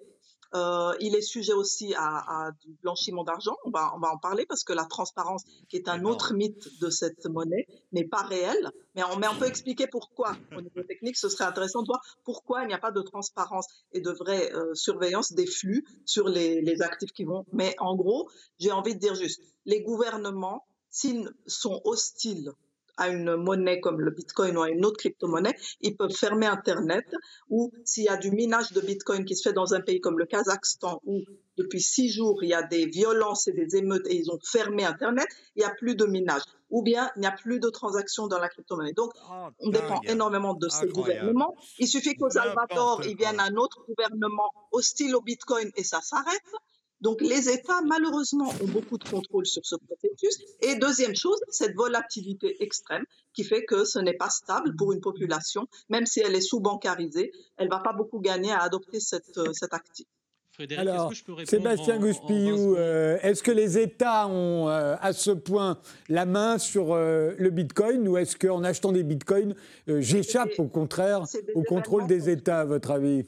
Euh, 0.55 0.95
il 1.01 1.15
est 1.15 1.23
sujet 1.23 1.53
aussi 1.53 1.95
à, 1.97 2.51
du 2.65 2.75
blanchiment 2.83 3.25
d'argent. 3.25 3.57
On 3.65 3.71
va, 3.71 3.93
on 3.97 3.99
va 3.99 4.11
en 4.13 4.19
parler 4.19 4.47
parce 4.47 4.65
que 4.65 4.73
la 4.73 4.85
transparence, 4.85 5.45
qui 5.69 5.77
est 5.77 5.89
un 5.89 6.05
autre 6.05 6.35
mythe 6.35 6.69
de 6.81 6.91
cette 6.91 7.27
monnaie, 7.27 7.67
n'est 7.93 8.07
pas 8.07 8.23
réelle. 8.23 8.71
Mais 8.95 9.03
on, 9.05 9.17
mais 9.17 9.29
on 9.29 9.37
peut 9.37 9.47
expliquer 9.47 9.87
pourquoi. 9.87 10.37
Au 10.57 10.61
niveau 10.61 10.83
technique, 10.83 11.17
ce 11.17 11.29
serait 11.29 11.45
intéressant 11.45 11.83
de 11.83 11.87
voir 11.87 12.01
pourquoi 12.25 12.63
il 12.63 12.69
n'y 12.69 12.75
a 12.75 12.79
pas 12.79 12.93
de 12.93 13.03
transparence 13.03 13.67
et 13.93 14.01
de 14.01 14.11
vraie 14.11 14.53
euh, 14.55 14.75
surveillance 14.75 15.33
des 15.33 15.47
flux 15.47 15.85
sur 16.05 16.29
les, 16.29 16.63
les 16.63 16.83
actifs 16.83 17.13
qui 17.13 17.25
vont. 17.25 17.45
Mais 17.53 17.75
en 17.79 17.97
gros, 17.97 18.29
j'ai 18.59 18.73
envie 18.73 18.95
de 18.95 19.01
dire 19.01 19.15
juste, 19.15 19.41
les 19.65 19.83
gouvernements, 19.83 20.65
s'ils 20.91 21.31
sont 21.47 21.81
hostiles 21.85 22.53
à 22.97 23.09
une 23.09 23.37
monnaie 23.37 23.81
comme 23.81 24.01
le 24.01 24.11
Bitcoin 24.11 24.57
ou 24.57 24.63
à 24.63 24.71
une 24.71 24.85
autre 24.85 24.99
crypto-monnaie, 24.99 25.57
ils 25.81 25.97
peuvent 25.97 26.15
fermer 26.15 26.47
Internet 26.47 27.05
ou 27.51 27.73
s'il 27.85 28.05
y 28.05 28.09
a 28.09 28.17
du 28.17 28.31
minage 28.31 28.73
de 28.73 28.81
Bitcoin 28.81 29.25
qui 29.25 29.37
se 29.37 29.49
fait 29.49 29.55
dans 29.55 29.75
un 29.75 29.81
pays 29.81 30.01
comme 30.01 30.19
le 30.19 30.27
Kazakhstan 30.27 31.01
où 31.05 31.23
depuis 31.57 31.81
six 31.81 32.11
jours 32.11 32.43
il 32.43 32.51
y 32.51 32.55
a 32.55 32.63
des 32.63 32.87
violences 32.87 33.49
et 33.49 33.53
des 33.53 33.77
émeutes 33.77 34.07
et 34.09 34.17
ils 34.17 34.31
ont 34.31 34.39
fermé 34.43 34.85
Internet, 34.85 35.29
il 35.55 35.61
n'y 35.61 35.65
a 35.65 35.71
plus 35.71 35.95
de 35.95 36.05
minage. 36.05 36.43
Ou 36.71 36.83
bien 36.83 37.11
il 37.17 37.21
n'y 37.21 37.27
a 37.27 37.33
plus 37.33 37.61
de 37.61 37.69
transactions 37.69 38.27
dans 38.27 38.41
la 38.41 38.49
crypto-monnaie. 38.49 38.93
Donc, 38.93 39.13
oh, 39.31 39.49
on 39.61 39.71
dépend 39.71 40.01
énormément 40.03 40.53
de 40.55 40.69
ces 40.69 40.89
gouvernements. 40.89 41.55
Il 41.79 41.87
suffit 41.87 42.17
qu'au 42.17 42.29
Salvador, 42.29 43.03
il 43.07 43.17
vienne 43.17 43.39
un 43.39 43.55
autre 43.55 43.85
gouvernement 43.87 44.51
hostile 44.73 45.15
au 45.15 45.21
Bitcoin 45.21 45.71
et 45.77 45.85
ça 45.85 46.01
s'arrête. 46.01 46.43
Donc 47.01 47.21
les 47.21 47.49
États, 47.49 47.83
malheureusement, 47.83 48.49
ont 48.63 48.67
beaucoup 48.69 48.99
de 48.99 49.09
contrôle 49.09 49.47
sur 49.47 49.65
ce 49.65 49.77
processus. 49.77 50.39
Et 50.63 50.77
deuxième 50.77 51.15
chose, 51.15 51.39
cette 51.51 51.75
volatilité 51.75 52.63
extrême 52.63 53.05
qui 53.35 53.45
fait 53.45 53.65
que 53.65 53.85
ce 53.85 53.99
n'est 53.99 54.17
pas 54.17 54.31
stable 54.31 54.75
pour 54.77 54.93
une 54.93 55.01
population, 55.01 55.69
même 55.91 56.07
si 56.07 56.21
elle 56.21 56.35
est 56.35 56.41
sous-bancarisée, 56.41 57.33
elle 57.59 57.69
va 57.69 57.81
pas 57.81 57.93
beaucoup 57.93 58.21
gagner 58.21 58.53
à 58.53 58.61
adopter 58.61 59.01
cette, 59.01 59.37
euh, 59.37 59.53
cet 59.53 59.75
actif. 59.75 60.07
Frédéric, 60.53 60.89
Alors, 60.89 61.11
que 61.11 61.15
je 61.15 61.23
peux 61.23 61.45
Sébastien 61.45 61.99
Gouspillou, 61.99 62.77
euh, 62.77 63.19
est-ce 63.21 63.43
que 63.43 63.51
les 63.51 63.77
États 63.77 64.27
ont 64.27 64.71
euh, 64.71 64.97
à 64.99 65.13
ce 65.13 65.31
point 65.31 65.79
la 66.09 66.25
main 66.25 66.57
sur 66.57 66.95
le 66.95 67.51
Bitcoin 67.51 68.09
ou 68.09 68.17
est-ce 68.17 68.37
qu'en 68.39 68.65
achetant 68.65 68.91
des 68.91 69.03
Bitcoins, 69.03 69.55
j'échappe 69.87 70.59
au 70.59 70.67
contraire 70.67 71.25
au 71.55 71.63
contrôle 71.63 72.07
des 72.07 72.31
États, 72.31 72.61
à 72.61 72.65
votre 72.65 72.91
avis? 72.91 73.25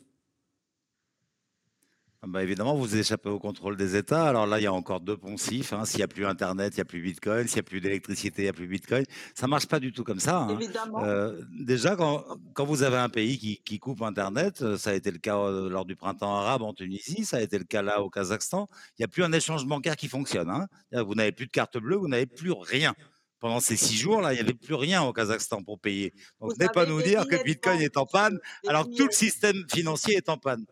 Bah 2.29 2.43
évidemment, 2.43 2.75
vous 2.75 2.97
échappez 2.97 3.31
au 3.31 3.39
contrôle 3.39 3.77
des 3.77 3.97
États. 3.97 4.27
Alors 4.27 4.47
là, 4.47 4.61
il 4.61 4.65
y 4.65 4.67
a 4.67 4.73
encore 4.73 5.01
deux 5.01 5.17
poncifs. 5.17 5.73
Hein. 5.73 5.87
S'il 5.87 5.99
n'y 5.99 6.05
a 6.05 6.09
plus 6.09 6.27
Internet, 6.27 6.75
il 6.75 6.77
n'y 6.77 6.83
a 6.83 6.85
plus 6.85 7.01
Bitcoin. 7.01 7.47
S'il 7.47 7.57
n'y 7.57 7.61
a 7.61 7.63
plus 7.63 7.81
d'électricité, 7.81 8.43
il 8.43 8.45
n'y 8.45 8.51
a 8.51 8.53
plus 8.53 8.67
Bitcoin. 8.67 9.05
Ça 9.35 9.47
ne 9.47 9.51
marche 9.51 9.67
pas 9.67 9.81
du 9.81 9.93
tout 9.93 10.05
comme 10.05 10.21
ça. 10.21 10.41
Hein. 10.41 10.59
Euh, 11.03 11.43
déjà, 11.59 11.97
quand, 11.97 12.25
quand, 12.53 12.67
vous 12.67 12.83
avez 12.83 12.99
un 12.99 13.09
pays 13.09 13.39
qui, 13.39 13.63
qui, 13.65 13.79
coupe 13.79 14.03
Internet, 14.03 14.61
euh, 14.61 14.77
ça 14.77 14.91
a 14.91 14.95
été 14.95 15.11
le 15.11 15.19
cas 15.19 15.39
euh, 15.39 15.71
lors 15.71 15.87
du 15.87 15.97
printemps 15.97 16.37
arabe 16.37 16.63
en 16.63 16.75
Tunisie, 16.75 17.25
ça 17.25 17.39
a 17.39 17.41
été 17.41 17.59
le 17.59 17.65
cas 17.65 17.81
là 17.81 18.03
au 18.03 18.11
Kazakhstan, 18.11 18.69
il 18.99 19.03
n'y 19.03 19.05
a 19.05 19.09
plus 19.09 19.25
un 19.25 19.33
échange 19.33 19.65
bancaire 19.67 19.97
qui 19.97 20.09
fonctionne. 20.09 20.51
Hein. 20.51 20.67
Vous 20.93 21.15
n'avez 21.15 21.33
plus 21.33 21.47
de 21.47 21.51
carte 21.51 21.79
bleue, 21.79 21.97
vous 21.97 22.09
n'avez 22.09 22.27
plus 22.27 22.53
rien 22.53 22.95
pendant 23.41 23.61
ces 23.61 23.77
six 23.77 23.97
jours-là, 23.97 24.33
il 24.33 24.37
n'y 24.37 24.41
avait 24.41 24.55
plus 24.55 24.75
rien 24.75 25.03
au 25.03 25.13
Kazakhstan 25.13 25.63
pour 25.63 25.79
payer. 25.79 26.13
Donc, 26.41 26.59
n'est 26.59 26.69
pas 26.69 26.87
nous 26.87 27.01
dire 27.01 27.27
que 27.27 27.43
Bitcoin 27.43 27.81
est 27.81 27.97
en 27.97 28.05
panne, 28.05 28.39
alors 28.67 28.89
que 28.89 28.97
tout 28.97 29.07
le 29.07 29.13
système 29.13 29.65
financier 29.71 30.17
est 30.17 30.29
en 30.29 30.37
panne. 30.37 30.65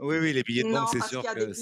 Oui, 0.00 0.16
oui, 0.20 0.32
les 0.32 0.42
billets 0.42 0.62
de 0.62 0.72
banque, 0.72 0.88
c'est 0.92 1.02
sûr 1.04 1.22
que 1.22 1.52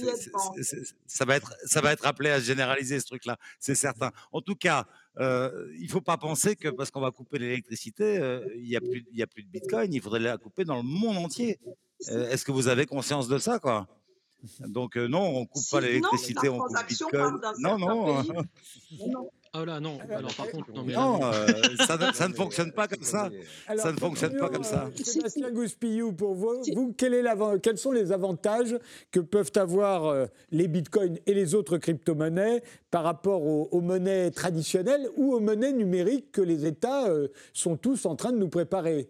ça 1.06 1.24
va 1.24 1.36
être 1.36 1.54
ça 1.64 1.80
va 1.80 1.92
être 1.92 2.06
appelé 2.06 2.30
à 2.30 2.40
généraliser 2.40 3.00
ce 3.00 3.06
truc-là, 3.06 3.38
c'est 3.58 3.74
certain. 3.74 4.10
En 4.32 4.40
tout 4.40 4.56
cas, 4.56 4.86
euh, 5.18 5.68
il 5.78 5.84
ne 5.84 5.90
faut 5.90 6.00
pas 6.00 6.16
penser 6.16 6.56
que 6.56 6.68
parce 6.68 6.90
qu'on 6.90 7.00
va 7.00 7.10
couper 7.10 7.38
l'électricité, 7.38 8.18
euh, 8.18 8.46
il 8.56 8.68
n'y 8.68 8.76
a 8.76 8.80
plus 8.80 9.04
a 9.20 9.26
plus 9.26 9.42
de 9.42 9.48
Bitcoin. 9.48 9.92
Il 9.92 10.00
faudrait 10.00 10.20
la 10.20 10.36
couper 10.36 10.64
dans 10.64 10.76
le 10.76 10.82
monde 10.82 11.18
entier. 11.18 11.58
Euh, 12.10 12.28
est-ce 12.30 12.44
que 12.44 12.52
vous 12.52 12.68
avez 12.68 12.86
conscience 12.86 13.28
de 13.28 13.38
ça, 13.38 13.58
quoi? 13.58 13.86
Donc 14.60 14.96
non, 14.96 15.22
on 15.22 15.46
coupe 15.46 15.64
pas 15.70 15.80
l'électricité, 15.80 16.48
on 16.48 16.58
coupe 16.58 16.76
Bitcoin. 16.88 17.40
Non, 17.58 17.78
non. 17.78 18.22
Ah 19.58 19.64
là, 19.64 19.80
non, 19.80 19.98
alors 20.14 20.34
par 20.34 20.48
contre, 20.50 20.70
non, 20.74 20.82
mais 20.84 20.92
Non, 20.92 21.18
euh, 21.22 21.46
ça, 21.86 21.96
ne- 21.96 22.12
ça 22.12 22.28
ne 22.28 22.34
fonctionne 22.34 22.72
pas 22.72 22.86
comme 22.88 23.02
ça. 23.02 23.30
Alors, 23.66 23.82
Ça 23.86 23.92
ne 23.92 23.96
fonctionne 23.98 24.36
pas 24.36 24.50
comme 24.50 24.64
ça. 24.64 24.90
Sébastien 25.02 25.50
Gouspillou, 25.50 26.12
pour 26.12 26.34
vous, 26.34 26.60
vous 26.74 26.94
quel 26.96 27.14
est 27.14 27.22
l'avan- 27.22 27.58
quels 27.58 27.78
sont 27.78 27.92
les 27.92 28.12
avantages 28.12 28.76
que 29.10 29.20
peuvent 29.20 29.52
avoir 29.56 30.04
euh, 30.06 30.26
les 30.50 30.68
bitcoins 30.68 31.16
et 31.24 31.32
les 31.32 31.54
autres 31.54 31.78
crypto-monnaies 31.78 32.62
par 32.90 33.04
rapport 33.04 33.42
aux, 33.44 33.68
aux 33.72 33.80
monnaies 33.80 34.30
traditionnelles 34.30 35.08
ou 35.16 35.32
aux 35.34 35.40
monnaies 35.40 35.72
numériques 35.72 36.32
que 36.32 36.42
les 36.42 36.66
États 36.66 37.08
euh, 37.08 37.28
sont 37.54 37.76
tous 37.76 38.04
en 38.04 38.14
train 38.14 38.32
de 38.32 38.38
nous 38.38 38.48
préparer? 38.50 39.08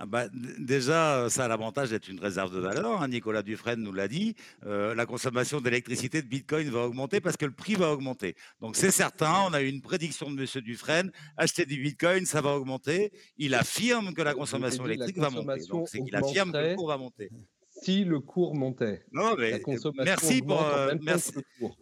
Ah 0.00 0.06
bah, 0.06 0.28
déjà, 0.58 1.16
euh, 1.24 1.28
ça 1.28 1.46
a 1.46 1.48
l'avantage 1.48 1.90
d'être 1.90 2.08
une 2.08 2.20
réserve 2.20 2.54
de 2.54 2.60
valeur. 2.60 3.02
hein, 3.02 3.08
Nicolas 3.08 3.42
Dufresne 3.42 3.80
nous 3.82 3.92
l'a 3.92 4.06
dit. 4.06 4.36
Euh, 4.64 4.94
la 4.94 5.06
consommation 5.06 5.60
d'électricité 5.60 6.22
de 6.22 6.28
Bitcoin 6.28 6.68
va 6.70 6.84
augmenter 6.86 7.20
parce 7.20 7.36
que 7.36 7.46
le 7.46 7.52
prix 7.52 7.74
va 7.74 7.90
augmenter. 7.92 8.36
Donc 8.60 8.76
c'est 8.76 8.92
certain, 8.92 9.32
on 9.48 9.52
a 9.52 9.60
eu 9.60 9.66
une 9.68 9.80
prédiction 9.82 10.30
de 10.30 10.36
Monsieur 10.36 10.60
Dufresne. 10.62 11.10
Acheter 11.36 11.66
du 11.66 11.82
Bitcoin, 11.82 12.26
ça 12.26 12.40
va 12.40 12.54
augmenter. 12.56 13.10
Il 13.38 13.54
affirme 13.54 14.14
que 14.14 14.22
la 14.22 14.34
consommation 14.34 14.84
la 14.84 14.94
électrique 14.94 15.18
va 15.18 15.30
monter. 15.30 15.62
c'est 15.86 16.00
qu'il 16.00 16.14
affirme 16.14 16.52
que 16.52 16.58
le 16.58 16.76
cours 16.76 16.88
va 16.88 16.96
monter. 16.98 17.30
Si 17.82 18.04
le 18.04 18.20
cours 18.20 18.54
montait, 18.54 19.04
Non, 19.12 19.30
la 19.30 19.36
mais 19.36 19.60
consommation 19.60 20.04
merci 20.04 20.42
pour. 20.42 20.62
euh, 20.62 20.94
merci. 21.00 21.32
le 21.34 21.42
cours. 21.58 21.76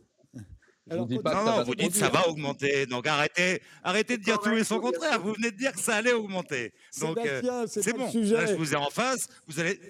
Je 0.88 0.92
Alors, 0.92 1.04
vous 1.06 1.08
dis 1.10 1.16
quand- 1.16 1.22
pas 1.24 1.30
que 1.32 1.36
Non, 1.36 1.44
ça 1.46 1.56
non, 1.58 1.64
vous 1.64 1.74
dites 1.74 1.94
ça 1.96 2.08
produire. 2.08 2.22
va 2.22 2.28
augmenter. 2.30 2.86
Donc 2.86 3.06
arrêtez, 3.06 3.60
arrêtez 3.82 4.18
de 4.18 4.22
dire 4.22 4.38
tout 4.38 4.52
et 4.52 4.62
son 4.64 4.78
contraire. 4.78 5.20
Vous 5.20 5.32
venez 5.32 5.50
de 5.50 5.56
dire 5.56 5.72
que 5.72 5.80
ça 5.80 5.96
allait 5.96 6.12
augmenter. 6.12 6.72
Donc 7.00 7.18
euh, 7.18 7.66
c'est 7.66 7.96
bon. 7.96 8.08
sujet. 8.08 8.34
Là, 8.36 8.46
je 8.46 8.54
vous 8.54 8.72
ai 8.72 8.76
en 8.76 8.90
face. 8.90 9.28
Vous 9.48 9.58
allez. 9.58 9.80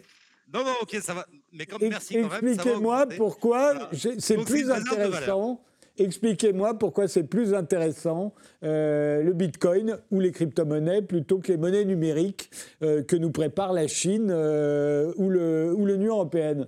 Non, 0.54 0.64
non, 0.64 0.72
ok, 0.80 0.96
ça 1.02 1.12
va. 1.12 1.26
Mais 1.52 1.66
comme 1.66 1.82
merci 1.82 2.14
quand 2.14 2.20
même. 2.22 2.30
ça 2.30 2.38
Expliquez-moi 2.38 3.06
pourquoi 3.16 3.74
Voilà. 3.74 3.90
c'est 4.18 4.36
plus 4.44 4.70
intéressant. 4.70 5.60
Expliquez-moi 5.98 6.78
pourquoi 6.78 7.08
c'est 7.08 7.24
plus 7.24 7.54
intéressant 7.54 8.34
euh, 8.62 9.22
le 9.22 9.32
Bitcoin 9.32 9.98
ou 10.10 10.20
les 10.20 10.30
crypto-monnaies 10.30 11.00
plutôt 11.02 11.38
que 11.38 11.48
les 11.52 11.56
monnaies 11.58 11.86
numériques 11.86 12.50
euh, 12.82 13.02
que 13.02 13.16
nous 13.16 13.30
prépare 13.30 13.72
la 13.72 13.86
Chine 13.88 14.24
ou 14.24 15.30
le- 15.30 15.72
ou 15.74 15.86
l'Union 15.86 16.14
européenne. 16.16 16.66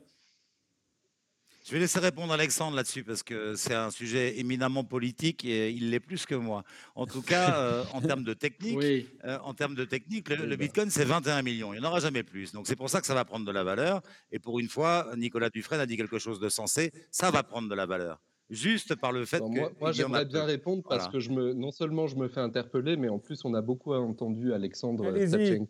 Je 1.69 1.75
vais 1.75 1.81
laisser 1.81 1.99
répondre 1.99 2.33
Alexandre 2.33 2.75
là-dessus 2.75 3.05
parce 3.05 3.23
que 3.23 3.55
c'est 3.55 3.75
un 3.75 3.91
sujet 3.91 4.39
éminemment 4.39 4.85
politique 4.85 5.45
et 5.45 5.71
il 5.71 5.91
l'est 5.91 6.01
plus 6.01 6.25
que 6.25 6.35
moi. 6.35 6.65
En 6.95 7.05
tout 7.05 7.21
cas, 7.21 7.55
euh, 7.59 7.85
en 7.93 8.01
termes 8.01 8.25
de 8.25 8.33
technique, 8.33 8.79
Oui, 8.79 9.07
euh, 9.27 9.37
en 9.45 9.53
termes 9.53 9.75
de 9.75 9.85
technique, 9.85 10.31
le, 10.31 10.37
le 10.47 10.57
ben. 10.57 10.61
Bitcoin 10.65 10.89
c'est 10.89 11.05
21 11.05 11.43
millions. 11.43 11.75
Il 11.75 11.81
n'y 11.81 11.85
en 11.87 11.89
aura 11.91 12.01
jamais 12.01 12.23
plus. 12.23 12.53
Donc 12.55 12.67
c'est 12.67 12.75
pour 12.77 12.89
ça 12.89 13.03
que 13.03 13.07
ça 13.07 13.13
va 13.15 13.27
prendre 13.27 13.45
de 13.45 13.53
la 13.53 13.65
valeur. 13.65 14.01
Et 14.33 14.39
pour 14.39 14.59
une 14.61 14.69
fois, 14.71 15.09
Nicolas 15.19 15.51
Dufresne 15.51 15.81
a 15.81 15.85
dit 15.85 15.99
quelque 15.99 16.19
chose 16.19 16.41
de 16.41 16.49
sensé. 16.49 16.91
Ça 17.11 17.31
va 17.31 17.43
prendre 17.43 17.69
de 17.69 17.75
la 17.75 17.85
valeur. 17.85 18.19
Juste 18.49 18.95
par 18.95 19.13
le 19.13 19.27
fait 19.27 19.41
que 19.41 19.79
moi, 19.79 19.93
j'aimerais 19.93 20.25
bien 20.25 20.41
peu. 20.41 20.47
répondre 20.47 20.83
parce 20.83 21.01
Voilà. 21.05 21.13
que 21.13 21.21
je 21.21 21.29
me, 21.29 21.53
non 21.53 21.71
seulement 21.71 22.07
je 22.07 22.17
me 22.17 22.29
fais 22.29 22.41
interpeller, 22.41 22.97
mais 22.97 23.11
en 23.11 23.19
plus 23.19 23.45
on 23.45 23.53
a 23.53 23.61
beaucoup 23.61 23.93
entendu 23.93 24.55
Alexandre 24.55 25.07
Allez-y. 25.09 25.61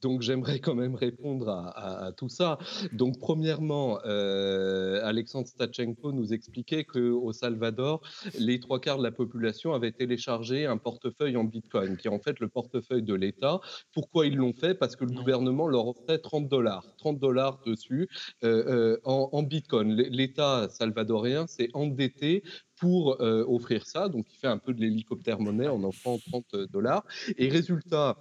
Donc 0.00 0.22
j'aimerais 0.22 0.60
quand 0.60 0.74
même 0.74 0.94
répondre 0.94 1.48
à, 1.48 1.68
à- 1.70 2.06
à 2.06 2.12
tout 2.12 2.28
ça. 2.28 2.58
Donc 2.92 3.18
premièrement, 3.18 3.98
euh, 4.04 5.00
Alexandre 5.04 5.46
Stachenko 5.48 6.12
nous 6.12 6.32
expliquait 6.32 6.84
qu'au 6.84 7.32
Salvador, 7.32 8.00
les 8.38 8.60
trois 8.60 8.80
quarts 8.80 8.98
de 8.98 9.02
la 9.02 9.10
population 9.10 9.72
avaient 9.74 9.92
téléchargé 9.92 10.66
un 10.66 10.76
portefeuille 10.76 11.36
en 11.36 11.44
Bitcoin, 11.44 11.96
qui 11.96 12.08
est 12.08 12.10
en 12.10 12.18
fait 12.20 12.38
le 12.40 12.48
portefeuille 12.48 13.02
de 13.02 13.14
l'État. 13.14 13.60
Pourquoi 13.92 14.26
ils 14.26 14.36
l'ont 14.36 14.52
fait? 14.52 14.74
Parce 14.74 14.96
que 14.96 15.04
le 15.04 15.12
gouvernement 15.12 15.66
leur 15.66 15.88
offrait 15.88 16.18
30 16.18 16.48
dollars, 16.48 16.84
30 16.98 17.18
dollars 17.18 17.60
dessus 17.66 18.08
euh, 18.44 18.64
euh, 18.68 19.00
en, 19.04 19.28
en 19.32 19.42
Bitcoin. 19.42 19.92
L'État 19.94 20.68
salvadorien 20.70 21.46
s'est 21.46 21.68
endetté 21.74 22.42
pour 22.80 23.16
offrir 23.20 23.84
ça, 23.86 24.08
donc 24.08 24.26
il 24.32 24.36
fait 24.36 24.46
un 24.46 24.58
peu 24.58 24.72
de 24.72 24.80
l'hélicoptère 24.80 25.40
monnaie 25.40 25.66
en 25.66 25.82
offrant 25.82 26.16
30 26.30 26.54
dollars. 26.70 27.04
Et 27.36 27.48
résultat, 27.48 28.16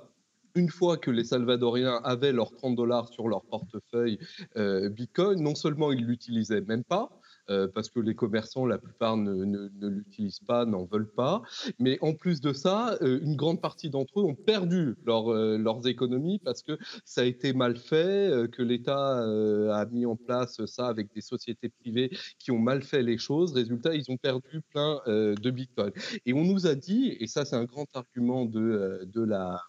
une 0.57 0.69
fois 0.69 0.97
que 0.97 1.11
les 1.11 1.23
Salvadoriens 1.23 2.01
avaient 2.03 2.33
leurs 2.33 2.51
30 2.51 2.75
dollars 2.75 3.07
sur 3.09 3.27
leur 3.27 3.43
portefeuille 3.45 4.17
euh, 4.57 4.89
Bitcoin, 4.89 5.41
non 5.41 5.55
seulement 5.55 5.91
ils 5.91 6.05
l'utilisaient 6.05 6.61
même 6.61 6.83
pas, 6.83 7.09
euh, 7.49 7.67
parce 7.73 7.89
que 7.89 7.99
les 8.01 8.15
commerçants, 8.15 8.65
la 8.65 8.77
plupart 8.77 9.15
ne, 9.15 9.33
ne- 9.45 9.69
ne 9.79 9.87
l'utilisent 9.87 10.41
pas, 10.45 10.65
n'en 10.65 10.85
veulent 10.85 11.09
pas, 11.11 11.43
mais 11.79 11.97
en 12.01 12.13
plus 12.13 12.41
de 12.41 12.51
ça, 12.53 12.97
euh, 13.01 13.19
une 13.21 13.35
grande 13.35 13.61
partie 13.61 13.89
d'entre 13.89 14.19
eux 14.19 14.23
ont 14.23 14.35
perdu 14.35 14.95
leur, 15.05 15.31
leurs 15.33 15.87
économies 15.87 16.39
parce 16.39 16.61
que 16.63 16.77
ça 17.05 17.21
a 17.21 17.23
été 17.23 17.53
mal 17.53 17.77
fait, 17.77 18.49
que 18.51 18.61
l'État 18.63 19.19
a 19.19 19.85
mis 19.91 20.05
en 20.05 20.15
place 20.15 20.65
ça 20.65 20.87
avec 20.87 21.13
des 21.13 21.21
sociétés 21.21 21.69
privées 21.69 22.09
qui 22.39 22.51
ont 22.51 22.59
mal 22.59 22.81
fait 22.81 23.03
les 23.03 23.17
choses. 23.17 23.53
Résultat, 23.53 23.93
ils 23.95 24.09
ont 24.11 24.17
perdu 24.17 24.61
plein 24.73 24.99
de 25.07 25.51
Bitcoin. 25.51 25.91
Et 26.25 26.33
on 26.33 26.43
nous 26.43 26.67
a 26.67 26.75
dit, 26.75 27.15
et 27.19 27.27
ça 27.27 27.45
c'est 27.45 27.55
un 27.55 27.65
grand 27.65 27.87
argument 27.95 28.45
de 28.45 29.23
la 29.23 29.61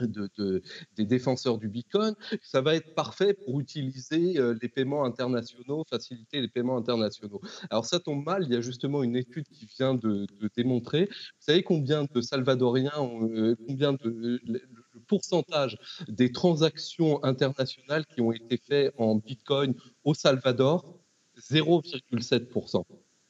de, 0.00 0.30
de- 0.36 0.62
des 0.96 1.04
défenseurs 1.04 1.58
du 1.58 1.68
Bitcoin, 1.68 2.14
ça 2.42 2.60
va 2.60 2.74
être 2.74 2.94
parfait 2.94 3.34
pour 3.34 3.60
utiliser 3.60 4.38
euh, 4.38 4.56
les 4.60 4.68
paiements 4.68 5.04
internationaux, 5.04 5.84
faciliter 5.88 6.40
les 6.40 6.48
paiements 6.48 6.76
internationaux. 6.76 7.40
Alors 7.70 7.84
ça 7.84 8.00
tombe 8.00 8.24
mal, 8.24 8.44
il 8.44 8.52
y 8.52 8.56
a 8.56 8.60
justement 8.60 9.02
une 9.02 9.16
étude 9.16 9.46
qui 9.48 9.66
vient 9.66 9.94
de, 9.94 10.26
démontrer, 10.56 11.06
vous 11.06 11.40
savez 11.40 11.62
combien 11.62 12.04
de 12.04 12.20
Salvadoriens, 12.20 12.98
ont, 12.98 13.28
euh, 13.30 13.56
combien 13.66 13.92
de 13.92 13.98
le, 14.04 14.40
le 14.44 14.60
pourcentage 15.06 15.78
des 16.08 16.32
transactions 16.32 17.22
internationales 17.24 18.04
qui 18.06 18.20
ont 18.20 18.32
été 18.32 18.56
faites 18.56 18.92
en 18.98 19.16
Bitcoin 19.16 19.74
au 20.04 20.14
Salvador? 20.14 20.98
0,7%. 21.38 22.84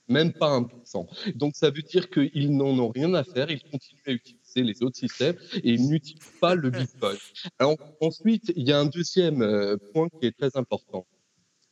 Même 0.09 0.33
pas 0.33 0.61
1%. 0.61 1.37
Donc 1.37 1.57
ça 1.57 1.71
veut 1.71 1.83
dire 1.83 2.11
qu'ils 2.11 2.57
n'en 2.57 2.79
ont 2.79 2.91
rien 2.91 3.15
à 3.15 3.25
faire, 3.25 3.51
ils 3.51 3.63
continuent 3.63 4.03
à 4.07 4.13
utiliser 4.13 4.42
les 4.61 4.83
autres 4.83 4.97
systèmes 4.97 5.37
et 5.55 5.73
ils 5.73 5.89
n'utilisent 5.89 6.39
pas 6.41 6.55
le 6.55 6.71
Bitcoin. 6.71 7.17
Alors 7.59 7.77
ensuite, 8.01 8.53
il 8.57 8.69
y 8.69 8.73
a 8.73 8.79
un 8.79 8.87
deuxième 8.87 9.43
euh, 9.43 9.77
point 9.93 10.09
qui 10.21 10.27
est 10.27 10.37
très 10.37 10.57
important. 10.57 11.07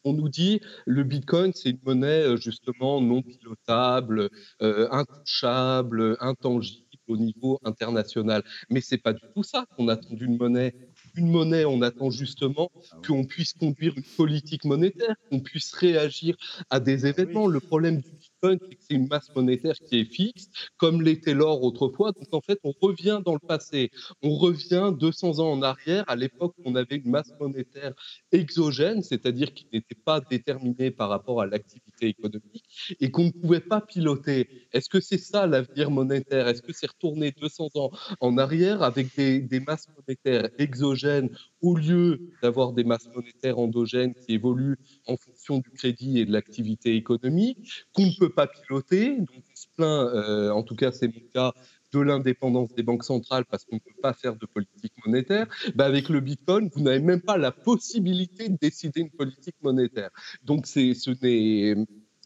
On 0.05 0.15
nous 0.15 0.31
dit 0.31 0.61
le 0.87 1.05
Bitcoin, 1.05 1.53
c'est 1.55 1.71
une 1.71 1.81
monnaie 1.85 2.23
euh, 2.27 2.37
justement 2.37 3.03
non 3.03 3.23
pilotable, 3.23 4.31
euh, 4.63 4.89
intouchable, 4.91 6.17
intangible 6.21 6.87
au 7.07 7.17
niveau 7.17 7.59
international. 7.65 8.43
Mais 8.71 8.81
c'est 8.81 8.99
pas 8.99 9.13
du 9.13 9.21
tout 9.35 9.43
ça 9.43 9.67
qu'on 9.77 9.89
attend 9.89 10.15
d'une 10.15 10.37
monnaie. 10.37 10.75
Une 11.17 11.31
monnaie, 11.31 11.65
on 11.65 11.83
attend 11.83 12.11
justement 12.11 12.71
qu'on 13.07 13.25
puisse 13.25 13.53
conduire 13.53 13.95
une 13.97 14.05
politique 14.17 14.65
monétaire, 14.65 15.15
qu'on 15.29 15.41
puisse 15.41 15.73
réagir 15.75 16.37
à 16.71 16.81
des 16.81 17.07
événements. 17.07 17.49
Le 17.49 17.61
problème 17.61 17.99
du 17.99 18.11
C'est 18.43 18.59
que 18.59 18.77
c'est 18.81 18.95
une 18.95 19.09
masse 19.09 19.35
monétaire 19.35 19.75
qui 19.75 20.01
est 20.01 20.05
fixe, 20.05 20.49
comme 20.79 21.03
l'était 21.03 21.35
l'or 21.35 21.63
autrefois. 21.63 22.13
Donc 22.13 22.29
en 22.33 22.41
fait, 22.41 22.59
on 22.65 22.73
revient 22.81 23.21
dans 23.25 23.35
le 23.35 23.47
passé. 23.47 23.91
On 24.23 24.37
revient 24.37 24.93
200 24.99 25.41
ans 25.41 25.53
en 25.53 25.63
arrière, 25.63 26.05
à 26.09 26.17
l'époque 26.17 26.55
où 26.59 26.63
on 26.65 26.75
avait 26.75 26.97
une 26.97 27.11
masse 27.11 27.33
monétaire 27.39 27.93
exogène, 28.33 29.03
c'est-à-dire 29.03 29.53
qui 29.53 29.67
n'était 29.73 29.95
pas 29.95 30.21
déterminée 30.21 30.91
par 30.91 31.11
rapport 31.11 31.41
à 31.43 31.47
l'activité 31.47 32.09
économique 32.09 32.65
et 33.01 33.11
qu'on 33.11 33.25
ne 33.25 33.31
pouvait 33.31 33.61
pas 33.61 33.81
piloter. 33.81 34.49
Est-ce 34.73 34.89
que 34.89 35.01
c'est 35.01 35.19
ça 35.19 35.47
l'avenir 35.47 35.91
monétaire? 35.91 36.49
Est-ce 36.49 36.63
que 36.63 36.73
c'est 36.73 36.89
retourner 36.89 37.33
200 37.33 37.69
ans 37.75 37.91
en 38.21 38.39
arrière 38.39 38.83
avec 38.83 39.15
des, 39.17 39.41
des 39.41 39.61
masses 39.61 39.89
monétaires 39.97 40.49
exogènes 40.59 41.31
au 41.61 41.77
lieu 41.77 42.33
d'avoir 42.43 42.73
des 42.73 42.85
masses 42.85 43.09
monétaires 43.15 43.59
endogènes 43.59 44.15
qui 44.15 44.33
évoluent 44.33 44.79
en 45.07 45.17
fonction 45.17 45.59
du 45.59 45.71
crédit 45.71 46.19
et 46.19 46.25
de 46.25 46.33
l'activité 46.33 46.97
économique, 46.97 47.87
qu'on 47.93 48.07
ne 48.07 48.19
peut 48.19 48.30
pas 48.31 48.47
piloter 48.47 49.19
Donc 49.19 49.29
on 49.31 49.57
se 49.57 49.67
plaint, 49.77 50.09
euh, 50.15 50.51
en 50.51 50.63
tout 50.63 50.77
cas 50.77 50.93
c'est 50.93 51.09
mon 51.09 51.21
cas, 51.33 51.53
de 51.93 52.01
l'indépendance 52.01 52.73
des 52.75 52.83
banques 52.83 53.05
centrales 53.05 53.45
parce 53.45 53.65
qu'on 53.65 53.77
ne 53.77 53.81
peut 53.81 54.01
pas 54.03 54.13
faire 54.13 54.37
de 54.37 54.47
politique 54.47 54.93
monétaire, 55.05 55.47
bah 55.75 55.87
avec 55.87 56.09
le 56.09 56.21
Bitcoin, 56.21 56.71
vous 56.75 56.83
n'avez 56.83 57.01
même 57.01 57.21
pas 57.21 57.37
la 57.37 57.53
possibilité 57.53 58.49
de 58.49 58.57
décider 58.61 59.01
une 59.01 59.11
politique 59.11 59.57
monétaire. 59.63 60.11
Donc 60.45 60.67
c'est, 60.67 60.95
ce 60.95 61.11
n'est 61.23 61.75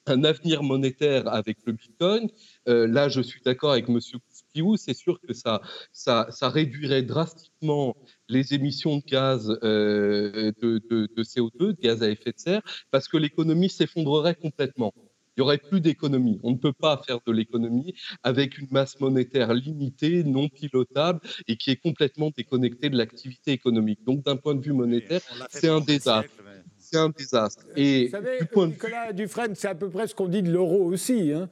un 0.07 0.25
avenir 0.25 0.63
monétaire 0.63 1.27
avec 1.29 1.59
le 1.65 1.73
Bitcoin. 1.73 2.29
Euh, 2.69 2.87
là, 2.87 3.09
je 3.09 3.23
suis 3.23 3.41
d'accord 3.43 3.73
avec 3.73 3.89
M. 3.89 3.99
Kouspiou, 4.29 4.77
c'est 4.77 4.95
sûr 4.95 5.19
que 5.21 5.33
ça, 5.33 5.63
ça, 5.93 6.27
ça 6.31 6.51
réduirait 6.51 7.03
drastiquement 7.03 7.97
les 8.29 8.53
émissions 8.53 8.99
de 8.99 9.05
gaz 9.05 9.59
euh, 9.63 10.53
de, 10.61 10.79
de 10.89 11.23
CO2, 11.23 11.59
de 11.59 11.81
gaz 11.81 12.03
à 12.03 12.11
effet 12.11 12.33
de 12.33 12.39
serre, 12.39 12.63
parce 12.91 13.09
que 13.09 13.17
l'économie 13.17 13.71
s'effondrerait 13.71 14.35
complètement. 14.35 14.93
Il 15.37 15.41
n'y 15.41 15.43
aurait 15.43 15.59
plus 15.59 15.81
d'économie. 15.81 16.39
On 16.45 16.53
ne 16.53 16.57
peut 16.57 16.73
pas 16.73 17.03
faire 17.05 17.19
de 17.27 17.33
l'économie 17.33 17.95
avec 18.23 18.59
une 18.59 18.69
masse 18.71 18.99
monétaire 19.01 19.53
limitée, 19.53 20.23
non 20.23 20.49
pilotable 20.49 21.21
et 21.49 21.57
qui 21.57 21.71
est 21.73 21.77
complètement 21.77 22.31
déconnectée 22.37 22.89
de 22.89 22.97
l'activité 22.97 23.51
économique. 23.53 23.99
Donc, 24.07 24.25
d'un 24.25 24.37
point 24.37 24.55
de 24.55 24.61
vue 24.61 24.73
monétaire, 24.73 25.21
c'est 25.51 25.69
un 25.69 25.81
désastre. 25.81 26.31
c'est 26.79 26.99
un 26.99 27.09
désastre. 27.09 27.65
Et 27.77 28.05
Vous 28.05 28.11
savez, 28.13 28.39
du 28.39 28.47
point 28.47 28.67
de 28.67 28.71
vue 28.73 28.75
Nicolas 28.77 29.13
Dufresne, 29.13 29.55
c'est 29.57 29.69
à 29.69 29.75
peu 29.75 29.89
près 29.91 30.07
ce 30.07 30.15
qu'on 30.15 30.29
dit 30.29 30.43
de 30.43 30.53
l'euro 30.53 30.85
aussi. 30.85 31.33
hein. 31.33 31.49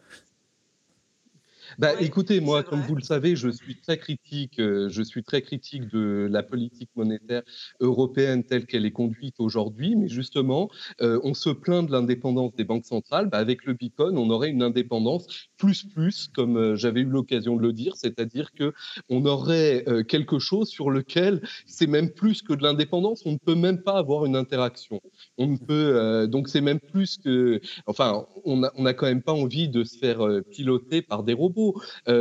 Bah, 1.78 1.92
écoutez, 2.00 2.40
moi, 2.40 2.62
comme 2.62 2.80
vous 2.80 2.94
le 2.94 3.02
savez, 3.02 3.36
je 3.36 3.48
suis 3.48 3.76
très 3.76 3.98
critique. 3.98 4.58
Euh, 4.58 4.88
je 4.90 5.02
suis 5.02 5.22
très 5.22 5.42
critique 5.42 5.88
de 5.92 6.28
la 6.30 6.42
politique 6.42 6.90
monétaire 6.96 7.42
européenne 7.80 8.44
telle 8.44 8.66
qu'elle 8.66 8.84
est 8.84 8.92
conduite 8.92 9.36
aujourd'hui. 9.38 9.96
Mais 9.96 10.08
justement, 10.08 10.70
euh, 11.00 11.20
on 11.24 11.34
se 11.34 11.50
plaint 11.50 11.86
de 11.86 11.92
l'indépendance 11.92 12.54
des 12.54 12.64
banques 12.64 12.84
centrales. 12.84 13.28
Bah, 13.28 13.38
avec 13.38 13.64
le 13.64 13.74
Bitcoin, 13.74 14.18
on 14.18 14.28
aurait 14.30 14.50
une 14.50 14.62
indépendance 14.62 15.26
plus 15.56 15.84
plus, 15.84 16.28
comme 16.34 16.56
euh, 16.56 16.76
j'avais 16.76 17.00
eu 17.00 17.06
l'occasion 17.06 17.56
de 17.56 17.62
le 17.62 17.72
dire, 17.72 17.96
c'est-à-dire 17.96 18.52
que 18.52 18.72
on 19.08 19.24
aurait 19.26 19.84
quelque 20.08 20.38
chose 20.38 20.68
sur 20.68 20.90
lequel 20.90 21.42
c'est 21.66 21.86
même 21.86 22.10
plus 22.10 22.42
que 22.42 22.52
de 22.52 22.62
l'indépendance. 22.62 23.22
On 23.24 23.32
ne 23.32 23.38
peut 23.38 23.54
même 23.54 23.82
pas 23.82 23.98
avoir 23.98 24.26
une 24.26 24.36
interaction. 24.36 25.00
On 25.38 25.46
ne 25.46 25.56
peut 25.56 26.26
donc 26.28 26.48
c'est 26.48 26.60
même 26.60 26.80
plus 26.80 27.18
que. 27.18 27.60
Enfin, 27.86 28.26
on 28.44 28.58
n'a 28.58 28.72
on 28.76 28.86
a 28.86 28.94
quand 28.94 29.06
même 29.06 29.22
pas 29.22 29.32
envie 29.32 29.68
de 29.68 29.84
se 29.84 29.98
faire 29.98 30.26
piloter 30.50 31.02
par 31.02 31.22
des 31.22 31.32
robots. 31.32 31.61
Euh, 32.08 32.12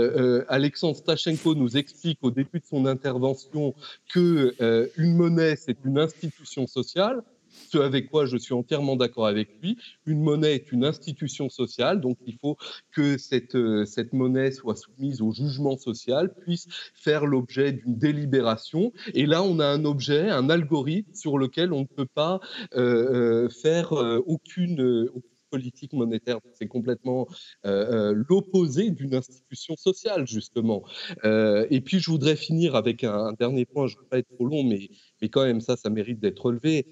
euh, 0.42 0.46
Alexandre 0.48 0.98
Stachenko 0.98 1.56
nous 1.56 1.78
explique 1.78 2.20
au 2.22 2.32
début 2.32 2.60
de 2.60 2.66
son 2.66 2.86
intervention 2.86 3.74
que 4.14 4.54
euh, 4.62 4.88
une 4.98 5.16
monnaie, 5.16 5.56
c'est 5.56 5.78
une 5.86 5.98
institution 5.98 6.68
sociale 6.68 7.22
ce 7.70 7.78
avec 7.78 8.10
quoi 8.10 8.26
je 8.26 8.38
suis 8.38 8.54
entièrement 8.54 8.96
d'accord 8.96 9.28
avec 9.28 9.50
lui. 9.62 9.78
Une 10.06 10.22
monnaie 10.22 10.56
est 10.56 10.72
une 10.72 10.86
institution 10.86 11.50
sociale, 11.50 12.00
donc 12.00 12.18
il 12.26 12.38
faut 12.40 12.58
que 12.94 13.18
cette, 13.18 13.58
cette 13.86 14.14
monnaie 14.14 14.52
soit 14.52 14.78
soumise 14.78 15.22
au 15.22 15.34
jugement 15.34 15.78
social, 15.78 16.34
puisse 16.34 16.68
faire 16.96 17.26
l'objet 17.26 17.74
d'une 17.74 17.98
délibération. 17.98 18.94
Et 19.14 19.26
là, 19.26 19.44
on 19.44 19.60
a 19.60 19.66
un 19.66 19.84
objet, 19.84 20.30
un 20.30 20.50
algorithme 20.50 21.14
sur 21.14 21.38
lequel 21.38 21.74
on 21.74 21.82
ne 21.82 21.86
peut 21.86 22.08
pas 22.14 22.40
faire 22.72 23.92
aucune, 24.26 25.10
politique 25.52 25.94
monétaire. 25.94 26.40
C'est 26.54 26.68
complètement 26.68 27.28
euh, 27.66 28.12
euh, 28.12 28.24
l'opposé 28.30 28.90
d'une 28.90 29.14
institution 29.14 29.76
sociale, 29.76 30.26
justement. 30.26 30.84
Euh, 31.26 31.68
et 31.70 31.82
puis, 31.82 32.00
je 32.00 32.10
voudrais 32.10 32.36
finir 32.36 32.76
avec 32.76 33.04
un, 33.04 33.34
dernier 33.34 33.66
point. 33.66 33.88
Je 33.88 33.98
ne 33.98 34.02
veux 34.02 34.08
pas 34.08 34.18
être 34.18 34.30
trop 34.30 34.46
long, 34.46 34.64
mais, 34.64 34.90
mais 35.22 35.30
quand 35.30 35.44
même, 35.44 35.62
ça, 35.62 35.76
ça 35.76 35.90
mérite 35.90 36.20
d'être 36.20 36.44
relevé. 36.44 36.88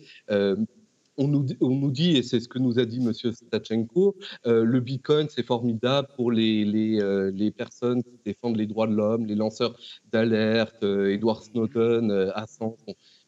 On 1.22 1.28
nous, 1.28 1.46
on 1.60 1.76
nous, 1.76 1.92
dit, 1.92 2.16
et 2.16 2.24
c'est 2.24 2.40
ce 2.40 2.48
que 2.48 2.60
nous 2.60 2.80
a 2.80 2.86
dit 2.86 3.02
M. 3.06 3.12
Stachenko, 3.12 4.16
le 4.46 4.80
Bitcoin, 4.80 5.28
c'est 5.30 5.46
formidable 5.46 6.08
pour 6.16 6.32
les, 6.32 6.64
les, 6.64 7.32
les, 7.34 7.52
personnes 7.52 8.04
qui 8.04 8.18
défendent 8.24 8.56
les 8.56 8.68
droits 8.68 8.88
de 8.88 8.94
l'homme, 8.94 9.26
les 9.26 9.36
lanceurs 9.36 9.78
d'alerte, 10.14 10.82
Edward 10.82 11.44
Snowden, 11.44 12.32
Assange. 12.36 12.78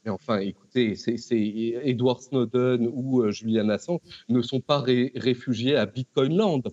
Mais 0.04 0.12
enfin, 0.12 0.40
écoutez, 0.40 0.96
c'est 0.96 1.16
Edward 1.84 2.22
Snowden 2.22 2.90
ou 2.92 3.22
euh, 3.22 3.32
Julian 3.32 3.70
Assange 3.70 4.00
ne 4.30 4.42
sont 4.42 4.60
pas 4.60 4.80
réfugiés 4.82 5.76
à 5.76 5.86
Bitcoinland. 5.86 6.64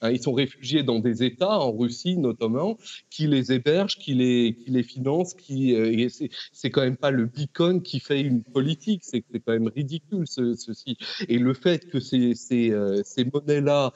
Hein, 0.00 0.10
ils 0.10 0.20
sont 0.20 0.32
réfugiés 0.32 0.82
dans 0.82 0.98
des 0.98 1.22
États, 1.22 1.60
en 1.60 1.70
Russie 1.70 2.16
notamment, 2.16 2.76
qui 3.08 3.28
les 3.28 3.52
hébergent, 3.52 3.98
qui 3.98 4.14
les, 4.14 4.56
qui 4.56 4.72
les 4.72 4.82
financent. 4.82 5.34
Qui, 5.34 5.76
euh, 5.76 6.08
c'est 6.52 6.70
quand 6.70 6.80
même 6.80 6.96
pas 6.96 7.12
le 7.12 7.26
Bitcoin 7.26 7.82
qui 7.82 8.00
fait 8.00 8.20
une 8.20 8.42
politique, 8.42 9.02
c'est 9.04 9.22
quand 9.22 9.52
même 9.52 9.68
ridicule 9.68 10.26
ceci. 10.26 10.96
Et 11.28 11.38
le 11.38 11.54
fait 11.54 11.88
que 11.88 12.00
ces, 12.00 12.34
ces, 12.34 12.72
euh, 12.72 13.00
ces 13.04 13.24
monnaies-là 13.24 13.92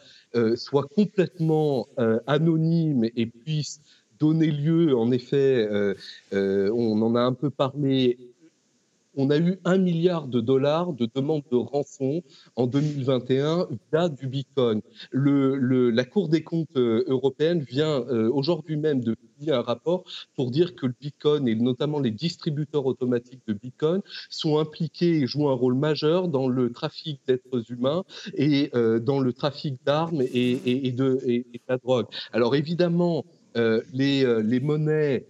soient 0.55 0.87
complètement 0.95 1.89
anonymes 2.27 3.09
et 3.17 3.27
puissent 3.27 3.81
donner 4.21 4.51
lieu, 4.51 4.95
en 4.97 5.11
effet, 5.11 5.67
on 6.31 7.03
en 7.03 7.17
a 7.17 7.21
un 7.21 7.33
peu 7.33 7.51
parlé, 7.51 8.19
on 9.17 9.31
a 9.31 9.39
eu 9.39 9.59
un 9.65 9.79
milliard 9.79 10.29
de 10.29 10.41
dollars 10.41 10.93
de 10.93 11.09
demandes 11.15 11.43
de 11.51 11.57
rançon 11.57 12.23
en 12.55 12.67
2021 12.67 13.67
via 13.91 14.09
du 14.09 14.29
Bitcoin. 14.29 14.83
la 15.13 16.05
Cour 16.05 16.29
des 16.29 16.43
comptes 16.43 16.77
euh, 16.77 17.05
européenne 17.09 17.61
vient 17.61 18.03
euh, 18.09 18.31
aujourd'hui 18.31 18.77
même 18.77 19.01
de 19.03 19.15
publier 19.15 19.53
un 19.53 19.63
rapport 19.63 20.05
pour 20.35 20.51
dire 20.51 20.75
que 20.75 20.87
le 20.87 20.95
Bitcoin 21.01 21.49
et 21.49 21.55
notamment 21.55 21.99
les 21.99 22.11
distributeurs 22.11 22.87
automatiques 22.87 23.43
de 23.47 23.55
Bitcoin 23.55 24.03
sont 24.29 24.59
impliqués 24.59 25.21
et 25.21 25.27
jouent 25.27 25.49
un 25.49 25.55
rôle 25.55 25.75
majeur 25.75 26.29
dans 26.29 26.49
le 26.49 26.73
trafic 26.73 27.21
d'êtres 27.27 27.71
humains 27.71 28.05
et 28.35 28.71
euh, 28.75 28.99
dans 28.99 29.21
le 29.21 29.33
trafic 29.33 29.77
d'armes 29.85 30.23
et, 30.23 30.93
de, 30.93 31.45
la 31.69 31.79
drogue. 31.79 32.07
Alors 32.33 32.55
évidemment, 32.55 33.25
les, 33.55 34.43
les 34.43 34.61
monnaies 34.61 35.27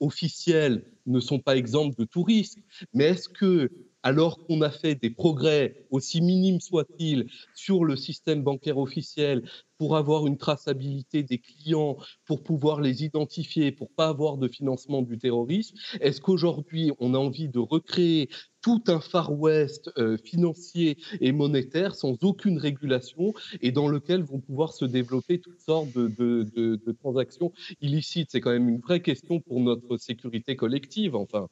officielles 0.00 0.82
ne 1.06 1.20
sont 1.20 1.38
pas 1.38 1.56
exemples 1.56 1.96
de 1.98 2.04
tout 2.04 2.22
risque. 2.22 2.58
Mais 2.94 3.04
est-ce 3.04 3.28
que, 3.28 3.70
alors 4.02 4.44
qu'on 4.44 4.62
a 4.62 4.70
fait 4.70 4.94
des 4.94 5.10
progrès, 5.10 5.86
aussi 5.90 6.20
minimes 6.20 6.60
soient-ils, 6.60 7.26
sur 7.54 7.84
le 7.84 7.96
système 7.96 8.42
bancaire 8.42 8.78
officiel, 8.78 9.48
pour 9.78 9.96
avoir 9.96 10.26
une 10.26 10.38
traçabilité 10.38 11.22
des 11.22 11.38
clients, 11.38 11.96
pour 12.24 12.42
pouvoir 12.42 12.80
les 12.80 13.04
identifier, 13.04 13.72
pour 13.72 13.90
pas 13.90 14.08
avoir 14.08 14.36
de 14.38 14.48
financement 14.48 15.02
du 15.02 15.18
terrorisme, 15.18 15.76
est-ce 16.00 16.20
qu'aujourd'hui 16.20 16.92
on 17.00 17.14
a 17.14 17.18
envie 17.18 17.48
de 17.48 17.58
recréer 17.58 18.28
tout 18.62 18.82
un 18.86 19.00
Far 19.00 19.38
West 19.38 19.90
euh, 19.98 20.16
financier 20.16 20.96
et 21.20 21.32
monétaire 21.32 21.94
sans 21.94 22.16
aucune 22.22 22.58
régulation 22.58 23.34
et 23.60 23.72
dans 23.72 23.88
lequel 23.88 24.22
vont 24.22 24.38
pouvoir 24.38 24.72
se 24.72 24.84
développer 24.84 25.38
toutes 25.38 25.60
sortes 25.60 25.92
de, 25.92 26.92
transactions 27.00 27.52
illicites 27.80 28.28
C'est 28.30 28.40
quand 28.40 28.52
même 28.52 28.68
une 28.68 28.80
vraie 28.80 29.00
question 29.00 29.40
pour 29.40 29.60
notre 29.60 29.96
sécurité 29.96 30.56
collective, 30.56 31.16
enfin. 31.16 31.48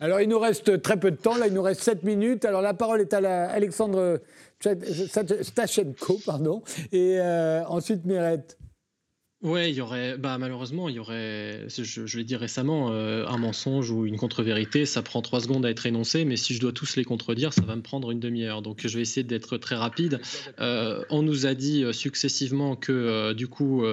Alors, 0.00 0.20
il 0.20 0.28
nous 0.28 0.38
reste 0.38 0.80
très 0.80 0.98
peu 0.98 1.10
de 1.10 1.16
temps. 1.16 1.36
Là, 1.36 1.48
il 1.48 1.52
nous 1.52 1.62
reste 1.62 1.82
7 1.82 2.02
minutes. 2.02 2.44
Alors, 2.44 2.62
la 2.62 2.74
parole 2.74 3.00
est 3.00 3.12
à 3.12 3.50
Alexandre 3.50 4.20
Stachenko, 4.60 6.18
pardon. 6.24 6.62
Et 6.92 7.18
euh, 7.20 7.64
ensuite, 7.66 8.04
Mirette. 8.04 8.58
Ouais, 9.42 9.70
il 9.72 9.74
y 9.74 9.80
aurait, 9.80 10.16
bah 10.16 10.38
malheureusement, 10.38 10.88
il 10.88 10.94
y 10.94 10.98
aurait, 11.00 11.66
je, 11.66 12.16
l'ai 12.16 12.22
dit 12.22 12.36
récemment, 12.36 12.92
euh, 12.92 13.26
un 13.26 13.38
mensonge 13.38 13.90
ou 13.90 14.06
une 14.06 14.16
contre-vérité, 14.16 14.86
ça 14.86 15.02
prend 15.02 15.20
trois 15.20 15.40
secondes 15.40 15.66
à 15.66 15.70
être 15.70 15.84
énoncé, 15.84 16.24
mais 16.24 16.36
si 16.36 16.54
je 16.54 16.60
dois 16.60 16.70
tous 16.70 16.94
les 16.94 17.02
contredire, 17.02 17.52
ça 17.52 17.62
va 17.62 17.74
me 17.74 17.82
prendre 17.82 18.12
une 18.12 18.20
demi-heure. 18.20 18.62
Donc 18.62 18.86
je 18.86 18.94
vais 18.94 19.02
essayer 19.02 19.24
d'être 19.24 19.56
très 19.56 19.74
rapide. 19.74 20.20
Euh, 20.60 21.02
on 21.10 21.22
nous 21.22 21.44
a 21.46 21.54
dit 21.54 21.82
euh, 21.82 21.92
successivement 21.92 22.76
que 22.76 23.32
du 23.32 23.48
coup, 23.48 23.84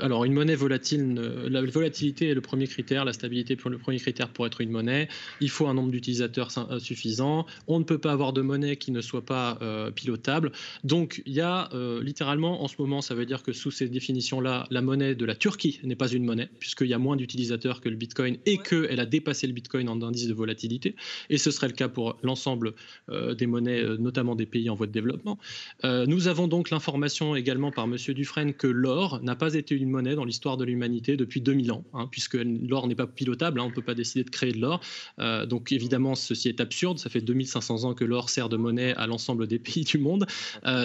alors 0.00 0.24
une 0.24 0.32
monnaie 0.32 0.54
volatile, 0.54 1.14
la 1.48 1.60
volatilité 1.62 2.28
est 2.28 2.34
le 2.34 2.40
premier 2.40 2.68
critère, 2.68 3.04
la 3.04 3.12
stabilité 3.12 3.54
est 3.54 3.64
le 3.64 3.78
premier 3.78 3.98
critère 3.98 4.28
pour 4.28 4.46
être 4.46 4.60
une 4.60 4.70
monnaie. 4.70 5.08
Il 5.40 5.50
faut 5.50 5.66
un 5.66 5.74
nombre 5.74 5.90
d'utilisateurs 5.90 6.52
suffisant. 6.78 7.46
On 7.66 7.80
ne 7.80 7.84
peut 7.84 7.98
pas 7.98 8.12
avoir 8.12 8.32
de 8.32 8.42
monnaie 8.42 8.76
qui 8.76 8.92
ne 8.92 9.00
soit 9.00 9.26
pas 9.26 9.58
pilotable. 9.96 10.52
Donc 10.84 11.20
il 11.26 11.32
y 11.32 11.40
a 11.40 11.68
littéralement 12.00 12.62
en 12.62 12.68
ce 12.68 12.76
moment, 12.78 13.00
ça 13.00 13.16
veut 13.16 13.26
dire 13.26 13.42
que 13.42 13.52
sous 13.52 13.72
ces 13.72 13.88
définitions-là, 13.88 14.68
la 14.70 14.83
monnaie 14.84 15.14
de 15.14 15.24
la 15.24 15.34
Turquie 15.34 15.80
n'est 15.82 15.96
pas 15.96 16.08
une 16.08 16.24
monnaie, 16.24 16.48
puisqu'il 16.58 16.86
y 16.86 16.94
a 16.94 16.98
moins 16.98 17.16
d'utilisateurs 17.16 17.80
que 17.80 17.88
le 17.88 17.96
Bitcoin 17.96 18.38
et 18.46 18.58
qu'elle 18.58 19.00
a 19.00 19.06
dépassé 19.06 19.46
le 19.46 19.52
Bitcoin 19.52 19.88
en 19.88 20.00
indice 20.02 20.28
de 20.28 20.34
volatilité. 20.34 20.94
Et 21.30 21.38
ce 21.38 21.50
serait 21.50 21.68
le 21.68 21.72
cas 21.72 21.88
pour 21.88 22.16
l'ensemble 22.22 22.74
euh, 23.10 23.34
des 23.34 23.46
monnaies, 23.46 23.82
euh, 23.82 23.96
notamment 23.96 24.34
des 24.34 24.46
pays 24.46 24.70
en 24.70 24.74
voie 24.74 24.86
de 24.86 24.92
développement. 24.92 25.38
Euh, 25.84 26.06
nous 26.06 26.28
avons 26.28 26.48
donc 26.48 26.70
l'information 26.70 27.34
également 27.36 27.70
par 27.70 27.84
M. 27.84 27.96
Dufresne 28.14 28.52
que 28.52 28.66
l'or 28.66 29.20
n'a 29.22 29.36
pas 29.36 29.54
été 29.54 29.74
une 29.74 29.90
monnaie 29.90 30.14
dans 30.14 30.24
l'histoire 30.24 30.56
de 30.56 30.64
l'humanité 30.64 31.16
depuis 31.16 31.40
2000 31.40 31.72
ans, 31.72 31.84
hein, 31.94 32.08
puisque 32.10 32.34
l'or 32.34 32.86
n'est 32.86 32.94
pas 32.94 33.06
pilotable, 33.06 33.60
hein, 33.60 33.64
on 33.64 33.70
ne 33.70 33.74
peut 33.74 33.82
pas 33.82 33.94
décider 33.94 34.24
de 34.24 34.30
créer 34.30 34.52
de 34.52 34.60
l'or. 34.60 34.80
donc 35.46 35.72
évidemment, 35.72 36.14
ceci 36.14 36.48
est 36.48 36.60
absurde, 36.60 36.98
ça 36.98 37.10
fait 37.10 37.20
2500 37.20 37.84
ans 37.84 37.94
que 37.94 38.04
l'or 38.04 38.30
sert 38.30 38.48
de 38.48 38.56
monnaie 38.56 38.94
à 38.94 39.06
l'ensemble 39.06 39.46
des 39.46 39.58
pays 39.58 39.84
du 39.84 39.98
monde. 39.98 40.26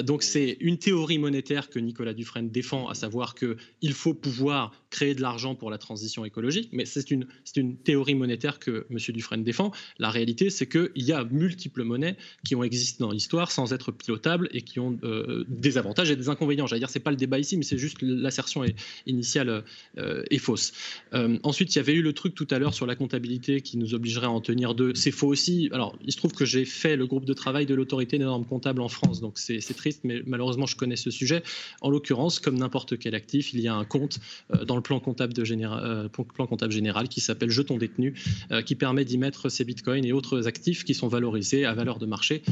donc 0.04 0.24
c'est 0.24 0.58
une 0.60 0.78
théorie 0.78 1.18
monétaire 1.18 1.70
que 1.70 1.80
Nicolas 1.80 2.14
Dufresne 2.14 2.50
défend, 2.50 2.88
à 2.88 2.94
savoir 2.94 3.36
qu'il 3.36 3.89
il 3.90 3.96
faut 3.96 4.14
pouvoir 4.14 4.72
créer 4.92 5.16
de 5.16 5.22
l'argent 5.22 5.56
pour 5.56 5.72
la 5.72 5.80
transition 5.80 6.24
écologique, 6.24 6.70
mais 6.72 6.86
c'est 6.86 7.10
une, 7.10 7.26
une 7.56 7.76
théorie 7.76 8.14
monétaire 8.14 8.60
que 8.60 8.86
M. 8.92 8.98
Dufresne 9.10 9.44
défend. 9.44 9.72
La 9.98 10.12
réalité, 10.12 10.52
c'est 10.52 10.68
qu'il 10.68 10.92
y 10.96 11.12
a 11.12 11.24
multiples 11.24 11.84
monnaies 11.84 12.16
qui 12.46 12.54
ont 12.56 12.64
existé 12.64 12.98
dans 13.00 13.12
l'histoire 13.12 13.52
sans 13.52 13.74
être 13.74 13.92
pilotables 13.92 14.48
et 14.52 14.62
qui 14.62 14.80
ont 14.80 15.00
euh, 15.04 15.44
des 15.48 15.80
avantages 15.80 16.12
et 16.12 16.16
des 16.16 16.30
inconvénients. 16.30 16.68
J'allais 16.68 16.82
dire, 16.82 16.90
c'est 16.92 17.00
pas 17.00 17.10
le 17.10 17.18
débat 17.18 17.40
ici, 17.40 17.58
mais 17.58 17.64
c'est 17.64 17.80
juste 17.80 17.98
l'assertion 18.02 18.64
initiale 19.08 19.64
euh, 19.98 20.24
est 20.30 20.38
fausse. 20.38 20.72
Euh, 21.14 21.40
ensuite, 21.42 21.74
il 21.74 21.80
y 21.80 21.82
avait 21.82 21.94
eu 21.94 22.04
le 22.04 22.14
truc 22.14 22.36
tout 22.36 22.48
à 22.52 22.60
l'heure 22.60 22.76
sur 22.76 22.86
la 22.86 22.96
comptabilité 22.96 23.62
qui 23.62 23.78
nous 23.78 23.96
obligerait 23.96 24.28
à 24.28 24.32
en 24.32 24.42
tenir 24.42 24.76
deux. 24.76 24.94
C'est 24.94 25.12
faux 25.12 25.28
aussi. 25.28 25.70
Alors, 25.72 25.98
il 26.06 26.12
se 26.12 26.18
trouve 26.18 26.34
que 26.34 26.46
j'ai 26.46 26.66
fait 26.66 26.96
le 26.96 27.08
groupe 27.08 27.26
de 27.26 27.34
travail 27.34 27.66
de 27.66 27.74
l'autorité 27.74 28.20
des 28.20 28.26
normes 28.26 28.46
comptables 28.46 28.82
en 28.82 28.90
France, 28.90 29.20
donc 29.20 29.40
c'est 29.40 29.60
triste, 29.76 30.02
mais 30.04 30.22
malheureusement, 30.28 30.68
je 30.68 30.76
connais 30.76 30.96
ce 30.96 31.10
sujet. 31.10 31.42
En 31.82 31.90
l'occurrence, 31.90 32.40
comme 32.40 32.58
n'importe 32.58 33.00
quel 33.00 33.16
actif, 33.16 33.54
il 33.54 33.62
y 33.62 33.68
a 33.68 33.76
un 33.76 33.79
compte 33.86 34.20
euh, 34.54 34.66
dans 34.66 34.76
le 34.76 34.82
plan 34.82 35.00
comptable, 35.00 35.34
de 35.34 35.44
général, 35.44 35.82
euh, 35.84 36.10
plan 36.10 36.48
comptable 36.48 36.72
général 36.72 37.08
qui 37.08 37.22
s'appelle 37.22 37.50
Jeton 37.50 37.78
détenu, 37.78 38.14
euh, 38.52 38.62
qui 38.62 38.76
permet 38.76 39.06
d'y 39.06 39.18
mettre 39.18 39.50
ces 39.50 39.64
bitcoins 39.64 40.06
et 40.06 40.14
autres 40.14 40.48
actifs 40.48 40.84
qui 40.84 40.94
sont 40.94 41.08
valorisés 41.08 41.66
à 41.66 41.74
valeur 41.74 42.00
de 42.00 42.06
marché. 42.06 42.44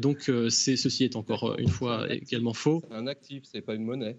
donc 0.00 0.30
ceci 0.48 1.04
est 1.04 1.16
encore 1.16 1.56
une 1.58 1.68
fois 1.68 2.12
également 2.12 2.54
faux. 2.54 2.82
Un 2.90 3.06
actif, 3.06 3.44
c'est 3.44 3.60
pas 3.60 3.74
une 3.74 3.84
monnaie. 3.84 4.16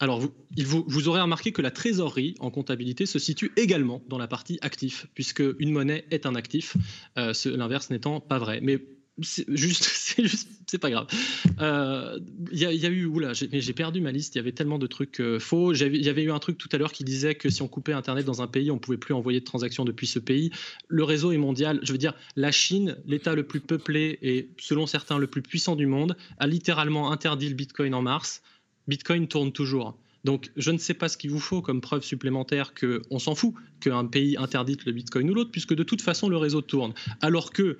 Alors, 0.00 0.20
vous, 0.20 0.32
vous, 0.58 0.84
vous, 0.86 1.08
aurez 1.08 1.20
remarqué 1.20 1.52
que 1.52 1.62
la 1.62 1.70
trésorerie 1.70 2.34
en 2.40 2.50
comptabilité 2.50 3.06
se 3.06 3.18
situe 3.18 3.52
également 3.56 4.02
dans 4.08 4.18
la 4.18 4.26
partie 4.26 4.58
actif, 4.60 5.06
puisque 5.14 5.42
une 5.58 5.70
monnaie 5.70 6.04
est 6.10 6.26
un 6.26 6.34
actif, 6.34 6.76
l'inverse 7.16 7.90
n'étant 7.90 8.20
pas 8.20 8.38
vrai. 8.38 8.60
Mais 8.62 8.82
c'est 9.20 9.44
juste, 9.48 9.84
c'est 9.92 10.22
juste, 10.22 10.48
c'est 10.66 10.78
pas 10.78 10.90
grave. 10.90 11.06
Il 11.44 11.54
euh, 11.60 12.18
y, 12.52 12.64
a 12.64 12.88
eu, 12.88 13.04
oula, 13.04 13.32
j'ai 13.34 13.72
perdu 13.72 14.00
ma 14.00 14.10
liste. 14.12 14.34
Il 14.34 14.38
y 14.38 14.40
avait 14.40 14.52
tellement 14.52 14.78
de 14.78 14.86
trucs 14.86 15.20
euh, 15.20 15.38
faux. 15.38 15.74
Il 15.74 16.04
y 16.04 16.08
avait 16.08 16.22
eu 16.22 16.30
un 16.30 16.38
truc 16.38 16.58
tout 16.58 16.68
à 16.72 16.78
l'heure 16.78 16.92
qui 16.92 17.04
disait 17.04 17.34
que 17.34 17.50
si 17.50 17.62
on 17.62 17.68
coupait 17.68 17.92
Internet 17.92 18.24
dans 18.24 18.42
un 18.42 18.46
pays, 18.46 18.70
on 18.70 18.78
pouvait 18.78 18.96
plus 18.96 19.14
envoyer 19.14 19.40
de 19.40 19.44
transactions 19.44 19.84
depuis 19.84 20.06
ce 20.06 20.18
pays. 20.18 20.50
Le 20.88 21.04
réseau 21.04 21.32
est 21.32 21.38
mondial. 21.38 21.80
Je 21.82 21.92
veux 21.92 21.98
dire, 21.98 22.14
la 22.36 22.50
Chine, 22.50 22.96
l'État 23.06 23.34
le 23.34 23.46
plus 23.46 23.60
peuplé 23.60 24.18
et 24.22 24.50
selon 24.58 24.86
certains 24.86 25.18
le 25.18 25.26
plus 25.26 25.42
puissant 25.42 25.76
du 25.76 25.86
monde, 25.86 26.16
a 26.38 26.46
littéralement 26.46 27.12
interdit 27.12 27.48
le 27.48 27.54
Bitcoin 27.54 27.94
en 27.94 28.02
mars. 28.02 28.42
Bitcoin 28.88 29.28
tourne 29.28 29.52
toujours. 29.52 29.96
Donc, 30.24 30.50
je 30.56 30.70
ne 30.70 30.78
sais 30.78 30.94
pas 30.94 31.08
ce 31.08 31.16
qu'il 31.16 31.30
vous 31.30 31.40
faut 31.40 31.62
comme 31.62 31.80
preuve 31.80 32.04
supplémentaire 32.04 32.74
qu'on 32.74 33.18
s'en 33.18 33.34
fout 33.34 33.54
qu'un 33.80 34.06
pays 34.06 34.36
interdite 34.36 34.84
le 34.84 34.92
Bitcoin 34.92 35.28
ou 35.30 35.34
l'autre, 35.34 35.50
puisque 35.50 35.74
de 35.74 35.82
toute 35.82 36.00
façon, 36.00 36.28
le 36.28 36.36
réseau 36.36 36.60
tourne. 36.60 36.94
Alors 37.20 37.52
que 37.52 37.76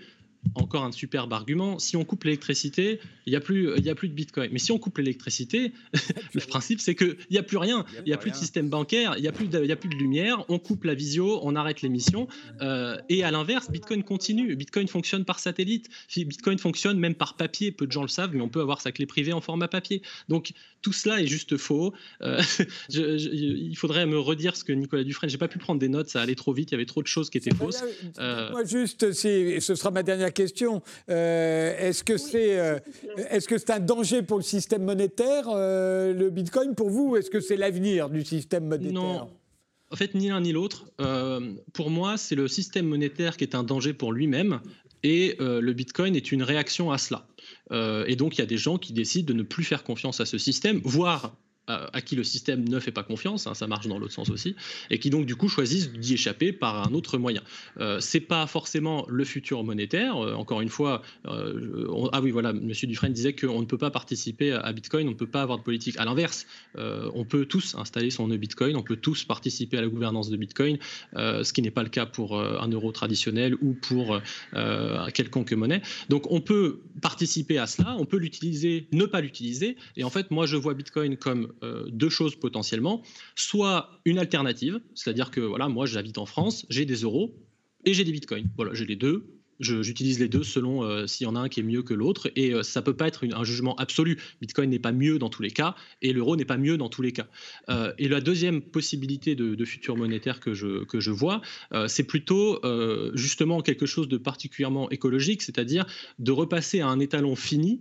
encore 0.55 0.85
un 0.85 0.93
superbe 0.93 1.33
argument. 1.33 1.79
Si 1.79 1.97
on 1.97 2.05
coupe 2.05 2.25
l'électricité, 2.25 3.01
il 3.27 3.31
n'y 3.31 3.37
a, 3.37 3.41
plus, 3.41 3.75
a 3.89 3.95
plus 3.95 4.09
de 4.09 4.15
bitcoin. 4.15 4.51
Mais 4.53 4.59
si 4.59 4.73
on 4.73 4.79
coupe 4.79 4.99
l'électricité, 4.99 5.73
le 6.35 6.41
principe, 6.41 6.81
c'est 6.81 6.95
qu'il 6.95 7.17
n'y 7.31 7.39
a 7.39 7.43
plus 7.43 7.57
rien. 7.57 7.85
Il 7.99 8.05
n'y 8.05 8.13
a, 8.13 8.19
plus 8.19 8.31
de 8.31 8.37
système 8.37 8.69
bancaire, 8.69 9.15
il 9.17 9.23
n'y 9.23 9.29
a, 9.29 9.33
plus 9.33 9.49
de, 9.49 9.71
a 9.71 9.77
plus 9.77 9.89
de 9.89 9.95
lumière. 9.95 10.45
On 10.49 10.59
coupe 10.59 10.85
la 10.85 10.95
visio, 10.95 11.41
on 11.43 11.55
arrête 11.57 11.83
l'émission. 11.83 12.29
Euh, 12.61 12.97
et 13.09 13.25
à 13.25 13.31
l'inverse, 13.31 13.71
bitcoin 13.71 14.03
continue. 14.03 14.55
Bitcoin 14.57 14.89
fonctionne 14.89 15.25
par 15.25 15.39
satellite. 15.39 15.89
Bitcoin 16.17 16.59
fonctionne 16.59 16.99
même 16.99 17.15
par 17.15 17.37
papier. 17.37 17.73
Peu 17.73 17.87
de 17.87 17.93
gens 17.93 18.03
le 18.03 18.09
savent, 18.09 18.35
mais 18.35 18.43
on 18.43 18.49
peut 18.49 18.61
avoir 18.61 18.81
sa 18.81 18.93
clé 18.93 19.07
privée 19.07 19.33
en 19.33 19.41
format 19.41 19.69
papier. 19.69 20.03
Donc 20.29 20.53
tout 20.83 20.93
cela 20.93 21.21
est 21.21 21.27
juste 21.27 21.57
faux. 21.57 21.95
Euh, 22.21 22.43
il 22.91 23.75
faudrait 23.77 24.05
me 24.05 24.19
redire 24.19 24.57
ce 24.57 24.65
que 24.65 24.73
Nicolas 24.73 25.05
Dufresne. 25.05 25.31
J'ai 25.31 25.39
pas 25.39 25.49
pu 25.49 25.59
prendre 25.59 25.81
des 25.81 25.89
notes, 25.89 26.09
ça 26.09 26.21
allait 26.21 26.35
trop 26.35 26.53
vite. 26.53 26.71
Il 26.71 26.75
y 26.75 26.77
avait 26.77 26.87
trop 26.87 27.03
de 27.03 27.07
choses 27.07 27.31
qui 27.31 27.39
étaient 27.39 27.55
fausses. 27.55 27.83
Euh, 28.19 28.51
moi, 28.51 28.65
juste, 28.65 29.13
ce 29.13 29.75
sera 29.75 29.91
ma 29.91 30.03
dernière 30.03 30.33
question. 30.33 30.83
Euh, 31.09 31.75
est-ce 31.79 32.05
que 32.05 32.19
c'est 32.19 32.83
est-ce 33.31 33.47
que 33.47 33.57
c'est 33.57 33.71
un 33.71 33.81
danger 33.81 34.23
pour 34.23 34.39
le 34.39 34.43
système 34.43 34.85
monétaire, 34.85 35.45
le 35.49 36.29
Bitcoin, 36.31 36.75
pour 36.75 36.91
vous, 36.91 37.11
ou 37.11 37.17
est-ce 37.17 37.31
que 37.31 37.41
c'est 37.41 37.57
l'avenir 37.57 38.11
du 38.11 38.25
système 38.25 38.67
monétaire? 38.67 38.93
Non. 38.93 39.31
En 39.91 39.97
fait, 39.97 40.15
ni 40.15 40.29
l'un 40.29 40.41
ni 40.41 40.53
l'autre. 40.53 40.87
pour 41.73 41.91
moi, 41.91 42.17
c'est 42.17 42.35
le 42.35 42.49
système 42.49 42.87
monétaire 42.87 43.37
qui 43.37 43.45
est 43.45 43.55
un 43.55 43.63
danger 43.63 43.93
pour 43.93 44.13
lui-même, 44.13 44.61
et 45.05 45.37
le 45.39 45.73
Bitcoin 45.73 46.17
est 46.17 46.33
une 46.33 46.43
réaction 46.43 46.91
à 46.91 46.99
cela. 46.99 47.27
Euh, 47.71 48.05
et 48.09 48.17
donc, 48.17 48.37
il 48.37 48.41
y 48.41 48.43
a 48.43 48.47
des 48.47 48.57
gens 48.57 48.79
qui 48.79 48.93
décident 48.93 49.27
de 49.27 49.33
ne 49.39 49.43
plus 49.43 49.65
faire 49.65 49.85
confiance 49.85 50.21
à 50.21 50.27
ce 50.27 50.39
système, 50.39 50.81
voire 50.85 51.37
à, 51.69 52.01
qui 52.01 52.17
le 52.17 52.25
système 52.25 52.69
ne 52.69 52.81
fait 52.81 52.91
pas 52.91 53.05
confiance, 53.05 53.47
hein, 53.47 53.55
ça 53.55 53.67
marche 53.67 53.87
dans 53.87 53.99
l'autre 53.99 54.13
sens 54.13 54.31
aussi, 54.31 54.57
et 54.91 54.99
qui 54.99 55.11
donc 55.11 55.27
du 55.27 55.37
coup 55.37 55.49
choisissent 55.49 55.93
d'y 55.93 56.15
échapper 56.15 56.53
par 56.53 56.89
un 56.89 56.93
autre 56.93 57.19
moyen. 57.19 57.43
Euh, 57.79 58.01
c'est 58.01 58.21
pas 58.21 58.47
forcément 58.47 59.07
le 59.09 59.25
futur 59.25 59.63
monétaire. 59.63 60.17
Euh, 60.17 60.35
encore 60.35 60.61
une 60.61 60.69
fois, 60.69 61.03
euh, 61.27 61.87
ah 62.13 62.21
oui 62.21 62.31
voilà, 62.31 62.53
Monsieur 62.53 62.89
Dufresne 62.89 63.13
disait 63.13 63.35
qu'on 63.35 63.61
ne 63.61 63.67
peut 63.67 63.79
pas 63.79 63.91
participer 63.91 64.53
à 64.53 64.73
Bitcoin, 64.73 65.07
on 65.07 65.13
ne 65.13 65.17
peut 65.17 65.27
pas 65.27 65.43
avoir 65.43 65.59
de 65.59 65.63
politique. 65.63 65.97
À 65.99 66.05
l'inverse, 66.05 66.47
euh, 66.79 67.11
on 67.15 67.25
peut 67.25 67.47
tous 67.47 67.77
installer 67.77 68.11
son 68.11 68.29
nœud 68.29 68.39
Bitcoin, 68.39 68.77
on 68.77 68.83
peut 68.83 68.97
tous 68.97 69.25
participer 69.25 69.79
à 69.79 69.83
la 69.83 69.89
gouvernance 69.89 70.31
de 70.31 70.37
Bitcoin, 70.37 70.79
ce 71.15 71.53
qui 71.53 71.63
n'est 71.63 71.71
pas 71.71 71.83
le 71.83 71.89
cas 71.89 72.07
pour 72.07 72.41
un 72.41 72.69
euro 72.69 72.91
traditionnel 72.93 73.55
ou 73.61 73.75
pour 73.75 74.21
quelconque 75.15 75.53
monnaie. 75.53 75.83
Donc 76.09 76.31
on 76.31 76.41
peut 76.41 76.81
participer 77.01 77.59
à 77.59 77.67
cela, 77.67 77.97
on 77.99 78.05
peut 78.05 78.17
l'utiliser, 78.17 78.87
ne 78.93 79.05
pas 79.05 79.21
l'utiliser, 79.21 79.77
et 79.97 80.05
en 80.05 80.11
fait 80.11 80.31
moi 80.31 80.47
je 80.47 80.57
vois 80.57 80.75
Bitcoin 80.75 81.17
comme 81.17 81.52
euh, 81.63 81.87
deux 81.91 82.09
choses 82.09 82.37
potentiellement. 82.37 83.03
Soit 83.35 83.91
une 84.05 84.19
alternative, 84.19 84.81
c'est-à-dire 84.95 85.31
que 85.31 85.41
voilà, 85.41 85.69
moi 85.69 85.87
j'habite 85.87 86.19
en 86.19 86.27
France, 86.27 86.67
j'ai 86.69 86.85
des 86.85 87.03
euros 87.03 87.35
et 87.85 87.95
j'ai 87.95 88.05
des 88.05 88.13
bitcoins. 88.13 88.49
Voilà, 88.57 88.75
j'ai 88.75 88.87
les 88.87 88.97
deux 88.97 89.42
j'utilise 89.63 90.19
les 90.19 90.29
deux 90.29 90.43
selon 90.43 90.83
euh, 90.83 91.07
s'il 91.07 91.27
y 91.27 91.31
en 91.31 91.37
a 91.37 91.41
un 91.41 91.49
qui 91.49 91.61
est 91.61 91.65
mieux 91.65 91.83
que 91.83 91.95
l'autre. 91.95 92.31
Et 92.37 92.53
euh, 92.53 92.63
ça 92.63 92.83
peut 92.83 92.95
pas 92.95 93.09
être 93.09 93.25
un 93.33 93.45
jugement 93.45 93.75
absolu. 93.77 94.19
Bitcoin 94.41 94.71
n'est 94.71 94.79
pas 94.79 94.93
mieux 94.93 95.19
dans 95.19 95.29
tous 95.29 95.43
les 95.43 95.51
cas 95.51 95.75
et 96.01 96.13
l'euro 96.13 96.37
n'est 96.37 96.45
pas 96.45 96.57
mieux 96.57 96.77
dans 96.77 96.89
tous 96.89 97.03
les 97.03 97.13
cas. 97.13 97.27
Euh, 97.69 97.93
et 97.99 98.09
la 98.09 98.21
deuxième 98.21 98.61
possibilité 98.61 99.35
de, 99.35 99.65
futur 99.65 99.97
monétaire 99.97 100.41
que 100.41 100.55
je, 100.55 100.85
que 100.85 100.99
je 100.99 101.13
vois, 101.13 101.41
c'est 101.87 102.03
plutôt 102.03 102.61
justement 103.15 103.61
quelque 103.61 103.87
chose 103.87 104.09
de 104.09 104.17
particulièrement 104.17 104.91
écologique, 104.91 105.41
c'est-à-dire 105.41 105.87
de 106.19 106.33
repasser 106.33 106.81
à 106.81 106.89
un 106.89 106.99
étalon 106.99 107.37
fini 107.37 107.81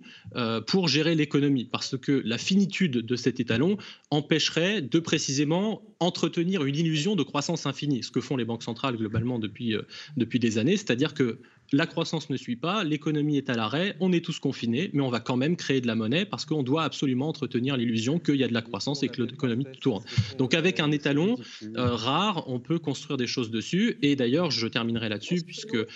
pour 0.68 0.88
gérer 0.88 1.16
l'économie. 1.16 1.66
Parce 1.66 1.98
que 1.98 2.22
la 2.24 2.38
finitude 2.38 2.98
de 2.98 3.16
cet 3.16 3.40
étalon 3.40 3.78
empêcherait 4.12 4.84
de 4.84 5.00
précisément 5.00 5.82
entretenir 6.02 6.66
une 6.66 6.76
illusion 6.76 7.16
de 7.16 7.24
croissance 7.24 7.66
infinie, 7.66 8.04
ce 8.04 8.12
que 8.12 8.20
font 8.22 8.36
les 8.36 8.46
banques 8.46 8.64
centrales 8.64 8.98
globalement 8.98 9.40
depuis, 9.40 9.76
depuis 10.18 10.40
des 10.40 10.58
années, 10.58 10.76
c'est-à-dire 10.76 11.14
que 11.14 11.40
la 11.74 11.86
croissance 11.86 12.30
ne 12.30 12.36
suit 12.36 12.58
pas, 12.58 12.84
l'économie 12.84 13.38
est 13.38 13.50
à 13.50 13.54
l'arrêt, 13.54 13.96
on 14.02 14.12
est 14.12 14.24
tous 14.24 14.40
confinés, 14.40 14.90
mais 14.94 15.02
on 15.02 15.10
va 15.10 15.22
quand 15.22 15.38
même 15.38 15.56
créer 15.56 15.80
de 15.80 15.88
la 15.88 15.96
monnaie 15.96 16.26
parce 16.26 16.44
qu'on 16.44 16.64
doit 16.64 16.84
absolument 16.84 17.30
entretenir 17.30 17.78
l'illusion 17.78 18.20
qu'il 18.20 18.36
y 18.36 18.44
a 18.44 18.48
de 18.48 18.54
la 18.54 18.62
croissance 18.62 19.04
et 19.04 19.08
que 19.08 19.22
l'économie 19.22 19.66
tourne. 19.80 20.04
Donc 20.38 20.54
avec 20.54 20.82
un 20.82 20.92
étalon 20.92 21.38
euh, 21.78 21.96
rare, 21.96 22.44
on 22.48 22.60
peut 22.60 22.78
construire 22.78 23.16
des 23.16 23.28
choses 23.28 23.52
dessus. 23.52 23.98
Et 24.02 24.18
d'ailleurs, 24.18 24.52
je 24.52 24.68
terminerai 24.68 25.08
là-dessus 25.08 25.44
puisque 25.46 25.76
euh, 25.76 25.88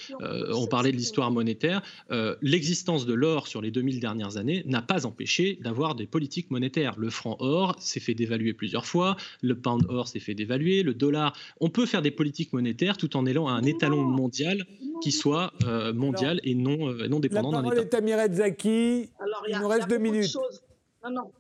on 0.54 0.68
parlait 0.68 0.94
de 0.94 0.98
l'histoire 0.98 1.30
monétaire. 1.32 1.82
Euh, 2.10 2.36
l'existence 2.42 3.06
de 3.06 3.14
l'or 3.14 3.48
sur 3.48 3.62
les 3.62 3.72
2000 3.72 4.00
dernières 4.00 4.38
années 4.38 4.64
n'a 4.66 4.82
pas 4.82 5.06
empêché 5.06 5.60
d'avoir 5.62 5.96
des 5.96 6.08
politiques 6.08 6.52
monétaires. 6.52 6.96
Le 6.98 7.10
franc 7.10 7.36
or 7.40 7.76
s'est 7.80 8.00
fait 8.00 8.14
dévaluer 8.14 8.54
plusieurs 8.54 8.86
fois, 8.86 9.18
le 9.42 9.56
pound 9.56 9.86
or 9.96 10.08
s'est 10.08 10.20
fait 10.20 10.36
dévaluer, 10.36 10.84
le 10.84 10.94
dollar. 10.94 11.36
On 11.60 11.70
peut 11.70 11.86
faire 11.86 12.02
des 12.02 12.12
politiques 12.12 12.54
monétaires 12.54 12.98
tout 12.98 13.16
en 13.18 13.26
ayant 13.26 13.48
un 13.48 13.64
étalon 13.64 14.04
mondial 14.04 14.66
qui 15.02 15.12
soit 15.12 15.54
euh, 15.66 15.94
mondiale 15.94 16.40
et 16.44 16.56
non, 16.56 16.90
euh, 16.90 17.08
non 17.08 17.20
dépendant 17.20 17.52
d'un 17.52 17.60
État. 17.60 17.76
La 17.76 17.86
parole 17.86 18.10
est 18.10 18.14
à 18.14 18.34
Zaki. 18.34 19.10
Il 19.50 19.60
nous 19.60 19.68
reste 19.68 19.90
deux 19.90 19.98
minutes. 19.98 20.36
Non, 21.04 21.12
non 21.12 21.32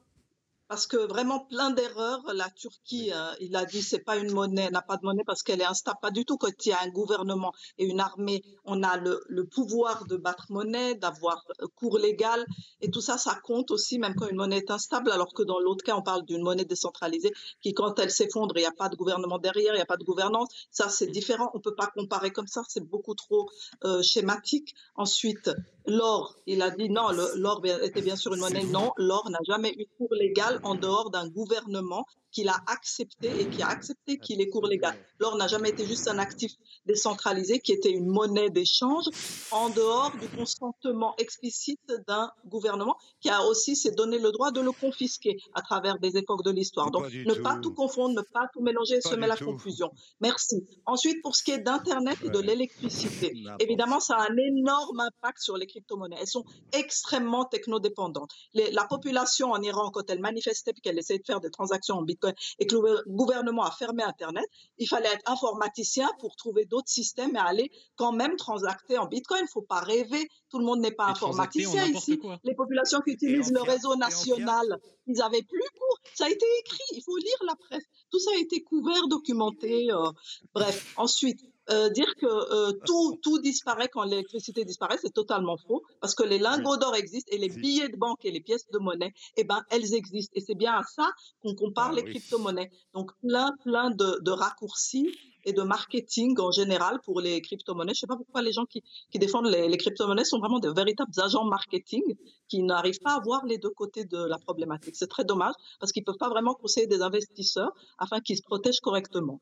parce 0.67 0.87
que 0.87 0.97
vraiment 0.97 1.39
plein 1.39 1.71
d'erreurs. 1.71 2.23
La 2.33 2.49
Turquie, 2.49 3.11
euh, 3.13 3.31
il 3.39 3.55
a 3.55 3.65
dit 3.65 3.81
c'est 3.81 3.99
pas 3.99 4.17
une 4.17 4.31
monnaie, 4.31 4.69
n'a 4.69 4.81
pas 4.81 4.97
de 4.97 5.05
monnaie 5.05 5.23
parce 5.25 5.43
qu'elle 5.43 5.61
est 5.61 5.65
instable. 5.65 5.99
Pas 6.01 6.11
du 6.11 6.25
tout. 6.25 6.37
Quand 6.37 6.49
il 6.65 6.69
y 6.69 6.71
a 6.71 6.81
un 6.81 6.89
gouvernement 6.89 7.53
et 7.77 7.85
une 7.85 7.99
armée, 7.99 8.43
on 8.63 8.83
a 8.83 8.97
le, 8.97 9.21
le 9.27 9.45
pouvoir 9.45 10.05
de 10.05 10.17
battre 10.17 10.45
monnaie, 10.49 10.95
d'avoir 10.95 11.43
euh, 11.61 11.67
cours 11.75 11.97
légal 11.97 12.45
et 12.81 12.89
tout 12.89 13.01
ça, 13.01 13.17
ça 13.17 13.35
compte 13.43 13.71
aussi 13.71 13.99
même 13.99 14.15
quand 14.15 14.27
une 14.27 14.37
monnaie 14.37 14.57
est 14.57 14.71
instable. 14.71 15.11
Alors 15.11 15.33
que 15.33 15.43
dans 15.43 15.59
l'autre 15.59 15.83
cas, 15.83 15.95
on 15.95 16.01
parle 16.01 16.25
d'une 16.25 16.41
monnaie 16.41 16.65
décentralisée 16.65 17.31
qui, 17.61 17.73
quand 17.73 17.99
elle 17.99 18.11
s'effondre, 18.11 18.55
il 18.57 18.61
n'y 18.61 18.65
a 18.65 18.71
pas 18.71 18.89
de 18.89 18.95
gouvernement 18.95 19.39
derrière, 19.39 19.73
il 19.73 19.77
n'y 19.77 19.81
a 19.81 19.85
pas 19.85 19.97
de 19.97 20.03
gouvernance. 20.03 20.49
Ça, 20.71 20.89
c'est 20.89 21.07
différent. 21.07 21.51
On 21.53 21.59
peut 21.59 21.75
pas 21.75 21.87
comparer 21.87 22.31
comme 22.31 22.47
ça. 22.47 22.63
C'est 22.67 22.83
beaucoup 22.83 23.15
trop 23.15 23.49
euh, 23.83 24.01
schématique. 24.01 24.75
Ensuite, 24.95 25.49
l'or, 25.87 26.35
il 26.45 26.61
a 26.61 26.71
dit 26.71 26.89
non, 26.89 27.09
l'or 27.35 27.61
était 27.81 28.01
bien 28.01 28.15
sûr 28.15 28.33
une 28.33 28.39
monnaie. 28.39 28.63
Non, 28.63 28.91
l'or 28.97 29.29
n'a 29.29 29.39
jamais 29.47 29.73
eu 29.77 29.85
cours 29.97 30.13
légal 30.13 30.59
en 30.63 30.75
dehors 30.75 31.11
d'un 31.11 31.27
gouvernement 31.27 32.05
qu'il 32.35 32.49
a 32.49 32.59
accepté 32.67 33.29
et 33.39 33.47
qui 33.47 33.63
a 33.63 33.69
accepté 33.69 34.17
qu'il 34.17 34.41
est 34.41 34.49
cours 34.49 34.67
légal. 34.67 34.95
L'or 35.19 35.37
n'a 35.37 35.47
jamais 35.47 35.69
été 35.69 35.85
juste 35.85 36.09
un 36.09 36.19
actif 36.19 36.51
décentralisé 36.85 37.59
qui 37.59 37.71
était 37.71 37.91
une 37.91 38.07
monnaie 38.07 38.49
d'échange 38.49 39.05
en 39.51 39.69
dehors 39.69 40.11
du 40.19 40.27
consentement 40.27 41.15
explicite 41.17 41.79
d'un 42.07 42.29
gouvernement 42.45 42.97
qui 43.21 43.29
a 43.29 43.41
aussi 43.45 43.77
s'est 43.77 43.91
donné 43.91 44.19
le 44.19 44.31
droit 44.33 44.51
de 44.51 44.59
le 44.59 44.73
confisquer 44.73 45.37
à 45.53 45.61
travers 45.61 45.97
des 45.99 46.17
époques 46.17 46.43
de 46.43 46.51
l'histoire. 46.51 46.91
Donc 46.91 47.05
ne 47.09 47.33
pas 47.35 47.57
tout 47.61 47.73
confondre, 47.73 48.15
ne 48.15 48.21
pas 48.21 48.49
tout 48.53 48.61
mélanger, 48.61 48.99
semer 48.99 49.27
la 49.27 49.37
confusion. 49.37 49.91
Merci. 50.19 50.67
Ensuite, 50.85 51.21
pour 51.21 51.37
ce 51.37 51.43
qui 51.43 51.51
est 51.51 51.59
d'Internet 51.59 52.17
et 52.21 52.29
de 52.29 52.39
l'électricité, 52.39 53.33
évidemment, 53.59 54.01
ça 54.01 54.17
a 54.17 54.29
un 54.29 54.35
énorme 54.35 54.99
impact 54.99 55.39
sur 55.39 55.55
les 55.55 55.67
crypto-monnaies. 55.67 56.17
Elles 56.19 56.27
sont 56.27 56.43
extrêmement 56.73 57.45
technodépendantes. 57.45 58.31
la 58.53 58.83
population 58.83 59.51
en 59.51 59.61
Iran, 59.61 59.89
quand 59.91 60.09
elle 60.09 60.19
manifestait 60.19 60.71
et 60.75 60.81
qu'elle 60.81 60.99
essayait 60.99 61.19
de 61.19 61.25
faire 61.25 61.39
des 61.39 61.51
transactions 61.51 61.95
en 61.95 62.01
Bitcoin, 62.01 62.24
et 62.59 62.67
que 62.67 62.75
le 62.75 63.03
gouvernement 63.07 63.63
a 63.63 63.71
fermé 63.71 64.03
Internet, 64.03 64.45
il 64.77 64.87
fallait 64.87 65.11
être 65.11 65.29
informaticien 65.31 66.09
pour 66.19 66.35
trouver 66.35 66.65
d'autres 66.65 66.89
systèmes 66.89 67.35
et 67.35 67.39
aller 67.39 67.71
quand 67.95 68.11
même 68.11 68.35
transacter 68.35 68.97
en 68.97 69.07
Bitcoin. 69.07 69.41
Il 69.41 69.45
ne 69.45 69.49
faut 69.49 69.61
pas 69.61 69.79
rêver. 69.79 70.27
Tout 70.49 70.59
le 70.59 70.65
monde 70.65 70.79
n'est 70.79 70.91
pas 70.91 71.07
informaticien 71.07 71.85
ici. 71.85 72.19
Les 72.43 72.55
populations 72.55 73.01
qui 73.01 73.11
utilisent 73.11 73.51
le 73.51 73.61
réseau 73.61 73.95
national, 73.95 74.79
ils 75.07 75.21
avaient 75.21 75.43
plus 75.43 75.69
cours. 75.77 75.99
Ça 76.13 76.25
a 76.25 76.29
été 76.29 76.45
écrit. 76.59 76.83
Il 76.93 77.03
faut 77.03 77.17
lire 77.17 77.43
la 77.47 77.55
presse. 77.55 77.83
Tout 78.11 78.19
ça 78.19 78.31
a 78.35 78.39
été 78.39 78.61
couvert, 78.61 79.07
documenté. 79.07 79.91
Euh, 79.91 80.11
bref. 80.53 80.93
Ensuite, 80.97 81.41
euh, 81.71 81.89
dire 81.89 82.13
que 82.15 82.25
euh, 82.25 82.73
tout, 82.85 83.17
tout 83.23 83.39
disparaît 83.39 83.89
quand 83.91 84.03
l'électricité 84.03 84.65
disparaît, 84.65 84.97
c'est 85.01 85.13
totalement 85.13 85.57
faux, 85.57 85.83
parce 85.99 86.13
que 86.13 86.23
les 86.23 86.37
lingots 86.37 86.77
d'or 86.77 86.95
existent 86.95 87.31
et 87.33 87.37
les 87.39 87.49
billets 87.49 87.89
de 87.89 87.97
banque 87.97 88.23
et 88.23 88.31
les 88.31 88.39
pièces 88.41 88.67
de 88.71 88.77
monnaie, 88.77 89.13
eh 89.35 89.43
ben, 89.43 89.63
elles 89.71 89.93
existent. 89.93 90.33
Et 90.35 90.41
c'est 90.41 90.55
bien 90.55 90.73
à 90.73 90.83
ça 90.83 91.09
qu'on 91.41 91.55
compare 91.55 91.89
ah 91.91 91.95
les 91.95 92.03
crypto-monnaies. 92.03 92.69
Donc, 92.93 93.11
plein, 93.21 93.51
plein 93.63 93.89
de, 93.89 94.19
de, 94.21 94.31
raccourcis 94.31 95.09
et 95.43 95.53
de 95.53 95.61
marketing 95.63 96.39
en 96.39 96.51
général 96.51 96.99
pour 97.03 97.19
les 97.19 97.41
crypto-monnaies. 97.41 97.93
Je 97.95 98.01
sais 98.01 98.07
pas 98.07 98.17
pourquoi 98.17 98.41
les 98.41 98.51
gens 98.51 98.65
qui, 98.65 98.83
qui 99.11 99.17
défendent 99.17 99.47
les, 99.47 99.67
les 99.67 99.77
crypto-monnaies 99.77 100.25
sont 100.25 100.39
vraiment 100.39 100.59
de 100.59 100.69
véritables 100.69 101.11
agents 101.19 101.45
marketing 101.45 102.03
qui 102.47 102.61
n'arrivent 102.61 102.99
pas 103.03 103.15
à 103.15 103.19
voir 103.21 103.45
les 103.45 103.57
deux 103.57 103.71
côtés 103.71 104.05
de 104.05 104.17
la 104.17 104.37
problématique. 104.37 104.95
C'est 104.95 105.07
très 105.07 105.25
dommage 105.25 105.53
parce 105.79 105.91
qu'ils 105.91 106.03
peuvent 106.03 106.17
pas 106.17 106.29
vraiment 106.29 106.53
conseiller 106.53 106.87
des 106.87 107.01
investisseurs 107.01 107.71
afin 107.97 108.19
qu'ils 108.19 108.37
se 108.37 108.43
protègent 108.43 108.81
correctement. 108.81 109.39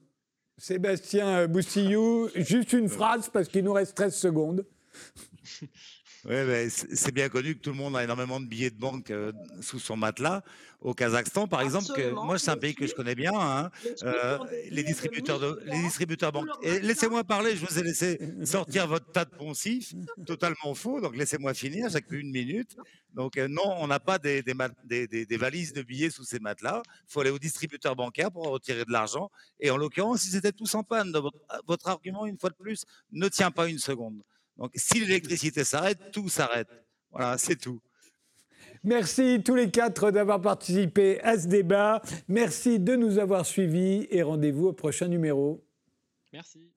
Sébastien 0.58 1.48
Boussillou, 1.48 2.30
juste 2.36 2.74
une 2.74 2.90
phrase 2.90 3.30
parce 3.30 3.48
qu'il 3.48 3.64
nous 3.64 3.74
reste 3.74 3.96
13 3.96 4.16
secondes. 4.16 4.66
Ouais, 6.26 6.70
c'est 6.70 7.14
bien 7.14 7.28
connu 7.28 7.56
que 7.56 7.60
tout 7.60 7.72
le 7.72 7.76
monde 7.76 7.98
a 7.98 8.04
énormément 8.04 8.40
de 8.40 8.46
billets 8.46 8.70
de 8.70 8.80
banque 8.80 9.12
euh, 9.12 9.34
sous 9.60 9.80
son 9.80 9.98
matelas. 9.98 10.42
Au 10.80 10.94
Kazakhstan, 10.94 11.48
par 11.48 11.62
exemple, 11.62 11.92
moi, 12.14 12.38
c'est 12.40 12.52
un 12.52 12.58
pays 12.58 12.76
que 12.76 12.88
je 12.88 12.94
connais 12.94 13.16
bien. 13.16 13.34
Hein, 13.34 13.72
euh, 14.04 14.38
les 14.70 14.84
distributeurs 14.84 15.40
de, 15.40 15.62
les 15.66 15.80
distributeurs 15.80 16.32
bancaires. 16.32 16.56
Laissez-moi 16.82 17.26
parler. 17.26 17.58
Je 17.58 17.66
vous 17.66 17.78
ai 17.78 17.84
laissé 17.84 18.20
sortir 18.46 18.88
votre 18.88 19.12
tas 19.12 19.26
de 19.26 19.32
poncifs, 19.32 19.94
totalement 20.26 20.74
faux. 20.76 21.02
Donc 21.02 21.16
laissez-moi 21.18 21.54
finir. 21.54 21.90
J'ai 21.90 22.02
que 22.02 22.16
une 22.16 22.32
minute. 22.32 22.78
Donc 23.14 23.38
euh, 23.38 23.48
non, 23.50 23.76
on 23.80 23.88
n'a 23.88 24.00
pas 24.00 24.18
des, 24.18 24.44
des, 24.44 25.08
des, 25.08 25.38
valises 25.38 25.74
de 25.74 25.82
billets 25.82 26.10
sous 26.10 26.24
ces 26.24 26.40
matelas. 26.40 26.82
Il 26.86 27.12
faut 27.12 27.20
aller 27.20 27.32
au 27.32 27.40
distributeur 27.40 27.96
bancaire 27.98 28.32
pour 28.32 28.48
retirer 28.48 28.86
de 28.86 28.92
l'argent. 28.92 29.30
Et 29.60 29.72
en 29.72 29.78
l'occurrence, 29.78 30.22
si 30.22 30.30
c'était 30.30 30.54
tous 30.54 30.74
en 30.76 30.84
panne, 30.84 31.14
votre 31.68 31.88
argument, 31.90 32.26
une 32.26 32.38
fois 32.38 32.50
de 32.50 32.56
plus, 32.56 32.86
ne 33.12 33.28
tient 33.28 33.52
pas 33.52 33.68
une 33.68 33.80
seconde. 33.80 34.22
Donc 34.58 34.72
si 34.76 35.00
l'électricité 35.00 35.64
s'arrête, 35.64 36.12
tout 36.12 36.30
s'arrête. 36.30 36.68
Voilà, 37.12 37.38
c'est 37.38 37.56
tout. 37.56 37.82
Merci 38.84 39.42
tous 39.44 39.56
les 39.56 39.72
quatre 39.72 40.12
d'avoir 40.12 40.42
participé 40.42 41.22
à 41.22 41.40
ce 41.40 41.48
débat. 41.48 42.02
Merci 42.28 42.80
de 42.80 42.96
nous 42.96 43.18
avoir 43.18 43.46
suivis 43.46 44.08
et 44.10 44.24
rendez-vous 44.24 44.68
au 44.68 44.74
prochain 44.74 45.08
numéro. 45.08 45.64
Merci. 46.34 46.70